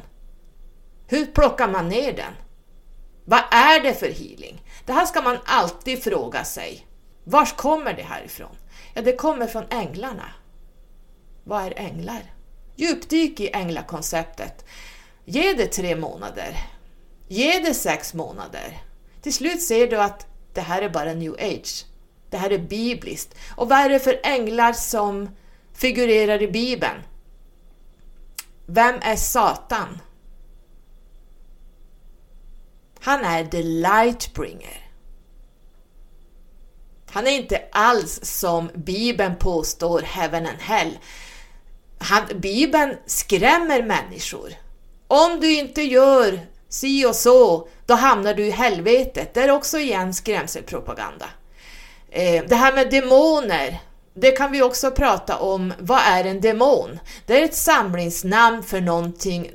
Hur 1.06 1.26
plockar 1.26 1.68
man 1.68 1.88
ner 1.88 2.12
den? 2.12 2.32
Vad 3.24 3.42
är 3.50 3.82
det 3.82 3.94
för 3.94 4.10
healing? 4.10 4.62
Det 4.88 4.94
här 4.94 5.06
ska 5.06 5.22
man 5.22 5.38
alltid 5.44 6.02
fråga 6.02 6.44
sig. 6.44 6.86
Var 7.24 7.46
kommer 7.56 7.92
det 7.92 8.02
här 8.02 8.24
ifrån? 8.24 8.56
Ja, 8.94 9.02
det 9.02 9.12
kommer 9.12 9.46
från 9.46 9.64
änglarna. 9.70 10.32
Vad 11.44 11.66
är 11.66 11.78
änglar? 11.78 12.22
Djupdyk 12.76 13.40
i 13.40 13.50
änglakonceptet. 13.52 14.64
Ge 15.24 15.52
det 15.52 15.66
tre 15.66 15.96
månader. 15.96 16.56
Ge 17.28 17.58
det 17.58 17.74
sex 17.74 18.14
månader. 18.14 18.78
Till 19.22 19.34
slut 19.34 19.62
ser 19.62 19.86
du 19.86 19.96
att 20.00 20.26
det 20.52 20.60
här 20.60 20.82
är 20.82 20.88
bara 20.88 21.12
new 21.14 21.32
age. 21.32 21.86
Det 22.30 22.36
här 22.36 22.50
är 22.50 22.58
bibliskt. 22.58 23.34
Och 23.56 23.68
vad 23.68 23.78
är 23.78 23.88
det 23.88 23.98
för 23.98 24.20
änglar 24.22 24.72
som 24.72 25.28
figurerar 25.72 26.42
i 26.42 26.48
Bibeln? 26.48 27.02
Vem 28.66 28.94
är 29.02 29.16
Satan? 29.16 29.98
Han 33.08 33.24
är 33.24 33.44
the 33.44 33.62
lightbringer. 33.62 34.90
Han 37.10 37.26
är 37.26 37.30
inte 37.30 37.62
alls 37.72 38.20
som 38.22 38.70
Bibeln 38.74 39.36
påstår, 39.36 40.02
heaven 40.02 40.46
and 40.46 40.58
hell. 40.58 40.98
Han, 41.98 42.22
Bibeln 42.34 42.96
skrämmer 43.06 43.82
människor. 43.82 44.52
Om 45.06 45.40
du 45.40 45.58
inte 45.58 45.82
gör 45.82 46.40
si 46.68 47.06
och 47.06 47.14
så, 47.14 47.68
då 47.86 47.94
hamnar 47.94 48.34
du 48.34 48.46
i 48.46 48.50
helvetet. 48.50 49.34
Det 49.34 49.42
är 49.42 49.50
också 49.50 49.78
igen 49.78 50.14
skrämselpropaganda. 50.14 51.26
Eh, 52.10 52.44
det 52.48 52.56
här 52.56 52.74
med 52.74 52.90
demoner, 52.90 53.78
det 54.20 54.30
kan 54.30 54.52
vi 54.52 54.62
också 54.62 54.90
prata 54.90 55.38
om. 55.38 55.72
Vad 55.78 56.00
är 56.00 56.24
en 56.24 56.40
demon? 56.40 56.98
Det 57.26 57.40
är 57.40 57.44
ett 57.44 57.54
samlingsnamn 57.54 58.62
för 58.62 58.80
någonting. 58.80 59.50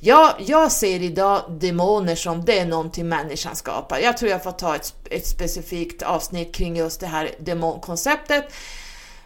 Jag, 0.00 0.34
jag 0.38 0.72
ser 0.72 1.02
idag 1.02 1.42
demoner 1.60 2.14
som 2.14 2.44
det 2.44 2.58
är 2.58 2.66
någonting 2.66 3.08
människan 3.08 3.56
skapar. 3.56 3.98
Jag 3.98 4.16
tror 4.16 4.30
jag 4.30 4.42
får 4.42 4.52
ta 4.52 4.76
ett, 4.76 4.94
ett 5.10 5.26
specifikt 5.26 6.02
avsnitt 6.02 6.54
kring 6.54 6.76
just 6.76 7.00
det 7.00 7.06
här 7.06 7.30
demonkonceptet. 7.38 8.44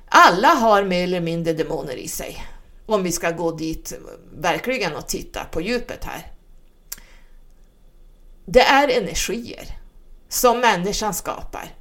Alla 0.09 0.49
har 0.49 0.85
mer 0.85 1.05
eller 1.05 1.21
mindre 1.21 1.53
demoner 1.53 1.95
i 1.97 2.09
sig. 2.09 2.45
Om 2.87 3.03
vi 3.03 3.13
ska 3.13 3.31
gå 3.31 3.51
dit 3.51 3.93
verkligen 4.37 4.97
och 4.97 5.07
titta 5.07 5.45
på 5.45 5.61
djupet 5.61 6.05
här. 6.05 6.33
Det 8.45 8.63
är 8.63 8.89
energier 8.89 9.79
som 10.29 10.61
människan 10.61 11.15
skapar. 11.15 11.76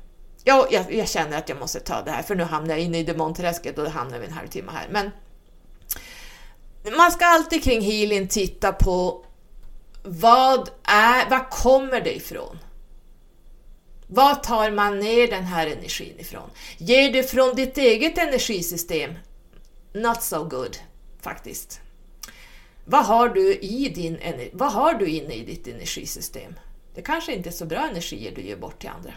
Ja, 0.48 0.68
jag, 0.72 0.94
jag, 0.94 1.10
känner 1.10 1.38
att 1.38 1.50
jag 1.50 1.60
måste 1.60 1.80
ta 1.80 2.02
det 2.02 2.12
här 2.12 2.24
för 2.24 2.36
nu 2.36 2.44
hamnar 2.44 2.70
jag 2.70 2.80
inne 2.80 3.00
i 3.00 3.04
demonträsket 3.04 3.78
och 3.78 3.84
då 3.84 3.90
hamnar 3.90 4.20
vi 4.20 4.26
en 4.26 4.34
halvtimme 4.34 4.72
här. 4.72 4.88
Men 4.90 5.12
man 6.98 7.12
ska 7.12 7.26
alltid 7.26 7.64
kring 7.64 7.82
healing 7.82 8.28
titta 8.28 8.72
på 8.74 9.26
vad 10.04 10.70
är, 10.84 11.30
var 11.30 11.50
kommer 11.50 12.02
det 12.02 12.16
ifrån? 12.16 12.60
Var 14.08 14.36
tar 14.36 14.72
man 14.72 15.00
ner 15.00 15.28
den 15.28 15.44
här 15.44 15.68
energin 15.68 16.20
ifrån? 16.20 16.50
Ger 16.78 17.14
du 17.14 17.24
från 17.24 17.56
ditt 17.56 17.78
eget 17.78 18.18
energisystem? 18.18 19.14
Not 19.94 20.24
so 20.24 20.44
good, 20.44 20.78
faktiskt. 21.22 21.82
Vad 22.86 23.06
har 23.06 23.30
du, 23.30 23.56
i 23.56 23.90
din, 23.90 24.50
vad 24.54 24.72
har 24.72 24.94
du 24.94 25.08
inne 25.08 25.34
i 25.34 25.46
ditt 25.46 25.68
energisystem? 25.68 26.60
Det 26.96 27.02
kanske 27.02 27.34
inte 27.34 27.50
är 27.50 27.52
så 27.52 27.66
bra 27.66 27.90
energier 27.90 28.32
du 28.36 28.42
ger 28.42 28.58
bort 28.58 28.80
till 28.80 28.90
andra. 28.90 29.14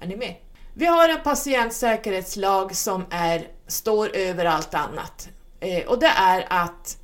Är 0.00 0.06
ni 0.06 0.16
med? 0.16 0.34
Vi 0.74 0.86
har 0.86 1.08
en 1.08 1.22
patientsäkerhetslag 1.22 2.76
som 2.76 3.04
är, 3.10 3.48
står 3.66 4.16
över 4.16 4.44
allt 4.44 4.74
annat. 4.74 5.28
Eh, 5.60 5.86
och 5.86 5.98
det 5.98 6.12
är 6.16 6.46
att 6.50 6.98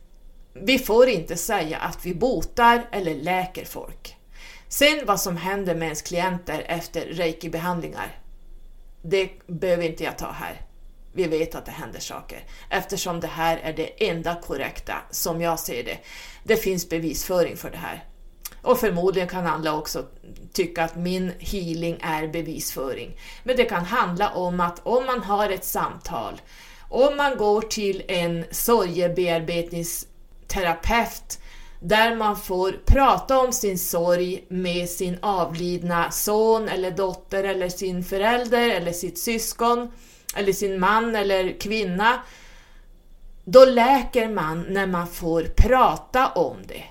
vi 0.54 0.78
får 0.78 1.08
inte 1.08 1.36
säga 1.36 1.78
att 1.78 2.06
vi 2.06 2.14
botar 2.14 2.88
eller 2.92 3.14
läker 3.14 3.64
folk. 3.64 4.16
Sen 4.68 5.06
vad 5.06 5.20
som 5.20 5.36
händer 5.36 5.74
med 5.74 5.86
ens 5.86 6.02
klienter 6.02 6.64
efter 6.66 7.00
reiki-behandlingar, 7.00 8.18
det 9.02 9.30
behöver 9.46 9.84
inte 9.84 10.04
jag 10.04 10.18
ta 10.18 10.30
här. 10.30 10.60
Vi 11.12 11.24
vet 11.24 11.54
att 11.54 11.66
det 11.66 11.72
händer 11.72 12.00
saker 12.00 12.44
eftersom 12.70 13.20
det 13.20 13.26
här 13.26 13.58
är 13.62 13.72
det 13.72 14.08
enda 14.08 14.34
korrekta 14.34 14.94
som 15.10 15.40
jag 15.40 15.60
ser 15.60 15.84
det. 15.84 15.98
Det 16.44 16.56
finns 16.56 16.88
bevisföring 16.88 17.56
för 17.56 17.70
det 17.70 17.76
här. 17.76 18.04
Och 18.66 18.78
förmodligen 18.78 19.28
kan 19.28 19.46
alla 19.46 19.74
också 19.74 20.04
tycka 20.52 20.84
att 20.84 20.96
min 20.96 21.32
healing 21.38 21.98
är 22.02 22.28
bevisföring. 22.28 23.16
Men 23.44 23.56
det 23.56 23.64
kan 23.64 23.84
handla 23.84 24.30
om 24.30 24.60
att 24.60 24.80
om 24.82 25.06
man 25.06 25.22
har 25.22 25.50
ett 25.50 25.64
samtal, 25.64 26.40
om 26.88 27.16
man 27.16 27.36
går 27.36 27.60
till 27.60 28.02
en 28.08 28.44
sorgebearbetningsterapeut 28.50 31.38
där 31.80 32.16
man 32.16 32.36
får 32.36 32.72
prata 32.86 33.38
om 33.38 33.52
sin 33.52 33.78
sorg 33.78 34.44
med 34.48 34.88
sin 34.88 35.18
avlidna 35.22 36.10
son 36.10 36.68
eller 36.68 36.90
dotter 36.90 37.44
eller 37.44 37.68
sin 37.68 38.04
förälder 38.04 38.68
eller 38.68 38.92
sitt 38.92 39.18
syskon 39.18 39.92
eller 40.36 40.52
sin 40.52 40.80
man 40.80 41.16
eller 41.16 41.60
kvinna. 41.60 42.22
Då 43.44 43.64
läker 43.64 44.28
man 44.28 44.66
när 44.68 44.86
man 44.86 45.06
får 45.06 45.42
prata 45.42 46.28
om 46.28 46.56
det. 46.66 46.84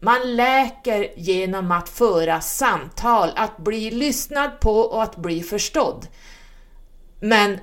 Man 0.00 0.36
läker 0.36 1.12
genom 1.16 1.72
att 1.72 1.88
föra 1.88 2.40
samtal, 2.40 3.30
att 3.36 3.56
bli 3.58 3.90
lyssnad 3.90 4.60
på 4.60 4.80
och 4.80 5.02
att 5.02 5.16
bli 5.16 5.42
förstådd. 5.42 6.06
Men 7.20 7.58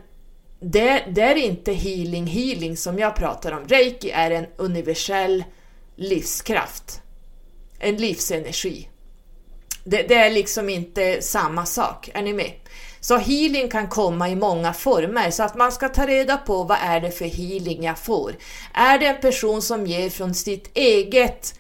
det, 0.60 1.04
det 1.10 1.22
är 1.22 1.36
inte 1.36 1.74
healing 1.74 2.28
healing 2.28 2.78
som 2.78 3.00
jag 3.00 3.16
pratar 3.16 3.52
om. 3.52 3.68
Reiki 3.68 4.12
är 4.12 4.32
en 4.32 4.46
universell 4.58 5.44
livskraft. 5.96 7.02
En 7.80 7.98
livsenergi. 7.98 8.90
Det, 9.84 10.02
det, 10.02 10.16
är 10.16 10.30
liksom 10.30 10.70
inte 10.70 11.22
samma 11.22 11.66
sak, 11.66 12.10
är 12.14 12.22
ni 12.22 12.34
med? 12.34 12.52
Så 13.00 13.18
healing 13.18 13.70
kan 13.70 13.88
komma 13.88 14.30
i 14.30 14.36
många 14.36 14.74
former, 14.74 15.32
så 15.32 15.44
att 15.44 15.56
man 15.56 15.72
ska 15.72 15.90
ta 15.90 16.08
reda 16.08 16.38
på 16.38 16.64
vad 16.64 16.78
är 16.82 17.00
det 17.00 17.12
för 17.12 17.26
healing 17.26 17.84
jag 17.84 18.00
får. 18.00 18.36
Är 18.74 19.00
det 19.00 19.06
en 19.06 19.22
person 19.22 19.62
som 19.62 19.86
ger 19.86 20.10
från 20.10 20.34
sitt 20.34 20.78
eget, 20.78 21.60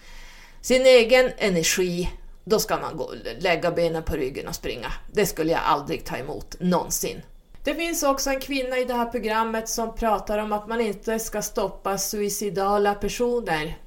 sin 0.68 0.86
egen 0.86 1.32
energi, 1.38 2.12
då 2.44 2.60
ska 2.60 2.78
man 2.78 2.98
gå, 2.98 3.14
lägga 3.40 3.72
benen 3.72 4.04
på 4.04 4.16
ryggen 4.16 4.48
och 4.48 4.56
springa. 4.56 4.94
Det 5.12 5.26
skulle 5.26 5.52
jag 5.52 5.62
aldrig 5.64 6.06
ta 6.06 6.18
emot, 6.18 6.56
någonsin. 6.60 7.22
Det 7.64 7.76
finns 7.76 8.04
också 8.04 8.30
en 8.30 8.40
kvinna 8.40 8.78
i 8.78 8.86
det 8.86 8.94
här 8.94 9.06
programmet 9.06 9.70
som 9.70 9.96
pratar 9.96 10.38
om 10.38 10.54
att 10.54 10.68
man 10.68 10.82
inte 10.82 11.20
ska 11.20 11.42
stoppa 11.42 11.98
suicidala 11.98 12.94
personer. 12.94 13.78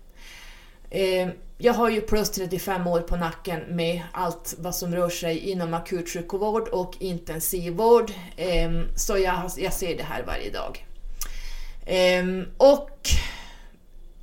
Eh, 0.90 1.28
jag 1.58 1.74
har 1.74 1.90
ju 1.90 2.00
plus 2.00 2.30
35 2.30 2.86
år 2.86 3.00
på 3.00 3.16
nacken 3.16 3.60
med 3.68 4.02
allt 4.12 4.54
vad 4.58 4.74
som 4.74 4.94
rör 4.94 5.10
sig 5.10 5.38
inom 5.38 5.74
akutsjukvård 5.74 6.68
och 6.68 6.96
intensivvård, 6.98 8.12
ehm, 8.36 8.86
så 8.96 9.18
jag, 9.18 9.50
jag 9.56 9.72
ser 9.72 9.96
det 9.96 10.04
här 10.04 10.22
varje 10.26 10.50
dag. 10.50 10.86
Ehm, 11.86 12.46
och 12.56 12.98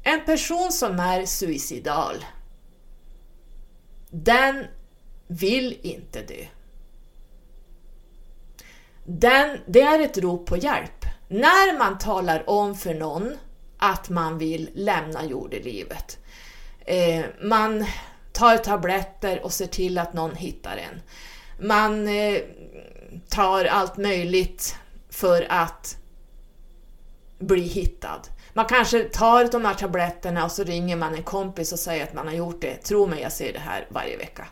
en 0.04 0.26
person 0.26 0.72
som 0.72 1.00
är 1.00 1.26
suicidal, 1.26 2.16
den 4.10 4.66
vill 5.28 5.80
inte 5.82 6.22
dö. 6.22 6.46
Den, 9.04 9.60
det 9.68 9.82
är 9.82 10.00
ett 10.00 10.18
rop 10.18 10.46
på 10.46 10.58
hjälp. 10.58 11.06
När 11.28 11.78
man 11.78 11.98
talar 11.98 12.50
om 12.50 12.76
för 12.76 12.94
någon 12.94 13.38
att 13.78 14.10
man 14.10 14.38
vill 14.38 14.70
lämna 14.74 15.26
jordelivet, 15.26 16.20
Eh, 16.88 17.26
man 17.42 17.86
tar 18.32 18.58
tabletter 18.58 19.44
och 19.44 19.54
ser 19.54 19.68
till 19.68 19.98
att 19.98 20.14
någon 20.14 20.36
hittar 20.36 20.78
en. 20.78 21.02
Man 21.68 22.08
eh, 22.08 22.42
tar 23.30 23.66
allt 23.66 23.98
möjligt 23.98 24.76
för 25.10 25.48
att 25.50 25.98
bli 27.40 27.62
hittad. 27.62 28.22
Man 28.58 28.66
kanske 28.66 29.04
tar 29.04 29.52
de 29.52 29.66
här 29.66 29.74
tabletterna 29.74 30.46
och 30.46 30.52
så 30.52 30.64
ringer 30.64 30.96
man 30.96 31.16
en 31.16 31.24
kompis 31.24 31.72
och 31.72 31.80
säger 31.80 32.04
att 32.04 32.14
man 32.14 32.28
har 32.28 32.34
gjort 32.34 32.62
det. 32.62 32.76
Tro 32.76 33.08
mig, 33.08 33.22
jag 33.22 33.32
ser 33.32 33.54
det 33.54 33.60
här 33.60 33.88
varje 33.90 34.18
vecka. 34.18 34.48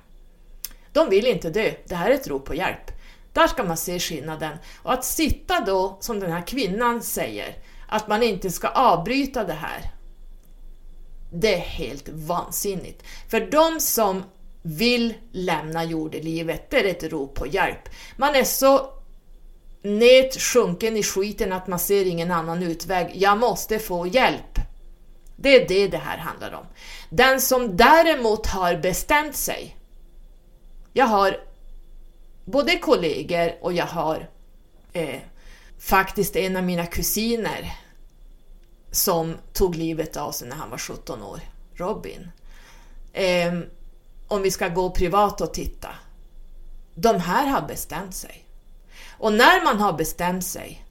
De 0.91 1.10
vill 1.10 1.28
inte 1.28 1.49
dö. 1.49 1.72
Det 1.86 1.95
här 1.95 2.10
är 2.10 2.14
ett 2.14 2.28
rop 2.28 2.45
på 2.45 2.56
hjälp. 2.56 2.91
Där 3.34 3.47
ska 3.47 3.64
man 3.64 3.78
se 3.78 3.99
skillnaden. 3.99 4.58
Och 4.84 4.93
att 4.93 5.06
sitta 5.06 5.60
då, 5.60 5.97
som 5.99 6.20
den 6.20 6.32
här 6.32 6.47
kvinnan 6.47 7.01
säger, 7.01 7.56
att 7.88 8.08
man 8.08 8.24
inte 8.24 8.51
ska 8.51 8.68
avbryta 8.68 9.43
det 9.43 9.53
här. 9.53 9.91
Det 11.32 11.53
är 11.53 11.60
helt 11.60 12.10
vansinnigt. 12.10 13.03
För 13.30 13.39
de 13.39 13.80
som 13.80 14.24
vill 14.62 15.14
lämna 15.32 15.84
jordelivet, 15.84 16.70
det 16.70 16.80
är 16.80 16.86
ett 16.86 17.12
rop 17.12 17.36
på 17.36 17.47
hjälp. 17.47 17.89
Man 18.18 18.36
är 18.36 18.43
så 18.43 18.94
nät, 19.86 20.41
sjunken 20.41 20.97
i 20.97 21.03
skiten 21.03 21.53
att 21.53 21.67
man 21.67 21.79
ser 21.79 22.05
ingen 22.05 22.31
annan 22.31 22.63
utväg. 22.63 23.11
Jag 23.15 23.38
måste 23.38 23.79
få 23.79 24.07
hjälp. 24.07 24.59
Det 25.36 25.49
är 25.55 25.67
det 25.67 25.88
det 25.88 25.97
här 25.97 26.17
handlar 26.17 26.53
om. 26.53 26.65
Den 27.09 27.41
som 27.41 27.77
däremot 27.77 28.47
har 28.47 28.75
bestämt 28.77 29.36
sig. 29.36 29.77
Jag 30.93 31.05
har 31.05 31.38
både 32.45 32.77
kollegor 32.77 33.55
och 33.61 33.73
jag 33.73 33.86
har 33.86 34.29
eh, 34.93 35.19
faktiskt 35.79 36.36
en 36.36 36.57
av 36.57 36.63
mina 36.63 36.86
kusiner 36.86 37.71
som 38.91 39.38
tog 39.53 39.75
livet 39.75 40.17
av 40.17 40.31
sig 40.31 40.47
när 40.47 40.55
han 40.55 40.69
var 40.69 40.77
17 40.77 41.23
år, 41.23 41.39
Robin. 41.73 42.31
Eh, 43.13 43.53
om 44.27 44.41
vi 44.41 44.51
ska 44.51 44.67
gå 44.67 44.89
privat 44.89 45.41
och 45.41 45.53
titta. 45.53 45.89
De 46.95 47.19
här 47.19 47.47
har 47.47 47.61
bestämt 47.67 48.15
sig. 48.15 48.44
Och 49.20 49.34
när 49.34 49.63
man 49.63 49.80
har 49.80 49.93
bestämt 49.93 50.45
sig. 50.45 50.86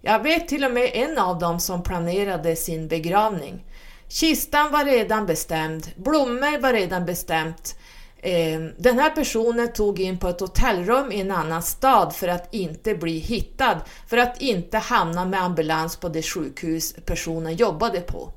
Jag 0.00 0.22
vet 0.22 0.48
till 0.48 0.64
och 0.64 0.70
med 0.70 0.90
en 0.94 1.18
av 1.18 1.38
dem 1.38 1.60
som 1.60 1.82
planerade 1.82 2.56
sin 2.56 2.88
begravning. 2.88 3.64
Kistan 4.08 4.72
var 4.72 4.84
redan 4.84 5.26
bestämd, 5.26 5.90
blommor 5.96 6.58
var 6.58 6.72
redan 6.72 7.06
bestämt, 7.06 7.76
ehm, 8.22 8.72
den 8.78 8.98
här 8.98 9.10
personen 9.10 9.72
tog 9.72 10.00
in 10.00 10.18
på 10.18 10.28
ett 10.28 10.40
hotellrum 10.40 11.12
i 11.12 11.20
en 11.20 11.30
annan 11.30 11.62
stad 11.62 12.14
för 12.14 12.28
att 12.28 12.54
inte 12.54 12.94
bli 12.94 13.18
hittad, 13.18 13.80
för 14.06 14.16
att 14.16 14.40
inte 14.40 14.78
hamna 14.78 15.24
med 15.24 15.42
ambulans 15.42 15.96
på 15.96 16.08
det 16.08 16.22
sjukhus 16.22 16.94
personen 17.04 17.56
jobbade 17.56 18.00
på. 18.00 18.32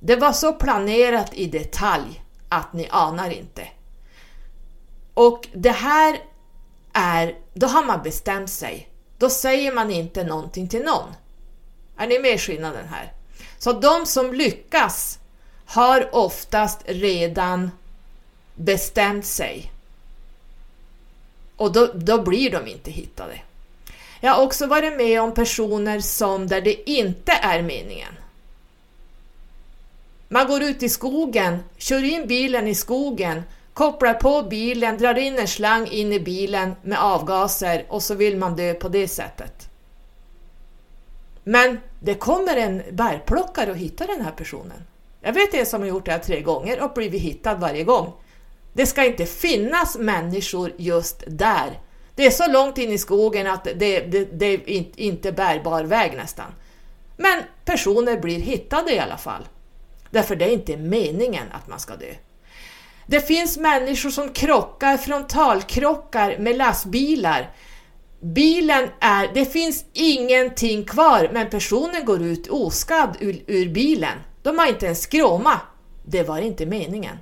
Det 0.00 0.16
var 0.16 0.32
så 0.32 0.52
planerat 0.52 1.34
i 1.34 1.46
detalj 1.46 2.24
att 2.48 2.72
ni 2.72 2.88
anar 2.90 3.30
inte. 3.30 3.68
Och 5.14 5.48
det 5.54 5.70
här 5.70 6.16
är, 6.92 7.36
då 7.54 7.66
har 7.66 7.84
man 7.84 8.02
bestämt 8.02 8.50
sig. 8.50 8.88
Då 9.18 9.30
säger 9.30 9.72
man 9.72 9.90
inte 9.90 10.24
någonting 10.24 10.68
till 10.68 10.82
någon. 10.82 11.08
Är 11.96 12.06
ni 12.06 12.18
med 12.18 12.40
skillnaden 12.40 12.88
här? 12.88 13.12
Så 13.58 13.72
de 13.72 14.06
som 14.06 14.34
lyckas 14.34 15.18
har 15.64 16.14
oftast 16.14 16.82
redan 16.86 17.70
bestämt 18.54 19.26
sig. 19.26 19.72
Och 21.56 21.72
då, 21.72 21.86
då 21.94 22.22
blir 22.22 22.50
de 22.50 22.66
inte 22.66 22.90
hittade. 22.90 23.40
Jag 24.20 24.34
har 24.34 24.42
också 24.42 24.66
varit 24.66 24.96
med 24.96 25.20
om 25.20 25.34
personer 25.34 26.00
som 26.00 26.48
där 26.48 26.60
det 26.60 26.90
inte 26.90 27.32
är 27.32 27.62
meningen. 27.62 28.14
Man 30.28 30.48
går 30.48 30.62
ut 30.62 30.82
i 30.82 30.88
skogen, 30.88 31.58
kör 31.76 32.04
in 32.04 32.26
bilen 32.26 32.68
i 32.68 32.74
skogen, 32.74 33.42
kopplar 33.80 34.14
på 34.14 34.42
bilen, 34.42 34.98
drar 34.98 35.18
in 35.18 35.38
en 35.38 35.48
slang 35.48 35.86
in 35.86 36.12
i 36.12 36.20
bilen 36.20 36.74
med 36.82 36.98
avgaser 36.98 37.86
och 37.88 38.02
så 38.02 38.14
vill 38.14 38.36
man 38.36 38.56
dö 38.56 38.74
på 38.74 38.88
det 38.88 39.08
sättet. 39.08 39.68
Men 41.44 41.78
det 42.00 42.14
kommer 42.14 42.56
en 42.56 42.82
bärplockare 42.90 43.70
och 43.70 43.76
hittar 43.76 44.06
den 44.06 44.20
här 44.20 44.32
personen. 44.32 44.86
Jag 45.20 45.32
vet 45.32 45.54
en 45.54 45.66
som 45.66 45.80
har 45.80 45.88
gjort 45.88 46.04
det 46.04 46.12
här 46.12 46.18
tre 46.18 46.40
gånger 46.40 46.82
och 46.82 46.92
blivit 46.92 47.22
hittad 47.22 47.54
varje 47.54 47.84
gång. 47.84 48.12
Det 48.72 48.86
ska 48.86 49.04
inte 49.04 49.26
finnas 49.26 49.98
människor 49.98 50.72
just 50.76 51.24
där. 51.26 51.80
Det 52.14 52.26
är 52.26 52.30
så 52.30 52.52
långt 52.52 52.78
in 52.78 52.90
i 52.90 52.98
skogen 52.98 53.46
att 53.46 53.64
det, 53.64 54.00
det, 54.00 54.24
det 54.24 54.46
är 54.46 55.00
inte 55.00 55.32
bärbar 55.32 55.84
väg 55.84 56.16
nästan. 56.16 56.54
Men 57.16 57.42
personer 57.64 58.20
blir 58.20 58.38
hittade 58.38 58.94
i 58.94 58.98
alla 58.98 59.18
fall. 59.18 59.48
Därför 60.10 60.36
det 60.36 60.44
är 60.44 60.52
inte 60.52 60.76
meningen 60.76 61.46
att 61.52 61.68
man 61.68 61.80
ska 61.80 61.96
dö. 61.96 62.14
Det 63.10 63.20
finns 63.20 63.58
människor 63.58 64.10
som 64.10 64.28
krockar, 64.28 64.96
frontalkrockar 64.96 66.38
med 66.38 66.56
lastbilar. 66.56 67.54
Bilen 68.20 68.88
är, 69.00 69.30
det 69.34 69.44
finns 69.44 69.84
ingenting 69.92 70.84
kvar 70.84 71.30
men 71.32 71.50
personen 71.50 72.04
går 72.04 72.22
ut 72.22 72.48
oskadd 72.48 73.16
ur, 73.20 73.42
ur 73.46 73.68
bilen. 73.68 74.18
De 74.42 74.58
har 74.58 74.66
inte 74.66 74.88
en 74.88 74.96
skråma. 74.96 75.60
Det 76.04 76.22
var 76.22 76.38
inte 76.38 76.66
meningen. 76.66 77.16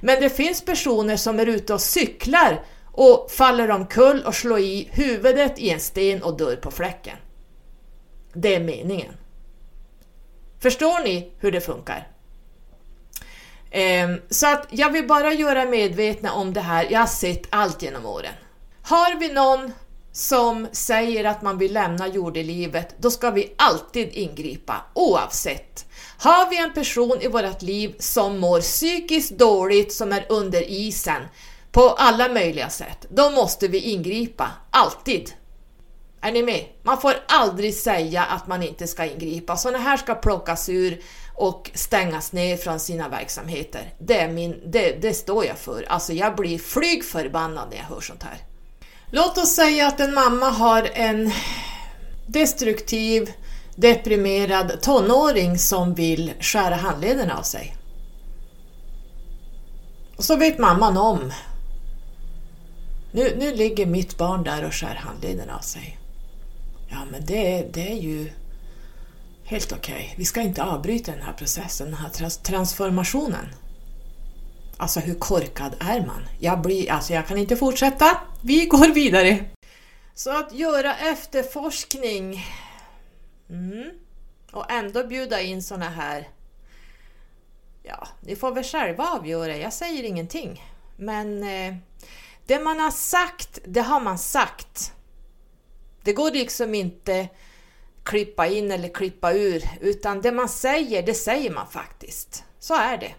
Men 0.00 0.20
det 0.20 0.30
finns 0.30 0.64
personer 0.64 1.16
som 1.16 1.40
är 1.40 1.46
ute 1.46 1.74
och 1.74 1.80
cyklar 1.80 2.64
och 2.84 3.30
faller 3.30 3.70
omkull 3.70 4.22
och 4.26 4.34
slår 4.34 4.58
i 4.58 4.88
huvudet 4.92 5.58
i 5.58 5.70
en 5.70 5.80
sten 5.80 6.22
och 6.22 6.36
dör 6.36 6.56
på 6.56 6.70
fläcken. 6.70 7.16
Det 8.34 8.54
är 8.54 8.60
meningen. 8.60 9.14
Förstår 10.60 11.04
ni 11.04 11.32
hur 11.38 11.52
det 11.52 11.60
funkar? 11.60 12.11
Ehm, 13.72 14.20
så 14.30 14.46
att 14.46 14.66
jag 14.70 14.90
vill 14.90 15.06
bara 15.06 15.32
göra 15.32 15.64
medvetna 15.64 16.32
om 16.32 16.52
det 16.52 16.60
här. 16.60 16.86
Jag 16.90 17.00
har 17.00 17.06
sett 17.06 17.42
allt 17.50 17.82
genom 17.82 18.06
åren. 18.06 18.34
Har 18.82 19.14
vi 19.20 19.32
någon 19.32 19.72
som 20.12 20.68
säger 20.72 21.24
att 21.24 21.42
man 21.42 21.58
vill 21.58 21.72
lämna 21.72 22.08
jordelivet, 22.08 22.94
då 22.98 23.10
ska 23.10 23.30
vi 23.30 23.52
alltid 23.56 24.08
ingripa 24.12 24.76
oavsett 24.94 25.86
har 26.22 26.50
vi 26.50 26.58
en 26.58 26.72
person 26.72 27.18
i 27.20 27.28
vårt 27.28 27.62
liv 27.62 27.94
som 27.98 28.38
mår 28.38 28.60
psykiskt 28.60 29.38
dåligt, 29.38 29.92
som 29.92 30.12
är 30.12 30.26
under 30.28 30.70
isen 30.70 31.22
på 31.72 31.88
alla 31.88 32.28
möjliga 32.28 32.70
sätt, 32.70 33.06
då 33.08 33.30
måste 33.30 33.68
vi 33.68 33.78
ingripa, 33.78 34.50
alltid. 34.70 35.32
Är 36.20 36.32
ni 36.32 36.42
med? 36.42 36.64
Man 36.82 37.00
får 37.00 37.14
aldrig 37.28 37.74
säga 37.74 38.24
att 38.24 38.46
man 38.46 38.62
inte 38.62 38.86
ska 38.86 39.04
ingripa. 39.04 39.56
Sådana 39.56 39.78
här 39.78 39.96
ska 39.96 40.14
plockas 40.14 40.68
ur 40.68 41.02
och 41.34 41.70
stängas 41.74 42.32
ner 42.32 42.56
från 42.56 42.80
sina 42.80 43.08
verksamheter. 43.08 43.94
Det, 43.98 44.20
är 44.20 44.28
min, 44.28 44.62
det, 44.66 45.02
det 45.02 45.14
står 45.14 45.44
jag 45.44 45.58
för. 45.58 45.84
Alltså 45.88 46.12
jag 46.12 46.36
blir 46.36 46.58
flygförbannad 46.58 47.68
när 47.70 47.76
jag 47.76 47.84
hör 47.84 48.00
sånt 48.00 48.22
här. 48.22 48.38
Låt 49.10 49.38
oss 49.38 49.54
säga 49.54 49.86
att 49.86 50.00
en 50.00 50.14
mamma 50.14 50.50
har 50.50 50.88
en 50.92 51.32
destruktiv 52.26 53.32
deprimerad 53.76 54.80
tonåring 54.82 55.58
som 55.58 55.94
vill 55.94 56.32
skära 56.40 56.74
handleden 56.74 57.30
av 57.30 57.42
sig. 57.42 57.76
Och 60.16 60.24
så 60.24 60.36
vet 60.36 60.58
mamman 60.58 60.96
om. 60.96 61.32
Nu, 63.12 63.36
nu 63.38 63.54
ligger 63.54 63.86
mitt 63.86 64.18
barn 64.18 64.44
där 64.44 64.64
och 64.64 64.74
skär 64.74 64.94
handleden 64.94 65.50
av 65.50 65.60
sig. 65.60 65.98
Ja, 66.88 66.98
men 67.10 67.26
det, 67.26 67.66
det 67.72 67.92
är 67.92 67.96
ju 67.96 68.32
helt 69.52 69.72
okej. 69.72 69.94
Okay. 69.94 70.14
Vi 70.16 70.24
ska 70.24 70.40
inte 70.40 70.62
avbryta 70.62 71.12
den 71.12 71.22
här 71.22 71.32
processen, 71.32 71.86
den 71.86 71.96
här 71.96 72.08
trans 72.08 72.38
transformationen. 72.38 73.46
Alltså 74.76 75.00
hur 75.00 75.14
korkad 75.14 75.76
är 75.80 76.06
man? 76.06 76.22
Jag, 76.40 76.62
blir, 76.62 76.90
alltså 76.90 77.12
jag 77.12 77.26
kan 77.26 77.38
inte 77.38 77.56
fortsätta. 77.56 78.20
Vi 78.42 78.66
går 78.66 78.94
vidare. 78.94 79.44
Så 80.14 80.38
att 80.38 80.54
göra 80.54 80.96
efterforskning 80.96 82.46
mm. 83.50 83.90
och 84.52 84.72
ändå 84.72 85.06
bjuda 85.06 85.40
in 85.40 85.62
såna 85.62 85.88
här 85.88 86.28
Ja, 87.82 88.08
ni 88.20 88.36
får 88.36 88.50
väl 88.50 88.64
själva 88.64 89.08
avgöra, 89.08 89.56
jag 89.56 89.72
säger 89.72 90.04
ingenting. 90.04 90.62
Men 90.96 91.42
eh, 91.42 91.74
det 92.46 92.58
man 92.58 92.80
har 92.80 92.90
sagt, 92.90 93.58
det 93.64 93.80
har 93.80 94.00
man 94.00 94.18
sagt. 94.18 94.92
Det 96.02 96.12
går 96.12 96.30
liksom 96.30 96.74
inte 96.74 97.28
klippa 98.04 98.46
in 98.46 98.70
eller 98.70 98.88
klippa 98.88 99.32
ur, 99.32 99.62
utan 99.80 100.20
det 100.20 100.32
man 100.32 100.48
säger, 100.48 101.02
det 101.02 101.14
säger 101.14 101.50
man 101.50 101.66
faktiskt. 101.66 102.44
Så 102.58 102.74
är 102.74 102.96
det. 102.96 103.14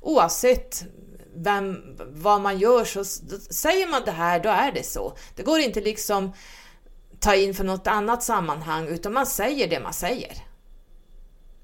Oavsett 0.00 0.84
vem, 1.36 1.96
vad 1.98 2.40
man 2.40 2.58
gör 2.58 2.84
så 2.84 3.04
säger 3.04 3.86
man 3.86 4.02
det 4.04 4.10
här, 4.10 4.40
då 4.40 4.48
är 4.48 4.72
det 4.72 4.82
så. 4.82 5.16
Det 5.34 5.42
går 5.42 5.58
inte 5.58 5.80
liksom 5.80 6.32
ta 7.20 7.34
in 7.34 7.54
för 7.54 7.64
något 7.64 7.86
annat 7.86 8.22
sammanhang, 8.22 8.88
utan 8.88 9.12
man 9.12 9.26
säger 9.26 9.68
det 9.68 9.80
man 9.80 9.92
säger. 9.92 10.36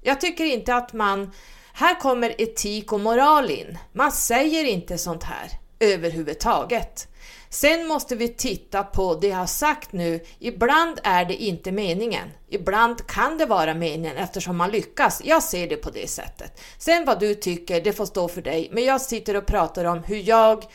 Jag 0.01 0.21
tycker 0.21 0.45
inte 0.45 0.75
att 0.75 0.93
man... 0.93 1.31
Här 1.73 1.99
kommer 1.99 2.41
etik 2.41 2.93
och 2.93 2.99
moral 2.99 3.51
in. 3.51 3.77
Man 3.93 4.11
säger 4.11 4.63
inte 4.63 4.97
sånt 4.97 5.23
här 5.23 5.49
överhuvudtaget. 5.79 7.07
Sen 7.53 7.87
måste 7.87 8.15
vi 8.15 8.27
titta 8.27 8.83
på 8.83 9.15
det 9.15 9.27
jag 9.27 9.37
har 9.37 9.45
sagt 9.45 9.91
nu. 9.91 10.19
Ibland 10.39 10.99
är 11.03 11.25
det 11.25 11.35
inte 11.35 11.71
meningen. 11.71 12.29
Ibland 12.49 13.07
kan 13.07 13.37
det 13.37 13.45
vara 13.45 13.73
meningen 13.73 14.17
eftersom 14.17 14.57
man 14.57 14.71
lyckas. 14.71 15.21
Jag 15.25 15.43
ser 15.43 15.67
det 15.67 15.75
på 15.75 15.89
det 15.89 16.09
sättet. 16.09 16.61
Sen 16.77 17.05
vad 17.05 17.19
du 17.19 17.35
tycker, 17.35 17.81
det 17.81 17.93
får 17.93 18.05
stå 18.05 18.27
för 18.27 18.41
dig. 18.41 18.69
Men 18.71 18.83
jag 18.83 19.01
sitter 19.01 19.35
och 19.35 19.45
pratar 19.45 19.85
om 19.85 20.03
hur 20.03 20.29
jag 20.29 20.65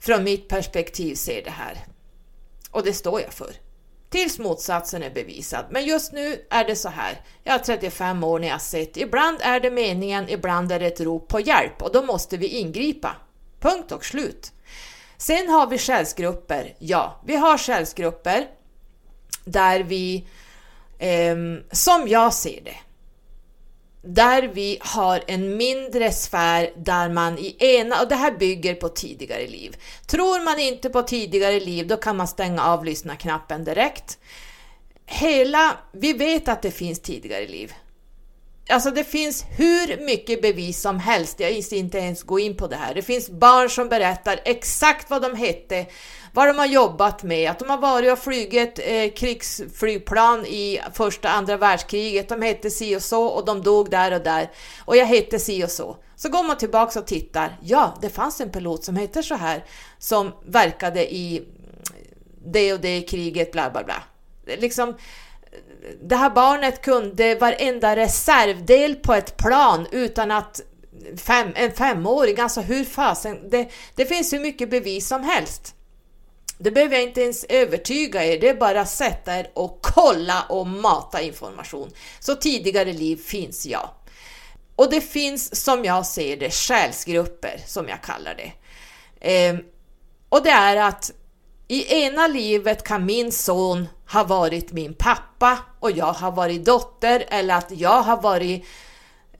från 0.00 0.24
mitt 0.24 0.48
perspektiv 0.48 1.14
ser 1.14 1.44
det 1.44 1.50
här. 1.50 1.78
Och 2.70 2.82
det 2.82 2.92
står 2.92 3.20
jag 3.20 3.32
för. 3.32 3.52
Tills 4.10 4.38
motsatsen 4.38 5.02
är 5.02 5.10
bevisad. 5.10 5.64
Men 5.70 5.84
just 5.84 6.12
nu 6.12 6.46
är 6.50 6.64
det 6.64 6.76
så 6.76 6.88
här. 6.88 7.20
Jag 7.44 7.52
har 7.52 7.58
35 7.58 8.24
år 8.24 8.38
när 8.38 8.48
jag 8.48 8.62
sett. 8.62 8.96
Ibland 8.96 9.38
är 9.40 9.60
det 9.60 9.70
meningen, 9.70 10.28
ibland 10.28 10.72
är 10.72 10.80
det 10.80 10.86
ett 10.86 11.00
rop 11.00 11.28
på 11.28 11.40
hjälp 11.40 11.82
och 11.82 11.92
då 11.92 12.02
måste 12.02 12.36
vi 12.36 12.46
ingripa. 12.46 13.16
Punkt 13.60 13.92
och 13.92 14.04
slut. 14.04 14.52
Sen 15.22 15.48
har 15.48 15.66
vi 15.66 15.78
själsgrupper. 15.78 16.74
Ja, 16.78 17.20
vi 17.24 17.36
har 17.36 17.58
själsgrupper 17.58 18.46
där 19.44 19.80
vi, 19.80 20.24
eh, 20.98 21.36
som 21.72 22.08
jag 22.08 22.34
ser 22.34 22.60
det, 22.64 22.76
där 24.02 24.42
vi 24.42 24.78
har 24.80 25.24
en 25.26 25.56
mindre 25.56 26.12
sfär 26.12 26.72
där 26.76 27.08
man 27.08 27.38
i 27.38 27.56
ena, 27.58 28.02
och 28.02 28.08
det 28.08 28.14
här 28.14 28.30
bygger 28.30 28.74
på 28.74 28.88
tidigare 28.88 29.46
liv. 29.46 29.76
Tror 30.06 30.44
man 30.44 30.58
inte 30.58 30.90
på 30.90 31.02
tidigare 31.02 31.60
liv, 31.60 31.86
då 31.86 31.96
kan 31.96 32.16
man 32.16 32.28
stänga 32.28 32.64
av 32.64 32.84
lyssna-knappen 32.84 33.64
direkt. 33.64 34.18
Hela, 35.06 35.76
vi 35.92 36.12
vet 36.12 36.48
att 36.48 36.62
det 36.62 36.70
finns 36.70 37.00
tidigare 37.00 37.46
liv. 37.46 37.72
Alltså 38.68 38.90
det 38.90 39.04
finns 39.04 39.44
hur 39.48 40.06
mycket 40.06 40.42
bevis 40.42 40.80
som 40.80 40.98
helst, 40.98 41.40
jag 41.40 41.64
ska 41.64 41.76
inte 41.76 41.98
ens 41.98 42.22
gå 42.22 42.38
in 42.38 42.56
på 42.56 42.66
det 42.66 42.76
här. 42.76 42.94
Det 42.94 43.02
finns 43.02 43.30
barn 43.30 43.70
som 43.70 43.88
berättar 43.88 44.40
exakt 44.44 45.10
vad 45.10 45.22
de 45.22 45.36
hette, 45.36 45.86
vad 46.32 46.48
de 46.48 46.58
har 46.58 46.66
jobbat 46.66 47.22
med, 47.22 47.50
att 47.50 47.58
de 47.58 47.70
har 47.70 47.78
varit 47.78 48.12
och 48.12 48.18
flugit 48.18 48.78
eh, 48.82 49.10
krigsflygplan 49.10 50.46
i 50.46 50.80
första 50.94 51.28
andra 51.28 51.56
världskriget, 51.56 52.28
de 52.28 52.42
hette 52.42 52.70
si 52.70 52.96
och 52.96 53.02
så 53.02 53.24
och 53.24 53.44
de 53.44 53.62
dog 53.62 53.90
där 53.90 54.12
och 54.12 54.22
där 54.22 54.50
och 54.84 54.96
jag 54.96 55.06
hette 55.06 55.38
si 55.38 55.64
och 55.64 55.70
så. 55.70 55.96
Så 56.16 56.28
går 56.28 56.42
man 56.42 56.58
tillbaks 56.58 56.96
och 56.96 57.06
tittar, 57.06 57.58
ja 57.62 57.98
det 58.02 58.10
fanns 58.10 58.40
en 58.40 58.50
pilot 58.50 58.84
som 58.84 58.96
hette 58.96 59.22
så 59.22 59.34
här 59.34 59.64
som 59.98 60.32
verkade 60.46 61.14
i 61.14 61.48
det 62.44 62.72
och 62.72 62.80
det 62.80 63.00
kriget, 63.02 63.52
bla 63.52 63.70
bla 63.70 63.84
bla. 63.84 64.02
Liksom, 64.46 64.94
det 66.02 66.16
här 66.16 66.30
barnet 66.30 66.82
kunde 66.82 67.34
varenda 67.34 67.96
reservdel 67.96 68.94
på 68.94 69.14
ett 69.14 69.36
plan 69.36 69.86
utan 69.90 70.30
att 70.30 70.60
fem, 71.16 71.52
en 71.54 71.72
femåring, 71.72 72.40
alltså 72.40 72.60
hur 72.60 72.84
fasen, 72.84 73.50
det, 73.50 73.68
det 73.94 74.06
finns 74.06 74.32
hur 74.32 74.40
mycket 74.40 74.70
bevis 74.70 75.08
som 75.08 75.22
helst. 75.22 75.74
Det 76.58 76.70
behöver 76.70 76.94
jag 76.94 77.02
inte 77.02 77.20
ens 77.22 77.44
övertyga 77.44 78.24
er, 78.24 78.40
det 78.40 78.48
är 78.48 78.54
bara 78.54 78.80
att 78.80 78.88
sätta 78.88 79.38
er 79.38 79.50
och 79.54 79.78
kolla 79.82 80.42
och 80.48 80.66
mata 80.66 81.22
information. 81.22 81.90
Så 82.20 82.34
tidigare 82.34 82.92
liv 82.92 83.16
finns 83.16 83.66
ja. 83.66 83.94
Och 84.76 84.90
det 84.90 85.00
finns 85.00 85.64
som 85.64 85.84
jag 85.84 86.06
ser 86.06 86.36
det 86.36 86.50
själsgrupper 86.50 87.60
som 87.66 87.88
jag 87.88 88.02
kallar 88.02 88.34
det. 88.34 88.52
Eh, 89.32 89.56
och 90.28 90.42
det 90.42 90.50
är 90.50 90.76
att 90.76 91.12
i 91.68 91.94
ena 91.94 92.26
livet 92.26 92.84
kan 92.84 93.06
min 93.06 93.32
son 93.32 93.88
har 94.12 94.24
varit 94.24 94.72
min 94.72 94.94
pappa 94.94 95.58
och 95.80 95.90
jag 95.90 96.12
har 96.12 96.32
varit 96.32 96.64
dotter 96.64 97.24
eller 97.28 97.54
att 97.54 97.70
jag 97.70 98.02
har 98.02 98.22
varit 98.22 98.64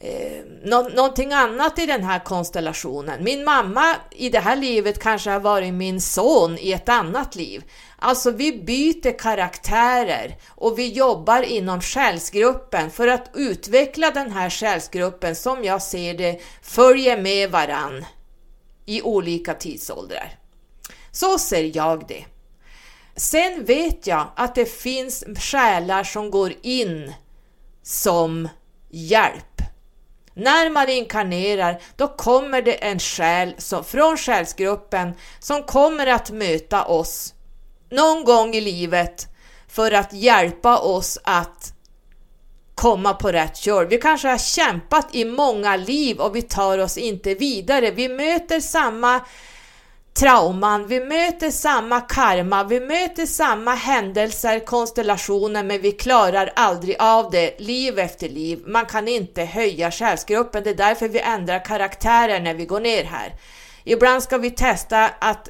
eh, 0.00 0.44
nå 0.64 0.88
någonting 0.88 1.32
annat 1.32 1.78
i 1.78 1.86
den 1.86 2.04
här 2.04 2.18
konstellationen. 2.18 3.24
Min 3.24 3.44
mamma 3.44 3.96
i 4.10 4.28
det 4.28 4.38
här 4.38 4.56
livet 4.56 4.98
kanske 4.98 5.30
har 5.30 5.40
varit 5.40 5.74
min 5.74 6.00
son 6.00 6.58
i 6.58 6.72
ett 6.72 6.88
annat 6.88 7.34
liv. 7.34 7.64
Alltså 7.98 8.30
vi 8.30 8.52
byter 8.52 9.18
karaktärer 9.18 10.36
och 10.48 10.78
vi 10.78 10.92
jobbar 10.92 11.42
inom 11.42 11.80
själsgruppen 11.80 12.90
för 12.90 13.08
att 13.08 13.30
utveckla 13.34 14.10
den 14.10 14.30
här 14.30 14.50
själsgruppen 14.50 15.36
som 15.36 15.64
jag 15.64 15.82
ser 15.82 16.14
det 16.14 16.40
följer 16.62 17.22
med 17.22 17.50
varann 17.50 18.04
i 18.86 19.02
olika 19.02 19.54
tidsåldrar. 19.54 20.38
Så 21.10 21.38
ser 21.38 21.76
jag 21.76 22.08
det. 22.08 22.24
Sen 23.16 23.64
vet 23.64 24.06
jag 24.06 24.26
att 24.36 24.54
det 24.54 24.66
finns 24.66 25.24
själar 25.38 26.04
som 26.04 26.30
går 26.30 26.52
in 26.62 27.14
som 27.82 28.48
hjälp. 28.90 29.62
När 30.34 30.70
man 30.70 30.88
inkarnerar, 30.88 31.82
då 31.96 32.08
kommer 32.08 32.62
det 32.62 32.84
en 32.84 32.98
själ 32.98 33.54
som, 33.58 33.84
från 33.84 34.16
själsgruppen 34.16 35.14
som 35.38 35.62
kommer 35.62 36.06
att 36.06 36.30
möta 36.30 36.84
oss 36.84 37.34
någon 37.90 38.24
gång 38.24 38.54
i 38.54 38.60
livet 38.60 39.28
för 39.68 39.92
att 39.92 40.12
hjälpa 40.12 40.78
oss 40.78 41.18
att 41.24 41.74
komma 42.74 43.14
på 43.14 43.32
rätt 43.32 43.56
köl. 43.56 43.86
Vi 43.86 43.98
kanske 43.98 44.28
har 44.28 44.38
kämpat 44.38 45.14
i 45.14 45.24
många 45.24 45.76
liv 45.76 46.18
och 46.20 46.36
vi 46.36 46.42
tar 46.42 46.78
oss 46.78 46.98
inte 46.98 47.34
vidare. 47.34 47.90
Vi 47.90 48.08
möter 48.08 48.60
samma 48.60 49.20
trauman, 50.14 50.86
vi 50.86 51.00
möter 51.00 51.50
samma 51.50 52.00
karma, 52.00 52.64
vi 52.64 52.80
möter 52.80 53.26
samma 53.26 53.74
händelser, 53.74 54.58
konstellationer, 54.58 55.62
men 55.62 55.80
vi 55.80 55.92
klarar 55.92 56.52
aldrig 56.56 56.96
av 56.98 57.30
det 57.30 57.60
liv 57.60 57.98
efter 57.98 58.28
liv. 58.28 58.62
Man 58.66 58.86
kan 58.86 59.08
inte 59.08 59.44
höja 59.44 59.90
själsgruppen, 59.90 60.64
det 60.64 60.70
är 60.70 60.74
därför 60.74 61.08
vi 61.08 61.20
ändrar 61.20 61.64
karaktärer 61.64 62.40
när 62.40 62.54
vi 62.54 62.64
går 62.64 62.80
ner 62.80 63.04
här. 63.04 63.32
Ibland 63.84 64.22
ska 64.22 64.38
vi 64.38 64.50
testa 64.50 65.10
att 65.18 65.48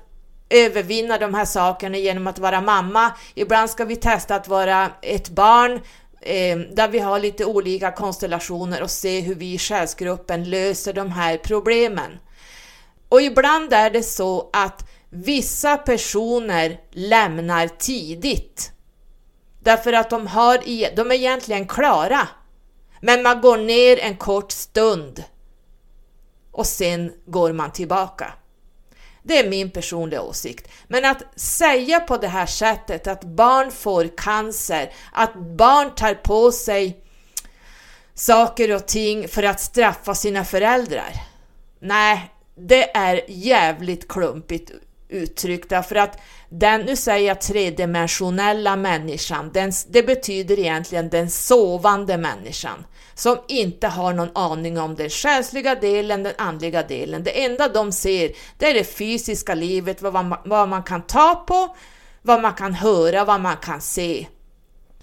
övervinna 0.50 1.18
de 1.18 1.34
här 1.34 1.44
sakerna 1.44 1.96
genom 1.98 2.26
att 2.26 2.38
vara 2.38 2.60
mamma, 2.60 3.12
ibland 3.34 3.70
ska 3.70 3.84
vi 3.84 3.96
testa 3.96 4.34
att 4.34 4.48
vara 4.48 4.90
ett 5.02 5.28
barn, 5.28 5.80
eh, 6.20 6.58
där 6.58 6.88
vi 6.88 6.98
har 6.98 7.18
lite 7.18 7.44
olika 7.44 7.92
konstellationer 7.92 8.82
och 8.82 8.90
se 8.90 9.20
hur 9.20 9.34
vi 9.34 9.54
i 9.54 9.58
själsgruppen 9.58 10.50
löser 10.50 10.92
de 10.92 11.10
här 11.10 11.36
problemen. 11.36 12.10
Och 13.12 13.22
ibland 13.22 13.72
är 13.72 13.90
det 13.90 14.02
så 14.02 14.50
att 14.52 14.88
vissa 15.10 15.76
personer 15.76 16.80
lämnar 16.90 17.68
tidigt. 17.68 18.72
Därför 19.60 19.92
att 19.92 20.10
de, 20.10 20.26
har, 20.26 20.60
e, 20.66 20.92
de 20.96 21.10
är 21.10 21.14
egentligen 21.14 21.68
klara. 21.68 22.28
Men 23.00 23.22
man 23.22 23.40
går 23.40 23.56
ner 23.56 23.98
en 23.98 24.16
kort 24.16 24.52
stund 24.52 25.24
och 26.52 26.66
sen 26.66 27.12
går 27.26 27.52
man 27.52 27.72
tillbaka. 27.72 28.32
Det 29.22 29.38
är 29.38 29.48
min 29.48 29.70
personliga 29.70 30.22
åsikt. 30.22 30.68
Men 30.88 31.04
att 31.04 31.40
säga 31.40 32.00
på 32.00 32.16
det 32.16 32.28
här 32.28 32.46
sättet 32.46 33.06
att 33.06 33.24
barn 33.24 33.70
får 33.70 34.16
cancer, 34.16 34.92
att 35.12 35.34
barn 35.34 35.94
tar 35.94 36.14
på 36.14 36.52
sig 36.52 37.04
saker 38.14 38.74
och 38.74 38.86
ting 38.86 39.28
för 39.28 39.42
att 39.42 39.60
straffa 39.60 40.14
sina 40.14 40.44
föräldrar. 40.44 41.12
Nej, 41.80 42.31
det 42.54 42.96
är 42.96 43.20
jävligt 43.28 44.08
klumpigt 44.08 44.70
uttryckt 45.08 45.68
därför 45.68 45.96
att 45.96 46.18
den, 46.48 46.80
nu 46.80 46.96
säger 46.96 47.28
jag 47.28 47.40
tredimensionella 47.40 48.76
människan, 48.76 49.50
den, 49.54 49.72
det 49.88 50.02
betyder 50.02 50.58
egentligen 50.58 51.08
den 51.08 51.30
sovande 51.30 52.16
människan. 52.16 52.84
som 53.14 53.38
inte 53.48 53.88
har 53.88 54.12
någon 54.12 54.30
aning 54.34 54.78
om 54.78 54.94
den 54.94 55.10
själsliga 55.10 55.74
delen, 55.74 56.22
den 56.22 56.32
andliga 56.38 56.82
delen. 56.82 57.24
Det 57.24 57.44
enda 57.44 57.68
de 57.68 57.92
ser, 57.92 58.32
det 58.58 58.70
är 58.70 58.74
det 58.74 58.84
fysiska 58.84 59.54
livet, 59.54 60.02
vad 60.02 60.12
man, 60.12 60.38
vad 60.44 60.68
man 60.68 60.82
kan 60.82 61.02
ta 61.02 61.34
på, 61.34 61.76
vad 62.22 62.42
man 62.42 62.54
kan 62.54 62.74
höra, 62.74 63.24
vad 63.24 63.40
man 63.40 63.56
kan 63.56 63.80
se. 63.80 64.26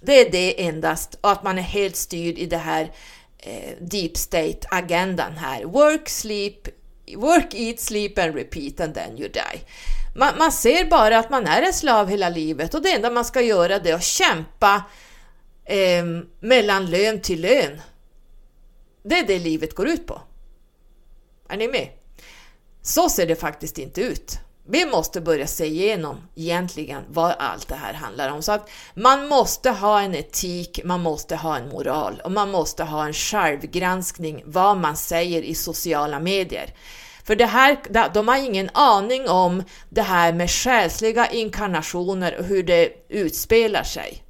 Det 0.01 0.13
är 0.19 0.31
det 0.31 0.67
endast, 0.67 1.17
och 1.21 1.31
att 1.31 1.43
man 1.43 1.57
är 1.57 1.61
helt 1.61 1.95
styrd 1.95 2.37
i 2.37 2.45
det 2.45 2.57
här 2.57 2.91
eh, 3.37 3.73
deep 3.81 4.17
state-agendan 4.17 5.37
här. 5.37 5.63
Work, 5.63 6.09
sleep, 6.09 6.67
work, 7.17 7.53
eat, 7.53 7.79
sleep 7.79 8.17
and 8.17 8.35
repeat 8.35 8.79
and 8.79 8.93
then 8.93 9.17
you 9.17 9.29
die. 9.29 9.61
Man, 10.15 10.37
man, 10.37 10.51
ser 10.51 10.85
bara 10.85 11.19
att 11.19 11.29
man 11.29 11.47
är 11.47 11.61
en 11.61 11.73
slav 11.73 12.07
hela 12.09 12.29
livet 12.29 12.73
och 12.73 12.81
det 12.81 12.91
enda 12.91 13.09
man 13.09 13.25
ska 13.25 13.41
göra 13.41 13.79
det 13.79 13.89
är 13.89 13.95
att 13.95 14.03
kämpa 14.03 14.83
eh, 15.65 16.05
mellan 16.39 16.85
lön 16.85 17.21
till 17.21 17.41
lön. 17.41 17.81
Det 19.03 19.19
är 19.19 19.27
det 19.27 19.39
livet 19.39 19.75
går 19.75 19.87
ut 19.87 20.07
på. 20.07 20.21
Är 21.49 21.57
ni 21.57 21.67
med? 21.67 21.89
Så 22.81 23.09
ser 23.09 23.27
det 23.27 23.35
faktiskt 23.35 23.77
inte 23.77 24.01
ut. 24.01 24.39
Vi 24.71 24.85
måste 24.85 25.21
börja 25.21 25.47
se 25.47 25.65
igenom 25.65 26.17
egentligen 26.35 27.03
vad 27.09 27.35
allt 27.39 27.67
det 27.67 27.75
här 27.75 27.93
handlar 27.93 28.29
om. 28.29 28.41
Så 28.41 28.51
att 28.51 28.69
man 28.93 29.27
måste 29.27 29.69
ha 29.69 30.01
en 30.01 30.15
etik, 30.15 30.79
man 30.85 31.01
måste 31.01 31.35
ha 31.35 31.57
en 31.57 31.69
moral 31.69 32.21
och 32.23 32.31
man 32.31 32.51
måste 32.51 32.83
ha 32.83 33.05
en 33.05 33.13
självgranskning 33.13 34.43
vad 34.45 34.77
man 34.77 34.97
säger 34.97 35.41
i 35.41 35.55
sociala 35.55 36.19
medier. 36.19 36.73
För 37.23 37.35
det 37.35 37.45
här, 37.45 37.77
de 38.13 38.27
har 38.27 38.37
ingen 38.37 38.69
aning 38.73 39.29
om 39.29 39.63
det 39.89 40.01
här 40.01 40.33
med 40.33 40.51
själsliga 40.51 41.31
inkarnationer 41.31 42.39
och 42.39 42.45
hur 42.45 42.63
det 42.63 42.89
utspelar 43.09 43.83
sig. 43.83 44.23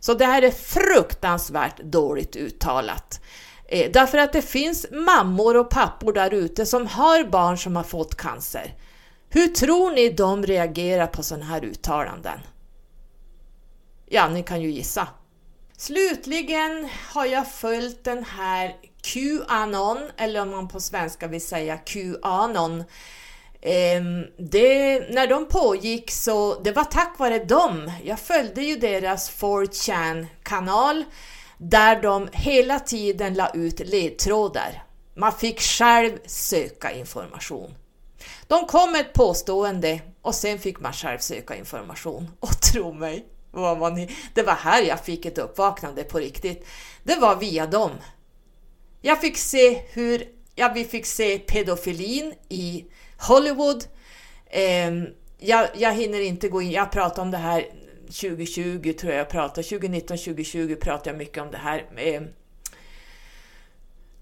Så 0.00 0.14
det 0.14 0.26
här 0.26 0.42
är 0.42 0.50
fruktansvärt 0.50 1.78
dåligt 1.78 2.36
uttalat. 2.36 3.20
Eh, 3.68 3.90
därför 3.92 4.18
att 4.18 4.32
det 4.32 4.42
finns 4.42 4.86
mammor 4.92 5.56
och 5.56 5.70
pappor 5.70 6.12
där 6.12 6.34
ute 6.34 6.66
som 6.66 6.86
har 6.86 7.24
barn 7.24 7.58
som 7.58 7.76
har 7.76 7.82
fått 7.82 8.16
cancer. 8.16 8.74
Hur 9.34 9.48
tror 9.48 9.90
ni 9.90 10.08
de 10.08 10.46
reagerar 10.46 11.06
på 11.06 11.22
sådana 11.22 11.44
här 11.44 11.64
uttalanden? 11.64 12.38
Ja, 14.06 14.28
ni 14.28 14.42
kan 14.42 14.62
ju 14.62 14.70
gissa. 14.70 15.08
Slutligen 15.76 16.88
har 17.12 17.26
jag 17.26 17.52
följt 17.52 18.04
den 18.04 18.24
här 18.24 18.76
Qanon, 19.02 19.98
eller 20.16 20.42
om 20.42 20.50
man 20.50 20.68
på 20.68 20.80
svenska 20.80 21.26
vill 21.26 21.46
säga 21.46 21.76
Qanon. 21.76 22.84
Ehm, 23.62 24.26
det, 24.38 25.00
när 25.10 25.26
de 25.26 25.48
pågick 25.48 26.10
så, 26.10 26.60
det 26.60 26.72
var 26.72 26.84
tack 26.84 27.18
vare 27.18 27.44
dem. 27.44 27.92
Jag 28.04 28.20
följde 28.20 28.62
ju 28.62 28.76
deras 28.76 29.30
4chan 29.40 30.26
kanal 30.42 31.04
där 31.58 32.02
de 32.02 32.28
hela 32.32 32.80
tiden 32.80 33.34
la 33.34 33.50
ut 33.54 33.80
ledtrådar. 33.80 34.84
Man 35.14 35.32
fick 35.32 35.60
själv 35.60 36.18
söka 36.26 36.92
information. 36.92 37.74
De 38.46 38.66
kom 38.66 38.92
med 38.92 39.00
ett 39.00 39.12
påstående 39.12 40.00
och 40.22 40.34
sen 40.34 40.58
fick 40.58 40.80
man 40.80 40.92
själv 40.92 41.18
söka 41.18 41.56
information. 41.56 42.30
Och 42.40 42.60
tro 42.60 42.92
mig, 42.92 43.26
vad 43.50 43.78
man, 43.78 44.08
det 44.34 44.42
var 44.42 44.54
här 44.54 44.82
jag 44.82 45.04
fick 45.04 45.26
ett 45.26 45.38
uppvaknande 45.38 46.04
på 46.04 46.18
riktigt. 46.18 46.66
Det 47.02 47.16
var 47.16 47.36
via 47.36 47.66
dem. 47.66 47.90
Jag 49.00 49.20
fick 49.20 49.36
se 49.36 49.82
hur, 49.92 50.28
ja, 50.54 50.72
vi 50.74 50.84
fick 50.84 51.06
se 51.06 51.38
pedofilin 51.38 52.34
i 52.48 52.84
Hollywood. 53.18 53.84
Eh, 54.46 54.92
jag, 55.38 55.68
jag 55.74 55.92
hinner 55.92 56.20
inte 56.20 56.48
gå 56.48 56.62
in, 56.62 56.70
jag 56.70 56.92
pratar 56.92 57.22
om 57.22 57.30
det 57.30 57.36
här 57.36 57.66
2020 58.06 58.92
tror 58.92 59.12
jag 59.12 59.20
jag 59.20 59.28
pratar, 59.28 59.62
2019, 59.62 60.16
2020 60.16 60.76
pratar 60.80 61.10
jag 61.10 61.18
mycket 61.18 61.42
om 61.42 61.50
det 61.50 61.58
här. 61.58 61.86
Eh, 61.96 62.22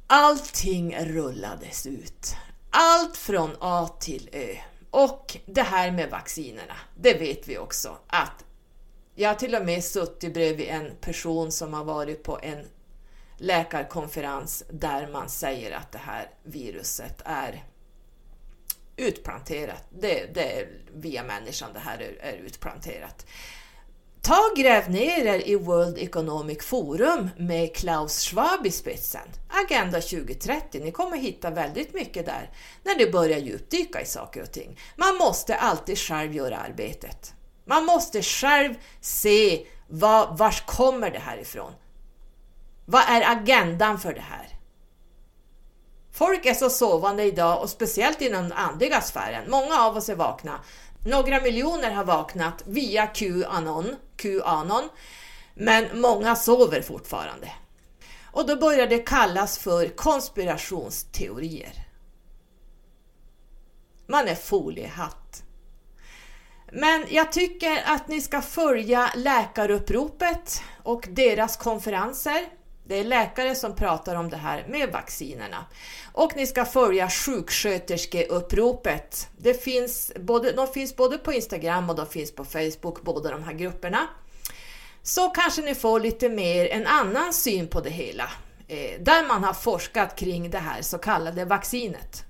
allting 0.07 0.97
rullades 0.97 1.87
ut. 1.87 2.37
Allt 2.75 3.17
från 3.17 3.57
A 3.61 3.89
till 4.01 4.29
Ö. 4.33 4.57
Och 4.91 5.37
det 5.47 5.63
här 5.63 5.91
med 5.91 6.11
vaccinerna, 6.11 6.77
det 6.97 7.15
vet 7.15 7.49
vi 7.49 7.59
också 7.59 7.99
att 8.07 8.45
jag 9.15 9.29
har 9.29 9.35
till 9.35 9.55
och 9.55 9.65
med 9.65 9.85
suttit 9.85 10.35
bredvid 10.35 10.67
en 10.69 10.97
person 11.01 11.53
som 11.53 11.75
har 11.75 11.85
varit 11.85 12.23
på 12.23 12.39
en 12.43 12.67
läkarkonferens 13.37 14.65
där 14.71 15.09
man 15.09 15.29
säger 15.29 15.73
att 15.73 15.93
det 15.93 15.99
här 15.99 16.31
viruset 16.43 17.23
är 17.25 17.65
utplanterat. 18.97 19.85
Det, 19.91 20.35
det 20.35 20.61
är 20.61 20.69
via 20.95 21.25
människan 21.25 21.71
det 21.73 21.79
här 21.79 21.99
är, 21.99 22.17
är 22.21 22.37
utplanterat. 22.37 23.27
Ta 24.23 24.37
och 24.51 24.57
gräv 24.57 24.91
ner 24.91 25.27
er 25.27 25.49
i 25.49 25.57
World 25.57 25.99
Economic 25.99 26.65
Forum 26.65 27.31
med 27.37 27.77
Klaus 27.77 28.21
Schwab 28.21 28.67
i 28.67 28.71
spetsen. 28.71 29.29
Agenda 29.49 30.01
2030, 30.01 30.81
ni 30.85 30.93
kommer 30.93 31.17
hitta 31.17 31.51
väldigt 31.51 31.95
mycket 31.95 32.27
där 32.27 32.51
när 32.83 32.99
det 32.99 33.13
börjar 33.13 33.39
djupdyka 33.39 34.01
i 34.01 34.07
saker 34.07 34.43
och 34.43 34.53
ting. 34.53 34.79
Man 34.97 35.17
måste 35.17 35.57
alltid 35.57 35.99
själv 35.99 36.35
göra 36.35 36.59
arbetet. 36.59 37.35
Man 37.65 37.85
måste 37.85 38.23
själv 38.23 38.75
se 39.01 39.67
var, 39.89 40.37
vars 40.37 40.65
kommer 40.67 41.11
det 41.11 41.19
här 41.19 41.39
ifrån? 41.39 41.73
Vad 42.87 43.03
är 43.09 43.33
agendan 43.33 43.99
för 43.99 44.15
det 44.15 44.21
här? 44.21 44.49
Folk 46.13 46.47
är 46.47 46.55
så 46.55 46.71
sovande 46.71 47.23
idag 47.23 47.63
och 47.63 47.71
speciellt 47.71 48.21
inom 48.21 48.43
den 48.43 48.53
andliga 48.53 49.01
sfären. 49.01 49.51
Många 49.51 49.81
av 49.81 49.97
oss 49.97 50.09
är 50.09 50.15
vakna. 50.15 50.61
Några 51.05 51.41
miljoner 51.41 51.91
har 51.91 52.05
vaknat 52.05 52.63
via 52.67 53.07
QAnon, 53.07 53.97
QAnon 54.17 54.89
men 55.55 56.01
många 56.01 56.37
sover 56.37 56.83
fortfarande. 56.83 57.53
Och 58.25 58.47
då 58.47 58.57
börjar 58.57 58.87
det 58.87 58.99
kallas 58.99 59.59
för 59.59 59.89
konspirationsteorier. 59.89 61.73
Man 64.07 64.29
är 64.29 64.35
foliehatt. 64.35 65.43
Men 66.73 67.07
jag 67.09 67.33
tycker 67.33 67.83
att 67.87 68.09
ni 68.09 68.21
ska 68.21 68.43
följa 68.43 69.13
läkaruppropet 69.17 70.63
och 70.83 71.09
deras 71.11 71.57
konferenser. 71.57 72.47
Det 72.85 73.01
är 73.01 73.05
läkare 73.05 73.55
som 73.55 73.77
pratar 73.77 74.15
om 74.15 74.31
det 74.31 74.37
här 74.37 74.67
med 74.69 74.93
vaccinerna. 74.93 75.67
Och 76.13 76.37
ni 76.37 76.47
ska 76.47 76.65
följa 76.65 77.11
sjuksköterskeuppropet. 77.11 79.29
Det 79.37 79.55
finns 79.55 80.13
både, 80.17 80.53
de 80.53 80.67
finns 80.67 80.97
både 80.97 81.19
på 81.19 81.33
Instagram 81.33 81.91
och 81.91 81.97
de 81.97 82.07
finns 82.07 82.35
på 82.35 82.45
Facebook, 82.45 83.03
båda 83.03 83.31
de 83.31 83.43
här 83.43 83.53
grupperna. 83.53 84.09
Så 85.03 85.29
kanske 85.29 85.63
ni 85.63 85.75
får 85.75 86.01
lite 86.01 86.29
mer 86.29 86.67
en 86.67 86.87
annan 86.87 87.33
syn 87.33 87.69
på 87.69 87.81
det 87.81 87.91
hela. 87.91 88.31
Eh, 88.69 89.01
där 89.01 89.29
man 89.29 89.45
har 89.45 89.55
forskat 89.55 90.17
kring 90.17 90.51
det 90.51 90.59
här 90.59 90.83
så 90.83 90.99
kallade 90.99 91.45
vaccinet. 91.45 92.25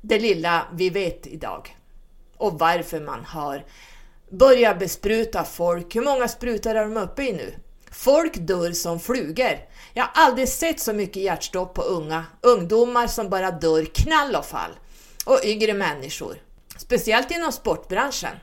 Det 0.00 0.18
lilla 0.18 0.66
vi 0.72 0.90
vet 0.90 1.26
idag. 1.26 1.76
Och 2.36 2.58
varför 2.58 3.00
man 3.00 3.24
har 3.24 3.64
börjat 4.30 4.78
bespruta 4.78 5.44
folk. 5.44 5.96
Hur 5.96 6.02
många 6.02 6.28
sprutor 6.28 6.74
är 6.74 6.84
de 6.84 6.96
uppe 6.96 7.22
i 7.22 7.32
nu? 7.32 7.54
Folk 7.94 8.36
dör 8.36 8.72
som 8.72 9.00
flugor. 9.00 9.58
Jag 9.92 10.04
har 10.04 10.10
aldrig 10.14 10.48
sett 10.48 10.80
så 10.80 10.92
mycket 10.92 11.22
hjärtstopp 11.22 11.74
på 11.74 11.82
unga, 11.82 12.24
ungdomar 12.40 13.06
som 13.06 13.30
bara 13.30 13.50
dör 13.50 13.84
knall 13.84 14.36
och 14.36 14.44
fall. 14.44 14.70
Och 15.24 15.40
yngre 15.44 15.74
människor. 15.74 16.36
Speciellt 16.76 17.30
inom 17.30 17.52
sportbranschen. 17.52 18.36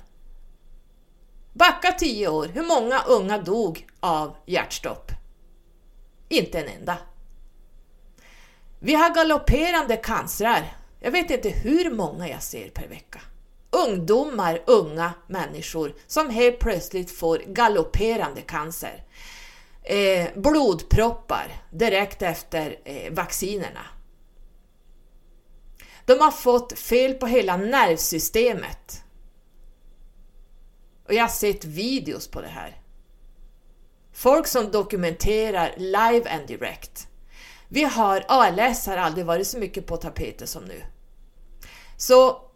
Backa 1.53 1.91
tio 1.91 2.27
år, 2.27 2.45
hur 2.45 2.63
många 2.63 3.03
unga 3.03 3.37
dog 3.37 3.87
av 3.99 4.35
hjärtstopp? 4.45 5.11
Inte 6.29 6.59
en 6.59 6.67
enda. 6.67 6.97
Vi 8.79 8.93
har 8.93 9.15
galopperande 9.15 9.97
cancrar. 9.97 10.75
Jag 10.99 11.11
vet 11.11 11.31
inte 11.31 11.49
hur 11.49 11.91
många 11.91 12.29
jag 12.29 12.43
ser 12.43 12.69
per 12.69 12.87
vecka. 12.87 13.21
Ungdomar, 13.71 14.63
unga 14.67 15.13
människor 15.27 15.93
som 16.07 16.29
helt 16.29 16.59
plötsligt 16.59 17.11
får 17.11 17.37
galopperande 17.47 18.41
cancer 18.41 19.03
eh, 19.83 20.29
blodproppar 20.35 21.61
direkt 21.71 22.21
efter 22.21 22.79
eh, 22.85 23.13
vaccinerna. 23.13 23.85
De 26.05 26.19
har 26.19 26.31
fått 26.31 26.79
fel 26.79 27.13
på 27.13 27.27
hela 27.27 27.57
nervsystemet. 27.57 29.03
Och 31.07 31.13
jag 31.13 31.23
har 31.23 31.29
sett 31.29 31.65
videos 31.65 32.27
på 32.27 32.41
det 32.41 32.47
här. 32.47 32.81
Folk 34.13 34.47
som 34.47 34.71
dokumenterar 34.71 35.73
live 35.77 36.29
and 36.29 36.47
direct. 36.47 37.07
Vi 37.67 37.83
har, 37.83 38.25
ALS 38.27 38.87
har 38.87 38.97
aldrig 38.97 39.25
varit 39.25 39.47
så 39.47 39.57
mycket 39.57 39.85
på 39.85 39.97
tapeten 39.97 40.47
som 40.47 40.63
nu. 40.63 40.83
Så 41.97 42.50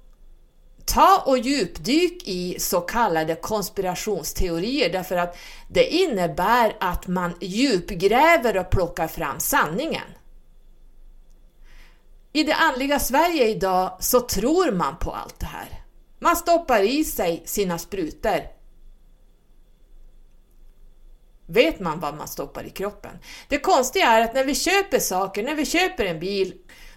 ta 0.86 1.24
och 1.26 1.38
djupdyk 1.38 2.28
i 2.28 2.60
så 2.60 2.82
kallade 2.82 3.36
konspirationsteorier 3.36 4.92
därför 4.92 5.16
att 5.16 5.38
det 5.68 5.94
innebär 5.94 6.76
att 6.80 7.08
man 7.08 7.34
djupgräver 7.42 8.58
och 8.58 8.70
plockar 8.70 9.08
fram 9.08 9.40
sanningen. 9.40 10.08
I 12.34 12.44
det 12.44 12.56
andliga 12.56 13.00
Sverige 13.00 13.48
idag 13.48 13.98
så 14.00 14.20
tror 14.20 14.72
man 14.72 14.98
på 14.98 15.12
allt 15.12 15.40
det 15.40 15.46
här. 15.46 15.82
Man 16.20 16.36
stoppar 16.36 16.82
i 16.82 17.04
sig 17.04 17.44
sina 17.46 17.78
sprutor. 17.78 18.56
vet 21.46 21.80
man 21.80 22.00
vad 22.00 22.16
man 22.16 22.28
stoppar 22.28 22.64
i 22.64 22.70
kroppen. 22.70 23.12
Det 23.48 23.60
konstiga 23.60 24.06
är 24.06 24.22
att 24.22 24.34
när 24.34 24.44
vi 24.44 24.56
köper 24.56 25.00
saker, 25.00 25.44
när 25.44 25.56
vi 25.56 25.66
köper 25.66 26.06
en 26.06 26.20
bil, 26.20 26.54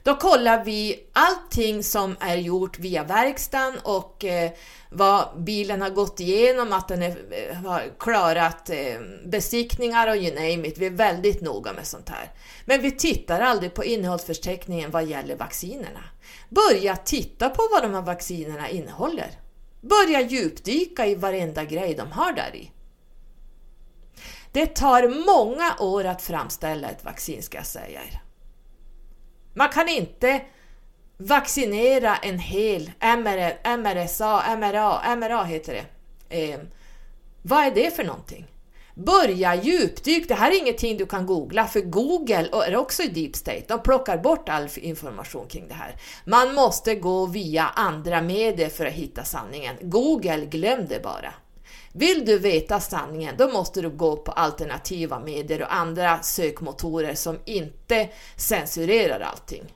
då 0.08 0.14
kollar 0.14 0.64
vi 0.64 1.00
allting 1.12 1.82
som 1.82 2.16
är 2.20 2.36
gjort 2.36 2.78
via 2.78 3.04
verkstaden 3.04 3.78
och 3.82 4.24
eh, 4.24 4.50
vad 4.90 5.42
bilen 5.42 5.82
har 5.82 5.90
gått 5.90 6.20
igenom, 6.20 6.72
att 6.72 6.88
den 6.88 7.02
är, 7.02 7.16
eh, 7.30 7.56
har 7.56 7.82
klarat 7.98 8.70
eh, 8.70 9.00
besiktningar 9.24 10.08
och 10.08 10.16
you 10.16 10.34
name 10.34 10.68
it. 10.68 10.78
Vi 10.78 10.86
är 10.86 10.90
väldigt 10.90 11.40
noga 11.40 11.72
med 11.72 11.86
sånt 11.86 12.08
här. 12.08 12.32
Men 12.64 12.82
vi 12.82 12.90
tittar 12.90 13.40
aldrig 13.40 13.74
på 13.74 13.84
innehållsförteckningen 13.84 14.90
vad 14.90 15.04
gäller 15.04 15.36
vaccinerna. 15.36 16.04
Börja 16.48 16.96
titta 16.96 17.50
på 17.50 17.62
vad 17.72 17.82
de 17.82 17.94
här 17.94 18.02
vaccinerna 18.02 18.68
innehåller. 18.68 19.30
Börja 19.80 20.20
djupdyka 20.20 21.06
i 21.06 21.14
varenda 21.14 21.64
grej 21.64 21.94
de 21.94 22.12
har 22.12 22.32
där 22.32 22.56
i. 22.56 22.72
Det 24.52 24.66
tar 24.66 25.08
många 25.26 25.76
år 25.78 26.04
att 26.04 26.22
framställa 26.22 26.90
ett 26.90 27.04
vaccin 27.04 27.42
ska 27.42 27.58
jag 27.58 27.66
säga 27.66 28.00
er. 28.02 28.22
Man 29.58 29.68
kan 29.68 29.88
inte 29.88 30.40
vaccinera 31.16 32.16
en 32.16 32.38
hel 32.38 32.90
MRSA, 33.64 34.56
MRA, 34.56 35.16
MRA 35.16 35.44
heter 35.44 35.74
det. 35.74 35.84
Eh, 36.52 36.60
vad 37.42 37.64
är 37.64 37.70
det 37.70 37.96
för 37.96 38.04
någonting? 38.04 38.46
Börja 38.94 39.54
djupdyk, 39.54 40.28
det 40.28 40.34
här 40.34 40.50
är 40.50 40.58
ingenting 40.58 40.96
du 40.96 41.06
kan 41.06 41.26
googla 41.26 41.66
för 41.66 41.80
Google 41.80 42.48
är 42.66 42.76
också 42.76 43.02
i 43.02 43.08
deep 43.08 43.36
state, 43.36 43.64
de 43.68 43.82
plockar 43.82 44.18
bort 44.18 44.48
all 44.48 44.68
information 44.76 45.46
kring 45.48 45.68
det 45.68 45.74
här. 45.74 45.96
Man 46.24 46.54
måste 46.54 46.94
gå 46.94 47.26
via 47.26 47.64
andra 47.64 48.22
medier 48.22 48.68
för 48.68 48.86
att 48.86 48.92
hitta 48.92 49.24
sanningen. 49.24 49.76
Google, 49.80 50.46
glöm 50.46 50.86
det 50.86 51.02
bara. 51.02 51.34
Vill 51.92 52.24
du 52.24 52.38
veta 52.38 52.80
sanningen, 52.80 53.34
då 53.38 53.48
måste 53.48 53.80
du 53.80 53.90
gå 53.90 54.16
på 54.16 54.32
alternativa 54.32 55.18
medier 55.18 55.62
och 55.62 55.74
andra 55.74 56.22
sökmotorer 56.22 57.14
som 57.14 57.38
inte 57.44 58.08
censurerar 58.36 59.20
allting. 59.20 59.74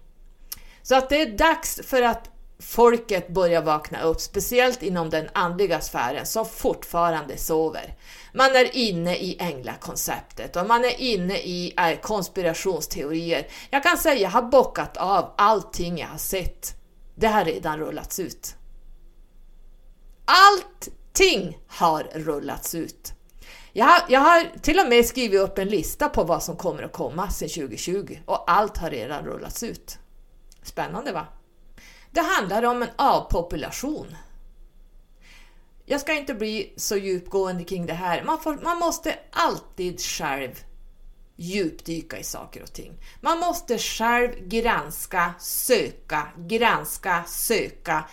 Så 0.82 0.94
att 0.94 1.08
det 1.08 1.22
är 1.22 1.38
dags 1.38 1.80
för 1.84 2.02
att 2.02 2.30
folket 2.62 3.28
börjar 3.28 3.62
vakna 3.62 4.02
upp, 4.02 4.20
speciellt 4.20 4.82
inom 4.82 5.10
den 5.10 5.28
andliga 5.32 5.80
sfären 5.80 6.26
som 6.26 6.46
fortfarande 6.46 7.36
sover. 7.36 7.94
Man 8.32 8.56
är 8.56 8.76
inne 8.76 9.16
i 9.16 9.36
änglakonceptet 9.40 10.56
och 10.56 10.66
man 10.66 10.84
är 10.84 11.00
inne 11.00 11.38
i 11.38 11.74
eh, 11.76 12.00
konspirationsteorier. 12.00 13.46
Jag 13.70 13.82
kan 13.82 13.98
säga 13.98 14.20
jag 14.20 14.30
har 14.30 14.42
bockat 14.42 14.96
av 14.96 15.34
allting 15.36 15.98
jag 15.98 16.08
har 16.08 16.18
sett. 16.18 16.74
Det 17.14 17.26
har 17.26 17.44
redan 17.44 17.78
rullats 17.78 18.20
ut. 18.20 18.54
Allt 20.24 20.88
ingenting 21.20 21.58
har 21.66 22.02
rullats 22.14 22.74
ut. 22.74 23.12
Jag 23.72 23.86
har, 23.86 24.02
jag 24.08 24.20
har 24.20 24.58
till 24.62 24.78
och 24.78 24.88
med 24.88 25.06
skrivit 25.06 25.40
upp 25.40 25.58
en 25.58 25.68
lista 25.68 26.08
på 26.08 26.24
vad 26.24 26.42
som 26.42 26.56
kommer 26.56 26.82
att 26.82 26.92
komma 26.92 27.30
sedan 27.30 27.48
2020 27.48 28.18
och 28.26 28.50
allt 28.50 28.76
har 28.76 28.90
redan 28.90 29.24
rullats 29.24 29.62
ut. 29.62 29.98
Spännande 30.62 31.12
va? 31.12 31.26
Det 32.10 32.20
handlar 32.20 32.62
om 32.62 32.82
en 32.82 32.88
avpopulation. 32.96 34.16
Jag 35.84 36.00
ska 36.00 36.12
inte 36.12 36.34
bli 36.34 36.72
så 36.76 36.96
djupgående 36.96 37.64
kring 37.64 37.86
det 37.86 37.92
här. 37.92 38.24
Man, 38.24 38.40
får, 38.40 38.58
man 38.62 38.78
måste 38.78 39.18
alltid 39.30 40.00
själv 40.00 40.50
djupdyka 41.36 42.18
i 42.18 42.24
saker 42.24 42.62
och 42.62 42.72
ting. 42.72 42.92
Man 43.20 43.38
måste 43.38 43.78
själv 43.78 44.48
granska, 44.48 45.34
söka, 45.38 46.28
granska, 46.36 47.24
söka. 47.26 48.04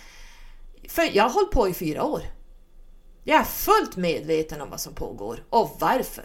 För 0.88 1.16
jag 1.16 1.24
har 1.24 1.30
hållit 1.30 1.50
på 1.50 1.68
i 1.68 1.74
fyra 1.74 2.04
år. 2.04 2.22
Jag 3.24 3.40
är 3.40 3.44
fullt 3.44 3.96
medveten 3.96 4.60
om 4.60 4.70
vad 4.70 4.80
som 4.80 4.94
pågår 4.94 5.44
och 5.50 5.76
varför. 5.80 6.24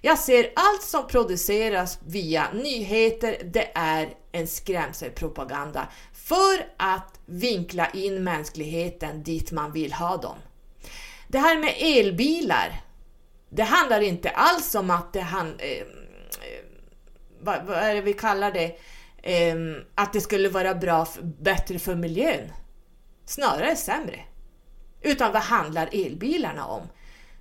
Jag 0.00 0.18
ser 0.18 0.52
allt 0.56 0.82
som 0.82 1.06
produceras 1.06 1.98
via 2.06 2.52
nyheter, 2.52 3.36
det 3.44 3.70
är 3.74 4.08
en 4.32 4.46
skrämselpropaganda 4.46 5.88
för 6.12 6.66
att 6.76 7.20
vinkla 7.26 7.90
in 7.90 8.24
mänskligheten 8.24 9.22
dit 9.22 9.52
man 9.52 9.72
vill 9.72 9.92
ha 9.92 10.16
dem. 10.16 10.36
Det 11.28 11.38
här 11.38 11.58
med 11.58 11.74
elbilar, 11.78 12.80
det 13.50 13.62
handlar 13.62 14.00
inte 14.00 14.30
alls 14.30 14.74
om 14.74 14.90
att 14.90 15.12
det 15.12 15.20
han, 15.20 15.56
eh, 15.58 15.70
eh, 15.70 15.86
vad, 17.40 17.66
vad, 17.66 17.76
är 17.76 17.94
det 17.94 18.00
vi 18.00 18.12
kallar 18.12 18.52
det, 18.52 18.76
eh, 19.22 19.56
att 19.94 20.12
det 20.12 20.20
skulle 20.20 20.48
vara 20.48 20.74
bra, 20.74 21.06
bättre 21.22 21.78
för 21.78 21.94
miljön. 21.94 22.52
Snarare 23.24 23.76
sämre. 23.76 24.20
Utan 25.00 25.32
vad 25.32 25.42
handlar 25.42 25.88
elbilarna 25.92 26.66
om? 26.66 26.82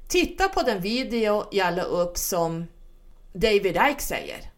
Titta 0.07 0.47
på 0.47 0.61
den 0.61 0.81
video 0.81 1.47
jag 1.51 1.75
la 1.75 1.83
upp 1.83 2.17
som 2.17 2.67
David 3.33 3.77
Ike 3.89 4.01
säger. 4.01 4.51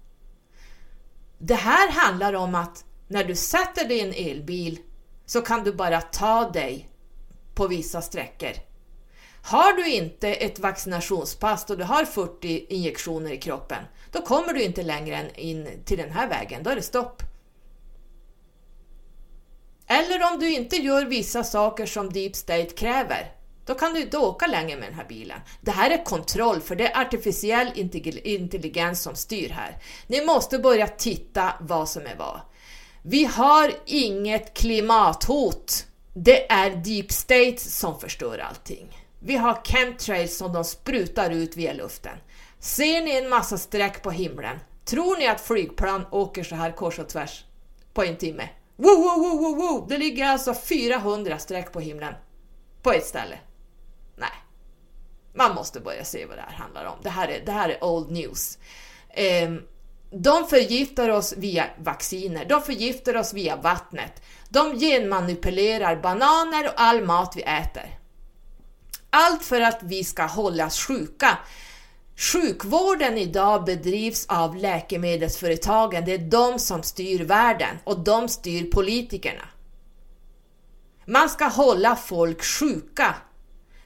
Det 1.38 1.56
här 1.56 1.92
handlar 1.92 2.34
om 2.34 2.56
att 2.56 2.86
när 3.08 3.24
du 3.24 3.36
sätter 3.36 3.88
dig 3.88 3.98
i 3.98 4.02
en 4.02 4.32
elbil 4.32 4.80
så 5.26 5.42
kan 5.42 5.64
du 5.64 5.74
bara 5.74 6.02
ta 6.02 6.50
dig 6.50 6.90
på 7.56 7.68
vissa 7.68 8.02
sträckor. 8.02 8.52
Har 9.44 9.74
du 9.74 9.92
inte 9.92 10.34
ett 10.34 10.60
vaccinationspass 10.60 11.70
och 11.70 11.78
du 11.78 11.84
har 11.84 12.06
40 12.06 12.66
injektioner 12.70 13.32
i 13.32 13.38
kroppen, 13.38 13.84
då 14.12 14.22
kommer 14.22 14.54
du 14.54 14.64
inte 14.64 14.84
längre 14.84 15.16
än 15.16 15.36
in 15.36 15.68
till 15.86 15.98
den 15.98 16.12
här 16.12 16.28
vägen, 16.28 16.64
då 16.64 16.70
är 16.70 16.76
det 16.76 16.82
stopp. 16.82 17.24
Eller 19.92 20.34
om 20.34 20.40
du 20.40 20.54
inte 20.54 20.76
gör 20.76 21.06
vissa 21.06 21.44
saker 21.44 21.86
som 21.86 22.14
Deep 22.14 22.36
State 22.36 22.66
kräver, 22.66 23.32
då 23.66 23.74
kan 23.74 23.94
du 23.94 24.02
inte 24.02 24.18
åka 24.18 24.48
längre 24.48 24.78
med 24.80 24.90
den 24.90 24.98
här 24.98 25.08
bilen. 25.08 25.40
Det 25.62 25.72
här 25.72 25.90
är 25.90 26.04
kontroll, 26.04 26.62
för 26.62 26.76
det 26.76 26.88
är 26.88 27.02
artificiell 27.02 27.72
intelligens 28.24 29.02
som 29.02 29.16
styr 29.16 29.50
här. 29.50 29.78
Ni 30.08 30.26
måste 30.26 30.60
börja 30.60 30.88
titta 30.88 31.54
vad 31.60 31.90
som 31.90 32.02
är 32.06 32.16
vad. 32.16 32.40
Vi 33.02 33.26
har 33.26 33.72
inget 33.86 34.54
klimathot. 34.54 35.86
Det 36.14 36.52
är 36.52 36.70
deep 36.70 37.12
state 37.12 37.58
som 37.58 38.00
förstör 38.00 38.38
allting. 38.38 38.98
Vi 39.20 39.36
har 39.36 39.62
chemtrails 39.64 40.38
som 40.38 40.54
de 40.54 40.64
sprutar 40.64 41.30
ut 41.30 41.58
via 41.58 41.74
luften. 41.74 42.18
Ser 42.60 43.02
ni 43.02 43.18
en 43.18 43.30
massa 43.30 43.58
streck 43.58 44.04
på 44.04 44.12
himlen? 44.12 44.60
Tror 44.86 45.18
ni 45.18 45.28
att 45.28 45.42
flygplan 45.42 46.06
åker 46.12 46.44
så 46.44 46.56
här 46.56 46.72
kors 46.72 47.00
och 47.00 47.10
tvärs 47.10 47.46
på 47.94 48.04
en 48.04 48.18
timme? 48.18 48.50
Wow, 48.82 48.98
wow, 48.98 49.20
wow, 49.20 49.42
wow, 49.42 49.58
wow. 49.58 49.86
Det 49.90 49.98
ligger 49.98 50.26
alltså 50.26 50.54
400 50.54 51.40
streck 51.40 51.72
på 51.72 51.80
himlen 51.80 52.14
på 52.82 52.92
ett 52.92 53.06
ställe. 53.06 53.40
Nej, 54.16 54.30
man 55.34 55.56
måste 55.56 55.80
börja 55.80 56.04
se 56.04 56.26
vad 56.26 56.38
det 56.38 56.42
här 56.42 56.58
handlar 56.58 56.86
om. 56.86 56.98
Det 57.04 57.10
här 57.10 57.28
är, 57.28 57.46
det 57.46 57.52
här 57.52 57.70
är 57.70 57.84
old 57.84 58.12
news. 58.12 58.58
Um, 59.44 59.68
de 60.12 60.48
förgiftar 60.48 61.10
oss 61.10 61.34
via 61.38 61.66
vacciner, 61.78 62.46
de 62.46 62.62
förgiftar 62.62 63.18
oss 63.18 63.34
via 63.34 63.56
vattnet. 63.56 64.22
De 64.50 64.80
genmanipulerar 64.80 65.96
bananer 65.96 66.68
och 66.68 66.74
all 66.76 67.06
mat 67.06 67.34
vi 67.36 67.42
äter. 67.42 68.00
Allt 69.10 69.44
för 69.44 69.62
att 69.62 69.84
vi 69.84 70.04
ska 70.04 70.26
hållas 70.26 70.80
sjuka. 70.80 71.38
Sjukvården 72.22 73.18
idag 73.18 73.66
bedrivs 73.66 74.26
av 74.30 74.56
läkemedelsföretagen. 74.56 76.06
Det 76.06 76.14
är 76.14 76.18
de 76.18 76.60
som 76.60 76.84
styr 76.84 77.24
världen 77.24 77.78
och 77.84 78.00
de 78.00 78.28
styr 78.28 78.72
politikerna. 78.72 79.48
Man 81.06 81.30
ska 81.30 81.46
hålla 81.46 81.96
folk 81.96 82.44
sjuka 82.44 83.16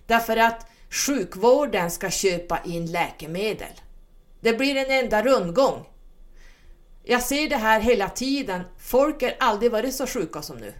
därför 0.05 0.37
att 0.37 0.67
sjukvården 0.89 1.91
ska 1.91 2.09
köpa 2.09 2.59
in 2.65 2.91
läkemedel. 2.91 3.81
Det 4.39 4.53
blir 4.53 4.75
en 4.75 5.03
enda 5.03 5.23
rundgång. 5.23 5.85
Jag 7.03 7.23
ser 7.23 7.49
det 7.49 7.57
här 7.57 7.79
hela 7.79 8.09
tiden. 8.09 8.61
Folk 8.77 9.21
har 9.21 9.35
aldrig 9.39 9.71
varit 9.71 9.95
så 9.95 10.07
sjuka 10.07 10.41
som 10.41 10.57
nu. 10.57 10.73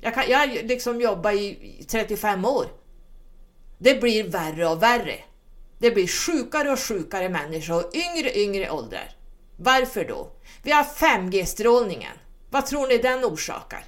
Jag, 0.00 0.14
kan, 0.14 0.24
jag 0.28 0.38
har 0.38 0.46
liksom 0.46 1.00
jobbat 1.00 1.34
i 1.34 1.84
35 1.88 2.44
år. 2.44 2.66
Det 3.78 4.00
blir 4.00 4.28
värre 4.28 4.68
och 4.68 4.82
värre. 4.82 5.14
Det 5.82 5.90
blir 5.90 6.06
sjukare 6.06 6.72
och 6.72 6.80
sjukare 6.80 7.28
människor 7.28 7.84
och 7.84 7.94
yngre 7.94 8.38
yngre 8.38 8.70
åldrar. 8.70 9.16
Varför 9.56 10.04
då? 10.04 10.32
Vi 10.62 10.72
har 10.72 10.84
5G-strålningen. 10.84 12.16
Vad 12.50 12.66
tror 12.66 12.88
ni 12.88 12.98
den 12.98 13.24
orsakar? 13.24 13.84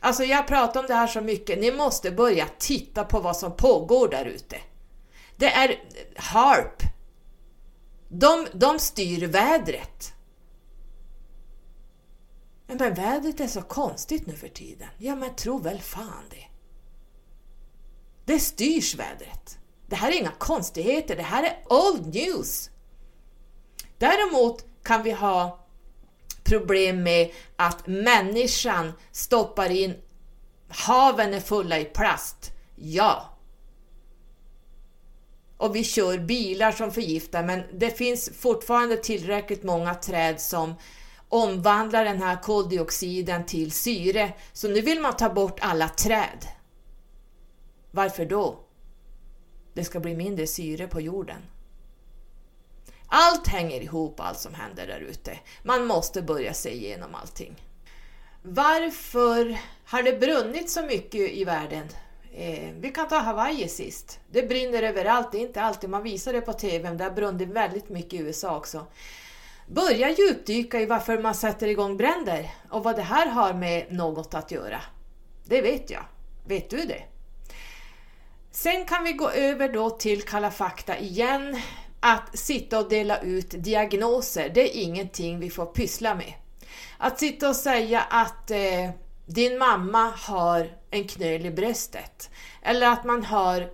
Alltså 0.00 0.24
jag 0.24 0.46
pratar 0.46 0.80
om 0.80 0.86
det 0.86 0.94
här 0.94 1.06
så 1.06 1.20
mycket, 1.20 1.58
ni 1.58 1.72
måste 1.72 2.10
börja 2.10 2.46
titta 2.58 3.04
på 3.04 3.20
vad 3.20 3.36
som 3.36 3.56
pågår 3.56 4.08
där 4.08 4.24
ute. 4.24 4.56
Det 5.36 5.52
är 5.52 5.82
HARP. 6.16 6.82
De, 8.08 8.46
de 8.52 8.78
styr 8.78 9.26
vädret. 9.26 10.12
Men 12.66 12.94
vädret 12.94 13.40
är 13.40 13.48
så 13.48 13.62
konstigt 13.62 14.26
nu 14.26 14.32
för 14.32 14.48
tiden. 14.48 14.88
Ja, 14.98 15.14
men 15.14 15.34
tro 15.34 15.58
väl 15.58 15.80
fan 15.80 16.24
det. 16.30 16.44
Det 18.24 18.40
styrs 18.40 18.94
vädret. 18.94 19.58
Det 19.88 19.96
här 19.96 20.10
är 20.10 20.16
inga 20.16 20.32
konstigheter, 20.38 21.16
det 21.16 21.22
här 21.22 21.42
är 21.42 21.56
old 21.68 22.14
news. 22.14 22.70
Däremot 23.98 24.64
kan 24.82 25.02
vi 25.02 25.10
ha 25.10 25.64
problem 26.44 27.02
med 27.02 27.30
att 27.56 27.86
människan 27.86 28.92
stoppar 29.12 29.70
in 29.70 29.94
haven 30.68 31.34
är 31.34 31.40
fulla 31.40 31.78
i 31.78 31.84
plast. 31.84 32.52
Ja. 32.76 33.38
och 35.58 35.76
vi 35.76 35.84
kör 35.84 36.18
bilar 36.18 36.72
som 36.72 36.90
förgiftar 36.90 37.42
men 37.42 37.62
det 37.72 37.90
finns 37.90 38.30
fortfarande 38.38 38.96
tillräckligt 38.96 39.62
många 39.62 39.94
träd 39.94 40.40
som 40.40 40.74
omvandlar 41.28 42.04
den 42.04 42.22
här 42.22 42.42
koldioxiden 42.42 43.46
till 43.46 43.72
syre. 43.72 44.32
Så 44.52 44.68
nu 44.68 44.80
vill 44.80 45.00
man 45.00 45.16
ta 45.16 45.28
bort 45.28 45.58
alla 45.60 45.88
träd. 45.88 46.46
Varför 47.90 48.24
då? 48.24 48.60
Det 49.78 49.84
ska 49.84 50.00
bli 50.00 50.16
mindre 50.16 50.46
syre 50.46 50.86
på 50.86 51.00
jorden. 51.00 51.42
Allt 53.06 53.46
hänger 53.46 53.80
ihop, 53.80 54.20
allt 54.20 54.38
som 54.38 54.54
händer 54.54 54.86
där 54.86 55.00
ute. 55.00 55.38
Man 55.62 55.86
måste 55.86 56.22
börja 56.22 56.54
se 56.54 56.74
igenom 56.74 57.14
allting. 57.14 57.54
Varför 58.42 59.58
har 59.84 60.02
det 60.02 60.20
brunnit 60.20 60.70
så 60.70 60.82
mycket 60.82 61.30
i 61.30 61.44
världen? 61.44 61.88
Eh, 62.32 62.70
vi 62.80 62.90
kan 62.90 63.08
ta 63.08 63.18
Hawaii 63.18 63.68
sist. 63.68 64.20
Det 64.30 64.48
brinner 64.48 64.82
överallt, 64.82 65.32
det 65.32 65.38
är 65.38 65.46
inte 65.46 65.62
alltid 65.62 65.90
man 65.90 66.02
visar 66.02 66.32
det 66.32 66.40
på 66.40 66.52
TV, 66.52 66.84
men 66.84 66.96
det 66.96 67.04
har 67.04 67.10
brunnit 67.10 67.48
väldigt 67.48 67.88
mycket 67.88 68.20
i 68.20 68.22
USA 68.22 68.56
också. 68.56 68.86
Börja 69.66 70.10
djupdyka 70.10 70.80
i 70.80 70.86
varför 70.86 71.18
man 71.18 71.34
sätter 71.34 71.66
igång 71.66 71.96
bränder 71.96 72.50
och 72.70 72.84
vad 72.84 72.96
det 72.96 73.02
här 73.02 73.26
har 73.26 73.54
med 73.54 73.92
något 73.92 74.34
att 74.34 74.50
göra. 74.50 74.80
Det 75.44 75.62
vet 75.62 75.90
jag. 75.90 76.04
Vet 76.46 76.70
du 76.70 76.76
det? 76.84 77.02
Sen 78.50 78.84
kan 78.84 79.04
vi 79.04 79.12
gå 79.12 79.30
över 79.30 79.68
då 79.68 79.90
till 79.90 80.22
Kalla 80.22 80.50
fakta 80.50 80.98
igen. 80.98 81.60
Att 82.00 82.38
sitta 82.38 82.78
och 82.78 82.88
dela 82.88 83.20
ut 83.20 83.50
diagnoser, 83.50 84.48
det 84.54 84.60
är 84.60 84.82
ingenting 84.82 85.40
vi 85.40 85.50
får 85.50 85.66
pyssla 85.66 86.14
med. 86.14 86.32
Att 86.98 87.18
sitta 87.18 87.48
och 87.48 87.56
säga 87.56 88.00
att 88.00 88.50
eh, 88.50 88.90
din 89.26 89.58
mamma 89.58 90.12
har 90.16 90.72
en 90.90 91.08
knöl 91.08 91.46
i 91.46 91.50
bröstet 91.50 92.30
eller 92.62 92.86
att 92.86 93.04
man 93.04 93.24
har 93.24 93.70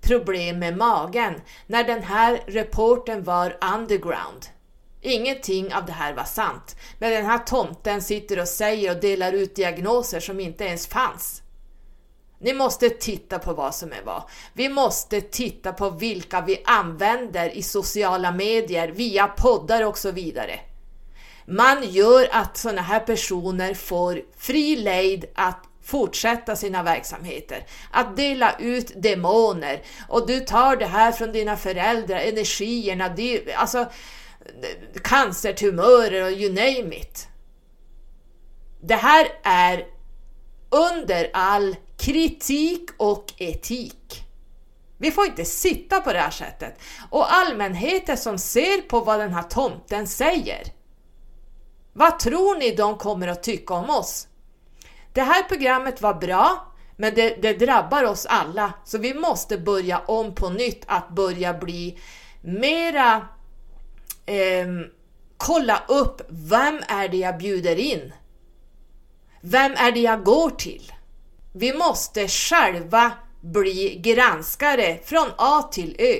problem 0.00 0.58
med 0.58 0.76
magen 0.76 1.40
när 1.66 1.84
den 1.84 2.02
här 2.02 2.40
reporten 2.46 3.24
var 3.24 3.58
underground. 3.74 4.46
Ingenting 5.00 5.74
av 5.74 5.86
det 5.86 5.92
här 5.92 6.14
var 6.14 6.24
sant, 6.24 6.76
men 6.98 7.10
den 7.10 7.26
här 7.26 7.38
tomten 7.38 8.02
sitter 8.02 8.40
och 8.40 8.48
säger 8.48 8.94
och 8.94 9.00
delar 9.00 9.32
ut 9.32 9.56
diagnoser 9.56 10.20
som 10.20 10.40
inte 10.40 10.64
ens 10.64 10.86
fanns. 10.86 11.42
Ni 12.40 12.52
måste 12.52 12.90
titta 12.90 13.38
på 13.38 13.52
vad 13.52 13.74
som 13.74 13.92
är 13.92 14.02
vad. 14.04 14.22
Vi 14.52 14.68
måste 14.68 15.20
titta 15.20 15.72
på 15.72 15.90
vilka 15.90 16.40
vi 16.40 16.62
använder 16.64 17.56
i 17.56 17.62
sociala 17.62 18.32
medier, 18.32 18.88
via 18.88 19.26
poddar 19.26 19.86
och 19.86 19.98
så 19.98 20.10
vidare. 20.10 20.60
Man 21.46 21.90
gör 21.90 22.28
att 22.32 22.56
sådana 22.56 22.82
här 22.82 23.00
personer 23.00 23.74
får 23.74 24.22
fri 24.36 24.76
lejd 24.76 25.24
att 25.34 25.64
fortsätta 25.82 26.56
sina 26.56 26.82
verksamheter, 26.82 27.66
att 27.90 28.16
dela 28.16 28.58
ut 28.58 28.92
demoner 29.02 29.82
och 30.08 30.26
du 30.26 30.40
tar 30.40 30.76
det 30.76 30.86
här 30.86 31.12
från 31.12 31.32
dina 31.32 31.56
föräldrar, 31.56 32.18
energierna, 32.18 33.16
alltså 33.56 33.86
cancertumörer 35.02 36.24
och 36.24 36.30
you 36.30 36.52
name 36.52 36.96
it. 36.96 37.28
Det 38.80 38.94
här 38.94 39.28
är 39.42 39.86
under 40.70 41.30
all 41.32 41.76
kritik 41.98 42.90
och 42.96 43.32
etik. 43.36 44.24
Vi 44.98 45.10
får 45.10 45.26
inte 45.26 45.44
sitta 45.44 46.00
på 46.00 46.12
det 46.12 46.18
här 46.18 46.30
sättet. 46.30 46.78
Och 47.10 47.34
allmänheten 47.34 48.16
som 48.16 48.38
ser 48.38 48.80
på 48.80 49.00
vad 49.00 49.20
den 49.20 49.34
här 49.34 49.42
tomten 49.42 50.06
säger. 50.06 50.62
Vad 51.92 52.18
tror 52.18 52.58
ni 52.58 52.74
de 52.74 52.98
kommer 52.98 53.28
att 53.28 53.42
tycka 53.42 53.74
om 53.74 53.90
oss? 53.90 54.28
Det 55.12 55.22
här 55.22 55.42
programmet 55.42 56.02
var 56.02 56.14
bra, 56.14 56.72
men 56.96 57.14
det, 57.14 57.42
det 57.42 57.52
drabbar 57.52 58.04
oss 58.04 58.26
alla. 58.26 58.72
Så 58.84 58.98
vi 58.98 59.14
måste 59.14 59.58
börja 59.58 59.98
om 59.98 60.34
på 60.34 60.50
nytt, 60.50 60.84
att 60.86 61.08
börja 61.08 61.54
bli 61.54 61.98
mera... 62.42 63.28
Eh, 64.26 64.66
kolla 65.36 65.82
upp, 65.88 66.20
vem 66.28 66.80
är 66.88 67.08
det 67.08 67.16
jag 67.16 67.38
bjuder 67.38 67.76
in? 67.76 68.12
Vem 69.40 69.72
är 69.72 69.92
det 69.92 70.00
jag 70.00 70.24
går 70.24 70.50
till? 70.50 70.92
Vi 71.58 71.72
måste 71.72 72.28
själva 72.28 73.12
bli 73.40 73.98
granskare 74.02 74.98
från 75.04 75.26
A 75.36 75.62
till 75.72 75.96
Ö. 75.98 76.16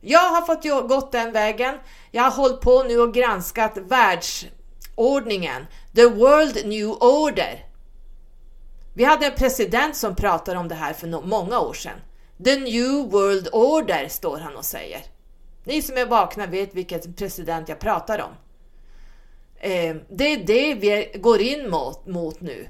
Jag 0.00 0.30
har 0.30 0.42
fått 0.42 0.88
gått 0.88 1.12
den 1.12 1.32
vägen. 1.32 1.74
Jag 2.10 2.22
har 2.22 2.30
hållit 2.30 2.60
på 2.60 2.82
nu 2.82 3.00
och 3.00 3.14
granskat 3.14 3.76
världsordningen, 3.76 5.66
the 5.94 6.06
world 6.06 6.66
new 6.66 6.90
order. 6.90 7.64
Vi 8.94 9.04
hade 9.04 9.26
en 9.26 9.34
president 9.36 9.96
som 9.96 10.16
pratade 10.16 10.58
om 10.58 10.68
det 10.68 10.74
här 10.74 10.92
för 10.92 11.26
många 11.26 11.60
år 11.60 11.74
sedan. 11.74 12.00
The 12.44 12.56
new 12.56 13.10
world 13.10 13.48
order 13.52 14.08
står 14.08 14.38
han 14.38 14.56
och 14.56 14.64
säger. 14.64 15.00
Ni 15.64 15.82
som 15.82 15.96
är 15.96 16.06
vakna 16.06 16.46
vet 16.46 16.74
vilken 16.74 17.14
president 17.14 17.68
jag 17.68 17.78
pratar 17.78 18.18
om. 18.18 18.32
Eh, 19.56 19.96
det 20.08 20.24
är 20.24 20.44
det 20.44 20.74
vi 20.74 21.18
går 21.20 21.40
in 21.40 21.70
mot, 21.70 22.06
mot 22.06 22.40
nu. 22.40 22.68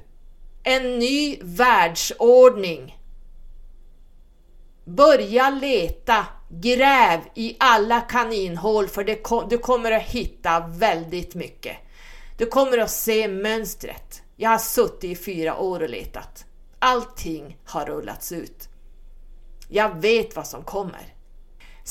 En 0.63 0.99
ny 0.99 1.39
världsordning. 1.41 2.97
Börja 4.85 5.49
leta, 5.49 6.25
gräv 6.49 7.19
i 7.35 7.55
alla 7.59 8.01
kaninhål 8.01 8.87
för 8.87 9.03
det, 9.03 9.23
du 9.49 9.57
kommer 9.57 9.91
att 9.91 10.03
hitta 10.03 10.67
väldigt 10.67 11.35
mycket. 11.35 11.77
Du 12.37 12.45
kommer 12.45 12.77
att 12.77 12.91
se 12.91 13.27
mönstret. 13.27 14.21
Jag 14.35 14.49
har 14.49 14.57
suttit 14.57 15.03
i 15.03 15.15
fyra 15.15 15.57
år 15.57 15.83
och 15.83 15.89
letat. 15.89 16.45
Allting 16.79 17.57
har 17.65 17.85
rullats 17.85 18.31
ut. 18.31 18.69
Jag 19.67 20.01
vet 20.01 20.35
vad 20.35 20.47
som 20.47 20.63
kommer. 20.63 21.10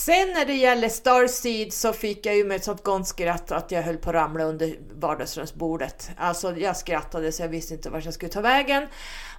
Sen 0.04 0.32
när 0.32 0.44
det 0.44 0.54
gäller 0.54 0.88
Starseed 0.88 1.72
så 1.72 1.92
fick 1.92 2.26
jag 2.26 2.36
ju 2.36 2.44
med 2.44 2.56
ett 2.56 2.64
sånt 2.64 2.82
gott 2.82 3.06
skratt 3.06 3.52
att 3.52 3.70
jag 3.70 3.82
höll 3.82 3.96
på 3.96 4.10
att 4.10 4.14
ramla 4.14 4.44
under 4.44 4.76
vardagsrumsbordet. 4.94 6.10
Alltså 6.16 6.56
jag 6.56 6.76
skrattade 6.76 7.32
så 7.32 7.42
jag 7.42 7.48
visste 7.48 7.74
inte 7.74 7.90
vart 7.90 8.04
jag 8.04 8.14
skulle 8.14 8.32
ta 8.32 8.40
vägen. 8.40 8.86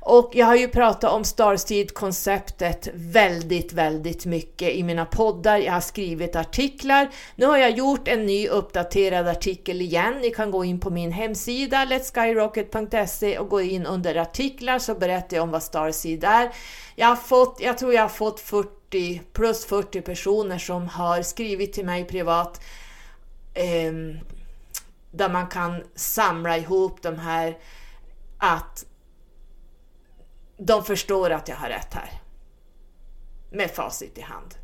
Och 0.01 0.31
jag 0.33 0.45
har 0.45 0.55
ju 0.55 0.67
pratat 0.67 1.11
om 1.11 1.23
Starseed-konceptet 1.23 2.87
väldigt, 2.93 3.73
väldigt 3.73 4.25
mycket 4.25 4.69
i 4.69 4.83
mina 4.83 5.05
poddar. 5.05 5.57
Jag 5.57 5.73
har 5.73 5.81
skrivit 5.81 6.35
artiklar. 6.35 7.09
Nu 7.35 7.45
har 7.45 7.57
jag 7.57 7.71
gjort 7.71 8.07
en 8.07 8.25
ny 8.25 8.47
uppdaterad 8.47 9.27
artikel 9.27 9.81
igen. 9.81 10.13
Ni 10.21 10.29
kan 10.29 10.51
gå 10.51 10.65
in 10.65 10.79
på 10.79 10.89
min 10.89 11.11
hemsida 11.11 11.85
letskyrocket.se 11.85 13.37
och 13.39 13.49
gå 13.49 13.61
in 13.61 13.85
under 13.85 14.15
artiklar 14.15 14.79
så 14.79 14.95
berättar 14.95 15.37
jag 15.37 15.43
om 15.43 15.51
vad 15.51 15.63
Starseed 15.63 16.23
är. 16.23 16.51
Jag 16.95 17.07
har 17.07 17.15
fått, 17.15 17.57
jag 17.61 17.77
tror 17.77 17.93
jag 17.93 18.01
har 18.01 18.09
fått 18.09 18.39
40 18.39 18.80
plus 19.33 19.65
40 19.65 20.01
personer 20.01 20.57
som 20.57 20.87
har 20.87 21.21
skrivit 21.21 21.73
till 21.73 21.85
mig 21.85 22.05
privat 22.05 22.61
eh, 23.53 23.93
där 25.11 25.29
man 25.29 25.47
kan 25.47 25.83
samla 25.95 26.57
ihop 26.57 27.01
de 27.01 27.19
här 27.19 27.57
att 28.37 28.85
de 30.57 30.83
förstår 30.83 31.29
att 31.29 31.47
jag 31.47 31.55
har 31.55 31.69
rätt 31.69 31.93
här. 31.93 32.21
Med 33.51 33.71
facit 33.71 34.17
i 34.17 34.21
hand. 34.21 34.55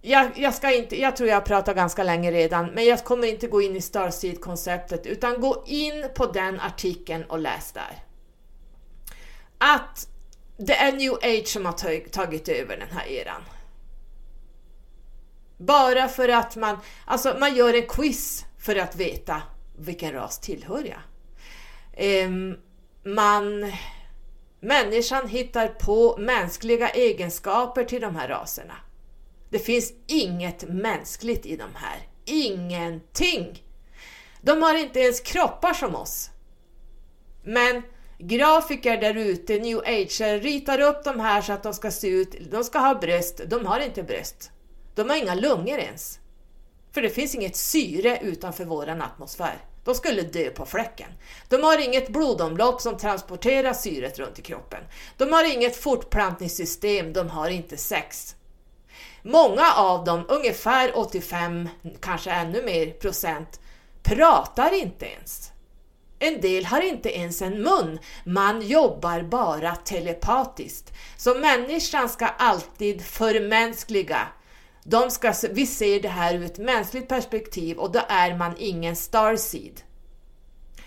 Jag, 0.00 0.30
jag, 0.36 0.54
ska 0.54 0.72
inte, 0.72 1.00
jag 1.00 1.16
tror 1.16 1.28
jag 1.28 1.36
har 1.36 1.40
pratat 1.40 1.76
ganska 1.76 2.02
länge 2.02 2.32
redan, 2.32 2.66
men 2.66 2.84
jag 2.84 3.04
kommer 3.04 3.28
inte 3.28 3.46
gå 3.46 3.62
in 3.62 3.76
i 3.76 3.80
Starseed-konceptet 3.80 5.06
utan 5.06 5.40
gå 5.40 5.64
in 5.66 6.08
på 6.14 6.26
den 6.26 6.60
artikeln 6.60 7.24
och 7.24 7.38
läs 7.38 7.72
där. 7.72 8.04
Att 9.58 10.08
det 10.66 10.74
är 10.74 10.92
new 10.92 11.12
age 11.12 11.46
som 11.46 11.66
har 11.66 12.08
tagit 12.08 12.48
över 12.48 12.76
den 12.76 12.88
här 12.90 13.06
eran. 13.06 13.42
Bara 15.58 16.08
för 16.08 16.28
att 16.28 16.56
man, 16.56 16.78
alltså 17.04 17.36
man 17.40 17.56
gör 17.56 17.74
en 17.74 17.86
quiz 17.86 18.44
för 18.58 18.76
att 18.76 18.96
veta 18.96 19.42
vilken 19.78 20.12
ras 20.12 20.38
tillhör 20.38 20.84
jag. 20.84 22.26
Um, 22.26 22.56
man, 23.04 23.72
människan 24.60 25.28
hittar 25.28 25.68
på 25.68 26.16
mänskliga 26.18 26.88
egenskaper 26.88 27.84
till 27.84 28.00
de 28.00 28.16
här 28.16 28.28
raserna. 28.28 28.76
Det 29.50 29.58
finns 29.58 29.92
inget 30.06 30.68
mänskligt 30.68 31.46
i 31.46 31.56
de 31.56 31.68
här. 31.74 31.98
Ingenting! 32.24 33.62
De 34.40 34.62
har 34.62 34.74
inte 34.74 35.00
ens 35.00 35.20
kroppar 35.20 35.72
som 35.72 35.94
oss. 35.94 36.30
Men 37.42 37.82
grafiker 38.28 38.96
där 38.96 39.16
ute, 39.16 39.58
new 39.58 39.78
age, 39.78 40.20
ritar 40.20 40.80
upp 40.80 41.04
de 41.04 41.20
här 41.20 41.42
så 41.42 41.52
att 41.52 41.62
de 41.62 41.74
ska 41.74 41.90
se 41.90 42.08
ut, 42.08 42.50
de 42.50 42.64
ska 42.64 42.78
ha 42.78 42.94
bröst, 42.94 43.40
de 43.46 43.66
har 43.66 43.80
inte 43.80 44.02
bröst. 44.02 44.50
De 44.94 45.10
har 45.10 45.16
inga 45.16 45.34
lungor 45.34 45.78
ens. 45.78 46.18
För 46.92 47.02
det 47.02 47.10
finns 47.10 47.34
inget 47.34 47.56
syre 47.56 48.18
utanför 48.22 48.64
våran 48.64 49.02
atmosfär. 49.02 49.58
De 49.84 49.94
skulle 49.94 50.22
dö 50.22 50.50
på 50.50 50.66
fläcken. 50.66 51.08
De 51.48 51.62
har 51.62 51.84
inget 51.84 52.08
blodomlopp 52.08 52.80
som 52.80 52.98
transporterar 52.98 53.72
syret 53.72 54.18
runt 54.18 54.38
i 54.38 54.42
kroppen. 54.42 54.80
De 55.16 55.32
har 55.32 55.54
inget 55.54 55.76
fortplantningssystem, 55.76 57.12
de 57.12 57.28
har 57.28 57.48
inte 57.48 57.76
sex. 57.76 58.36
Många 59.22 59.72
av 59.72 60.04
dem, 60.04 60.24
ungefär 60.28 60.98
85, 60.98 61.68
kanske 62.00 62.30
ännu 62.30 62.62
mer 62.62 62.90
procent, 62.90 63.60
pratar 64.02 64.74
inte 64.74 65.06
ens. 65.06 65.51
En 66.22 66.40
del 66.40 66.64
har 66.64 66.80
inte 66.80 67.18
ens 67.18 67.42
en 67.42 67.62
mun, 67.62 67.98
man 68.24 68.62
jobbar 68.62 69.22
bara 69.22 69.76
telepatiskt. 69.76 70.92
Så 71.16 71.34
människan 71.34 72.08
ska 72.08 72.26
alltid 72.26 73.04
förmänskliga. 73.04 74.28
De 74.84 75.10
ska, 75.10 75.34
vi 75.50 75.66
ser 75.66 76.00
det 76.00 76.08
här 76.08 76.34
ur 76.34 76.44
ett 76.44 76.58
mänskligt 76.58 77.08
perspektiv 77.08 77.78
och 77.78 77.92
då 77.92 78.00
är 78.08 78.36
man 78.36 78.54
ingen 78.58 78.96
starseed. 78.96 79.80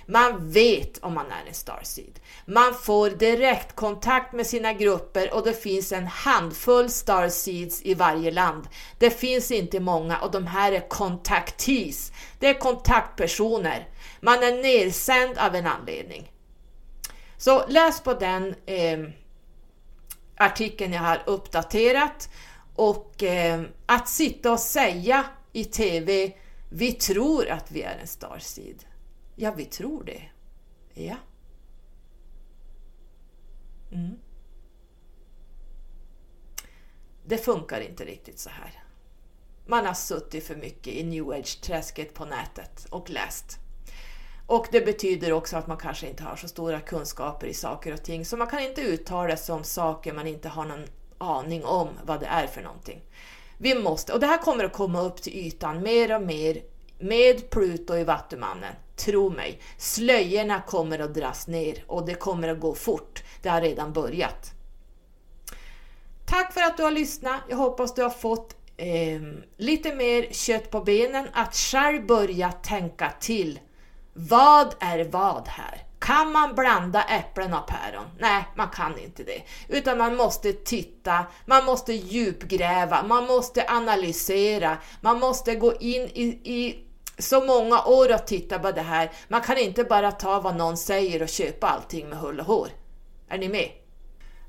Man 0.07 0.51
vet 0.51 0.97
om 0.97 1.13
man 1.13 1.25
är 1.25 1.47
en 1.47 1.53
starseed. 1.53 2.19
Man 2.45 2.73
får 2.73 3.09
direktkontakt 3.09 4.33
med 4.33 4.47
sina 4.47 4.73
grupper 4.73 5.33
och 5.33 5.43
det 5.45 5.53
finns 5.53 5.91
en 5.91 6.07
handfull 6.07 6.89
starseeds 6.89 7.81
i 7.81 7.93
varje 7.93 8.31
land. 8.31 8.67
Det 8.99 9.09
finns 9.09 9.51
inte 9.51 9.79
många 9.79 10.17
och 10.17 10.31
de 10.31 10.47
här 10.47 10.71
är 10.71 10.89
kontaktees. 10.89 12.11
Det 12.39 12.47
är 12.47 12.53
kontaktpersoner. 12.59 13.87
Man 14.25 14.43
är 14.43 14.61
nedsänd 14.61 15.37
av 15.37 15.55
en 15.55 15.67
anledning. 15.67 16.31
Så 17.37 17.67
läs 17.67 18.01
på 18.01 18.13
den 18.13 18.55
eh, 18.65 18.99
artikeln 20.35 20.93
jag 20.93 21.01
har 21.01 21.23
uppdaterat 21.25 22.29
och 22.75 23.23
eh, 23.23 23.63
att 23.85 24.09
sitta 24.09 24.51
och 24.51 24.59
säga 24.59 25.25
i 25.51 25.65
TV 25.65 26.33
vi 26.69 26.91
tror 26.91 27.49
att 27.49 27.71
vi 27.71 27.81
är 27.81 27.97
en 27.97 28.07
starseed. 28.07 28.85
Ja, 29.35 29.51
vi 29.51 29.65
tror 29.65 30.03
det. 30.03 30.21
Ja. 30.93 31.17
Mm. 33.91 34.19
Det 37.25 37.37
funkar 37.37 37.81
inte 37.81 38.05
riktigt 38.05 38.39
så 38.39 38.49
här. 38.49 38.83
Man 39.65 39.85
har 39.85 39.93
suttit 39.93 40.47
för 40.47 40.55
mycket 40.55 40.93
i 40.93 41.03
new 41.03 41.29
age-träsket 41.29 42.13
på 42.13 42.25
nätet 42.25 42.87
och 42.89 43.09
läst. 43.09 43.59
Och 44.47 44.67
det 44.71 44.81
betyder 44.81 45.33
också 45.33 45.57
att 45.57 45.67
man 45.67 45.77
kanske 45.77 46.07
inte 46.07 46.23
har 46.23 46.35
så 46.35 46.47
stora 46.47 46.79
kunskaper 46.79 47.47
i 47.47 47.53
saker 47.53 47.93
och 47.93 48.03
ting, 48.03 48.25
så 48.25 48.37
man 48.37 48.47
kan 48.47 48.59
inte 48.59 48.81
uttala 48.81 49.37
sig 49.37 49.55
om 49.55 49.63
saker 49.63 50.13
man 50.13 50.27
inte 50.27 50.49
har 50.49 50.65
någon 50.65 50.85
aning 51.17 51.65
om 51.65 51.87
vad 52.03 52.19
det 52.19 52.25
är 52.25 52.47
för 52.47 52.61
någonting. 52.61 53.01
Vi 53.57 53.75
måste, 53.75 54.13
och 54.13 54.19
det 54.19 54.27
här 54.27 54.37
kommer 54.37 54.63
att 54.63 54.73
komma 54.73 55.01
upp 55.01 55.21
till 55.21 55.33
ytan 55.33 55.83
mer 55.83 56.15
och 56.15 56.21
mer 56.21 56.61
med 56.99 57.49
Pluto 57.49 57.95
i 57.95 58.03
Vattumannen. 58.03 58.73
Tro 58.95 59.29
mig, 59.29 59.61
slöjorna 59.77 60.61
kommer 60.61 60.99
att 60.99 61.13
dras 61.13 61.47
ner 61.47 61.83
och 61.87 62.05
det 62.05 62.13
kommer 62.13 62.47
att 62.47 62.59
gå 62.59 62.75
fort. 62.75 63.23
Det 63.41 63.49
har 63.49 63.61
redan 63.61 63.93
börjat. 63.93 64.51
Tack 66.25 66.53
för 66.53 66.61
att 66.61 66.77
du 66.77 66.83
har 66.83 66.91
lyssnat. 66.91 67.41
Jag 67.49 67.57
hoppas 67.57 67.93
du 67.93 68.03
har 68.03 68.09
fått 68.09 68.55
eh, 68.77 69.21
lite 69.57 69.95
mer 69.95 70.27
kött 70.31 70.71
på 70.71 70.81
benen 70.81 71.27
att 71.33 71.55
själv 71.55 72.05
börja 72.05 72.51
tänka 72.51 73.11
till. 73.19 73.59
Vad 74.17 74.75
är 74.79 75.03
vad 75.03 75.47
här? 75.47 75.83
Kan 75.99 76.31
man 76.31 76.55
blanda 76.55 77.03
äpplen 77.03 77.53
och 77.53 77.67
päron? 77.67 78.05
Nej, 78.19 78.43
man 78.55 78.69
kan 78.69 78.99
inte 78.99 79.23
det. 79.23 79.41
Utan 79.67 79.97
man 79.97 80.15
måste 80.15 80.53
titta, 80.53 81.25
man 81.45 81.65
måste 81.65 81.93
djupgräva, 81.93 83.03
man 83.03 83.25
måste 83.25 83.65
analysera, 83.69 84.77
man 85.01 85.19
måste 85.19 85.55
gå 85.55 85.73
in 85.73 86.01
i, 86.01 86.23
i 86.43 86.85
så 87.17 87.45
många 87.45 87.83
år 87.85 88.13
och 88.13 88.27
titta 88.27 88.59
på 88.59 88.71
det 88.71 88.81
här. 88.81 89.11
Man 89.27 89.41
kan 89.41 89.57
inte 89.57 89.83
bara 89.83 90.11
ta 90.11 90.39
vad 90.39 90.55
någon 90.55 90.77
säger 90.77 91.21
och 91.21 91.29
köpa 91.29 91.67
allting 91.67 92.09
med 92.09 92.19
hull 92.19 92.39
och 92.39 92.45
hår. 92.45 92.69
Är 93.29 93.37
ni 93.37 93.49
med? 93.49 93.69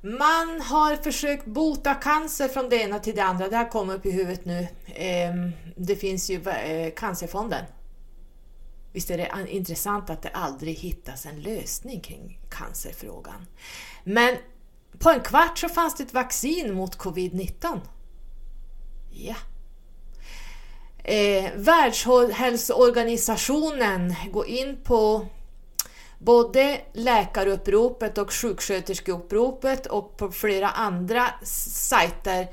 Man 0.03 0.61
har 0.61 0.97
försökt 0.97 1.47
bota 1.47 1.95
cancer 1.95 2.49
från 2.49 2.69
det 2.69 2.77
ena 2.77 2.99
till 2.99 3.17
det 3.17 3.25
andra. 3.25 3.49
Det 3.49 3.57
här 3.57 3.71
kommer 3.71 3.95
upp 3.95 4.07
i 4.07 4.11
huvudet 4.11 4.45
nu. 4.45 4.69
Ehm, 4.95 5.53
det 5.77 5.97
finns 5.97 6.31
ju 6.31 6.49
eh, 6.49 6.91
Cancerfonden. 6.91 7.65
Visst 8.97 9.11
är 9.11 9.17
det 9.17 9.31
intressant 9.49 10.11
att 10.11 10.23
det 10.23 10.29
aldrig 10.29 10.75
hittas 10.75 11.27
en 11.27 11.41
lösning 11.41 12.01
kring 12.01 12.39
cancerfrågan. 12.51 13.47
Men 14.05 14.37
på 14.99 15.11
en 15.11 15.21
kvart 15.21 15.59
så 15.59 15.69
fanns 15.69 15.95
det 15.95 16.05
ett 16.05 16.15
vaccin 16.15 16.75
mot 16.75 16.99
covid-19. 16.99 17.81
Ja. 19.11 19.35
Eh, 21.05 21.51
Världshälsoorganisationen 21.57 24.15
går 24.33 24.47
in 24.47 24.79
på 24.85 25.27
både 26.19 26.81
läkaruppropet 26.93 28.19
och 28.19 28.33
sjuksköterskeuppropet 28.33 29.87
och 29.87 30.17
på 30.17 30.31
flera 30.31 30.69
andra 30.69 31.31
sajter 31.43 32.49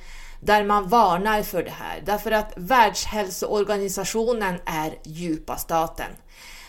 där 0.45 0.63
man 0.63 0.87
varnar 0.87 1.43
för 1.43 1.63
det 1.63 1.71
här. 1.71 2.01
Därför 2.05 2.31
att 2.31 2.53
Världshälsoorganisationen 2.55 4.55
är 4.65 4.95
djupa 5.03 5.57
staten. 5.57 6.11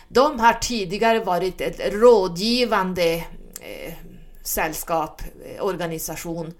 De 0.07 0.39
har 0.39 0.53
tidigare 0.53 1.19
varit 1.19 1.61
ett 1.61 1.93
rådgivande 1.93 3.13
eh, 3.61 3.93
sällskap, 4.43 5.21
eh, 5.45 5.65
organisation. 5.65 6.53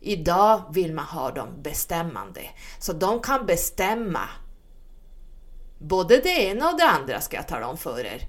Idag 0.00 0.62
vill 0.70 0.94
man 0.94 1.04
ha 1.04 1.30
dem 1.30 1.62
bestämmande. 1.62 2.40
Så 2.78 2.92
de 2.92 3.20
kan 3.20 3.46
bestämma 3.46 4.28
både 5.78 6.16
det 6.16 6.42
ena 6.42 6.70
och 6.70 6.78
det 6.78 6.84
andra 6.84 7.20
ska 7.20 7.36
jag 7.36 7.48
tala 7.48 7.68
om 7.68 7.76
för 7.76 8.04
er. 8.04 8.28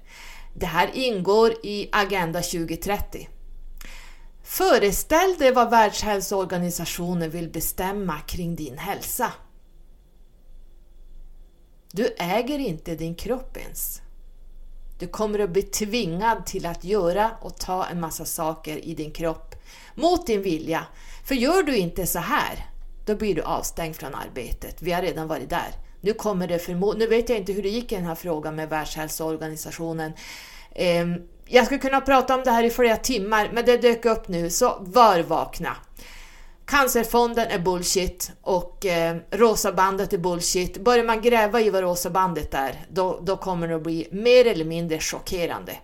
Det 0.54 0.66
här 0.66 0.90
ingår 0.94 1.52
i 1.62 1.88
Agenda 1.92 2.42
2030. 2.42 3.28
Föreställ 4.48 5.36
dig 5.38 5.52
vad 5.52 5.70
Världshälsoorganisationen 5.70 7.30
vill 7.30 7.48
bestämma 7.48 8.20
kring 8.20 8.56
din 8.56 8.78
hälsa. 8.78 9.32
Du 11.92 12.14
äger 12.18 12.58
inte 12.58 12.94
din 12.94 13.14
kropp 13.14 13.56
ens. 13.56 14.00
Du 14.98 15.06
kommer 15.06 15.38
att 15.38 15.50
bli 15.50 15.62
tvingad 15.62 16.46
till 16.46 16.66
att 16.66 16.84
göra 16.84 17.30
och 17.40 17.58
ta 17.58 17.86
en 17.86 18.00
massa 18.00 18.24
saker 18.24 18.84
i 18.84 18.94
din 18.94 19.10
kropp 19.10 19.54
mot 19.94 20.26
din 20.26 20.42
vilja. 20.42 20.86
För 21.24 21.34
gör 21.34 21.62
du 21.62 21.76
inte 21.76 22.06
så 22.06 22.18
här, 22.18 22.66
då 23.06 23.16
blir 23.16 23.34
du 23.34 23.42
avstängd 23.42 23.96
från 23.96 24.14
arbetet. 24.14 24.82
Vi 24.82 24.92
har 24.92 25.02
redan 25.02 25.28
varit 25.28 25.50
där. 25.50 25.72
Nu 26.00 26.12
kommer 26.12 26.48
det 26.48 26.58
förmodligen, 26.58 27.10
nu 27.10 27.16
vet 27.16 27.28
jag 27.28 27.38
inte 27.38 27.52
hur 27.52 27.62
det 27.62 27.68
gick 27.68 27.92
i 27.92 27.94
den 27.94 28.04
här 28.04 28.14
frågan 28.14 28.56
med 28.56 28.68
Världshälsoorganisationen. 28.68 30.12
Ehm, 30.74 31.14
jag 31.50 31.66
skulle 31.66 31.80
kunna 31.80 32.00
prata 32.00 32.34
om 32.34 32.42
det 32.44 32.50
här 32.50 32.64
i 32.64 32.70
flera 32.70 32.96
timmar, 32.96 33.50
men 33.52 33.64
det 33.64 33.76
dök 33.76 34.04
upp 34.04 34.28
nu, 34.28 34.50
så 34.50 34.76
var 34.80 35.20
vakna. 35.20 35.76
Cancerfonden 36.66 37.48
är 37.48 37.58
bullshit 37.58 38.32
och 38.42 38.86
eh, 38.86 39.16
Rosa 39.30 39.72
bandet 39.72 40.12
är 40.12 40.18
bullshit. 40.18 40.78
Börjar 40.78 41.04
man 41.04 41.20
gräva 41.20 41.60
i 41.60 41.70
vad 41.70 41.82
Rosa 41.82 42.10
bandet 42.10 42.54
är, 42.54 42.86
då, 42.90 43.20
då 43.22 43.36
kommer 43.36 43.68
det 43.68 43.76
att 43.76 43.82
bli 43.82 44.08
mer 44.12 44.46
eller 44.46 44.64
mindre 44.64 44.98
chockerande. 44.98 45.76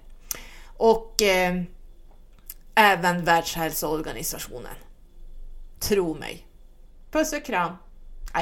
Och 0.77 1.23
eh, 1.23 1.63
även 2.75 3.25
Världshälsoorganisationen. 3.25 4.75
Tro 5.81 6.15
mig. 6.15 6.47
Puss 7.11 7.33
och 7.33 7.45
kram! 7.45 7.73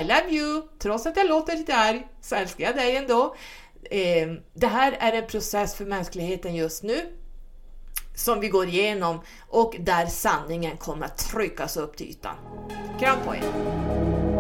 I 0.01 0.05
love 0.05 0.31
you! 0.31 0.63
Trots 0.79 1.07
att 1.07 1.17
jag 1.17 1.29
låter 1.29 1.57
lite 1.57 1.77
arg 1.77 2.07
så 2.21 2.35
älskar 2.35 2.65
jag 2.65 2.77
dig 2.77 2.97
ändå. 2.97 3.37
Eh, 3.91 4.29
det 4.55 4.67
här 4.67 4.97
är 5.01 5.13
en 5.13 5.27
process 5.27 5.75
för 5.75 5.85
mänskligheten 5.85 6.55
just 6.55 6.83
nu 6.83 7.01
som 8.15 8.41
vi 8.41 8.49
går 8.49 8.69
igenom 8.69 9.21
och 9.49 9.77
där 9.81 10.07
sanningen 10.07 10.77
kommer 10.77 11.07
att 11.07 11.19
tryckas 11.19 11.77
upp 11.77 11.97
till 11.97 12.07
ytan. 12.07 12.37
Kram 13.01 13.19
på 13.25 13.35
er! 13.35 14.32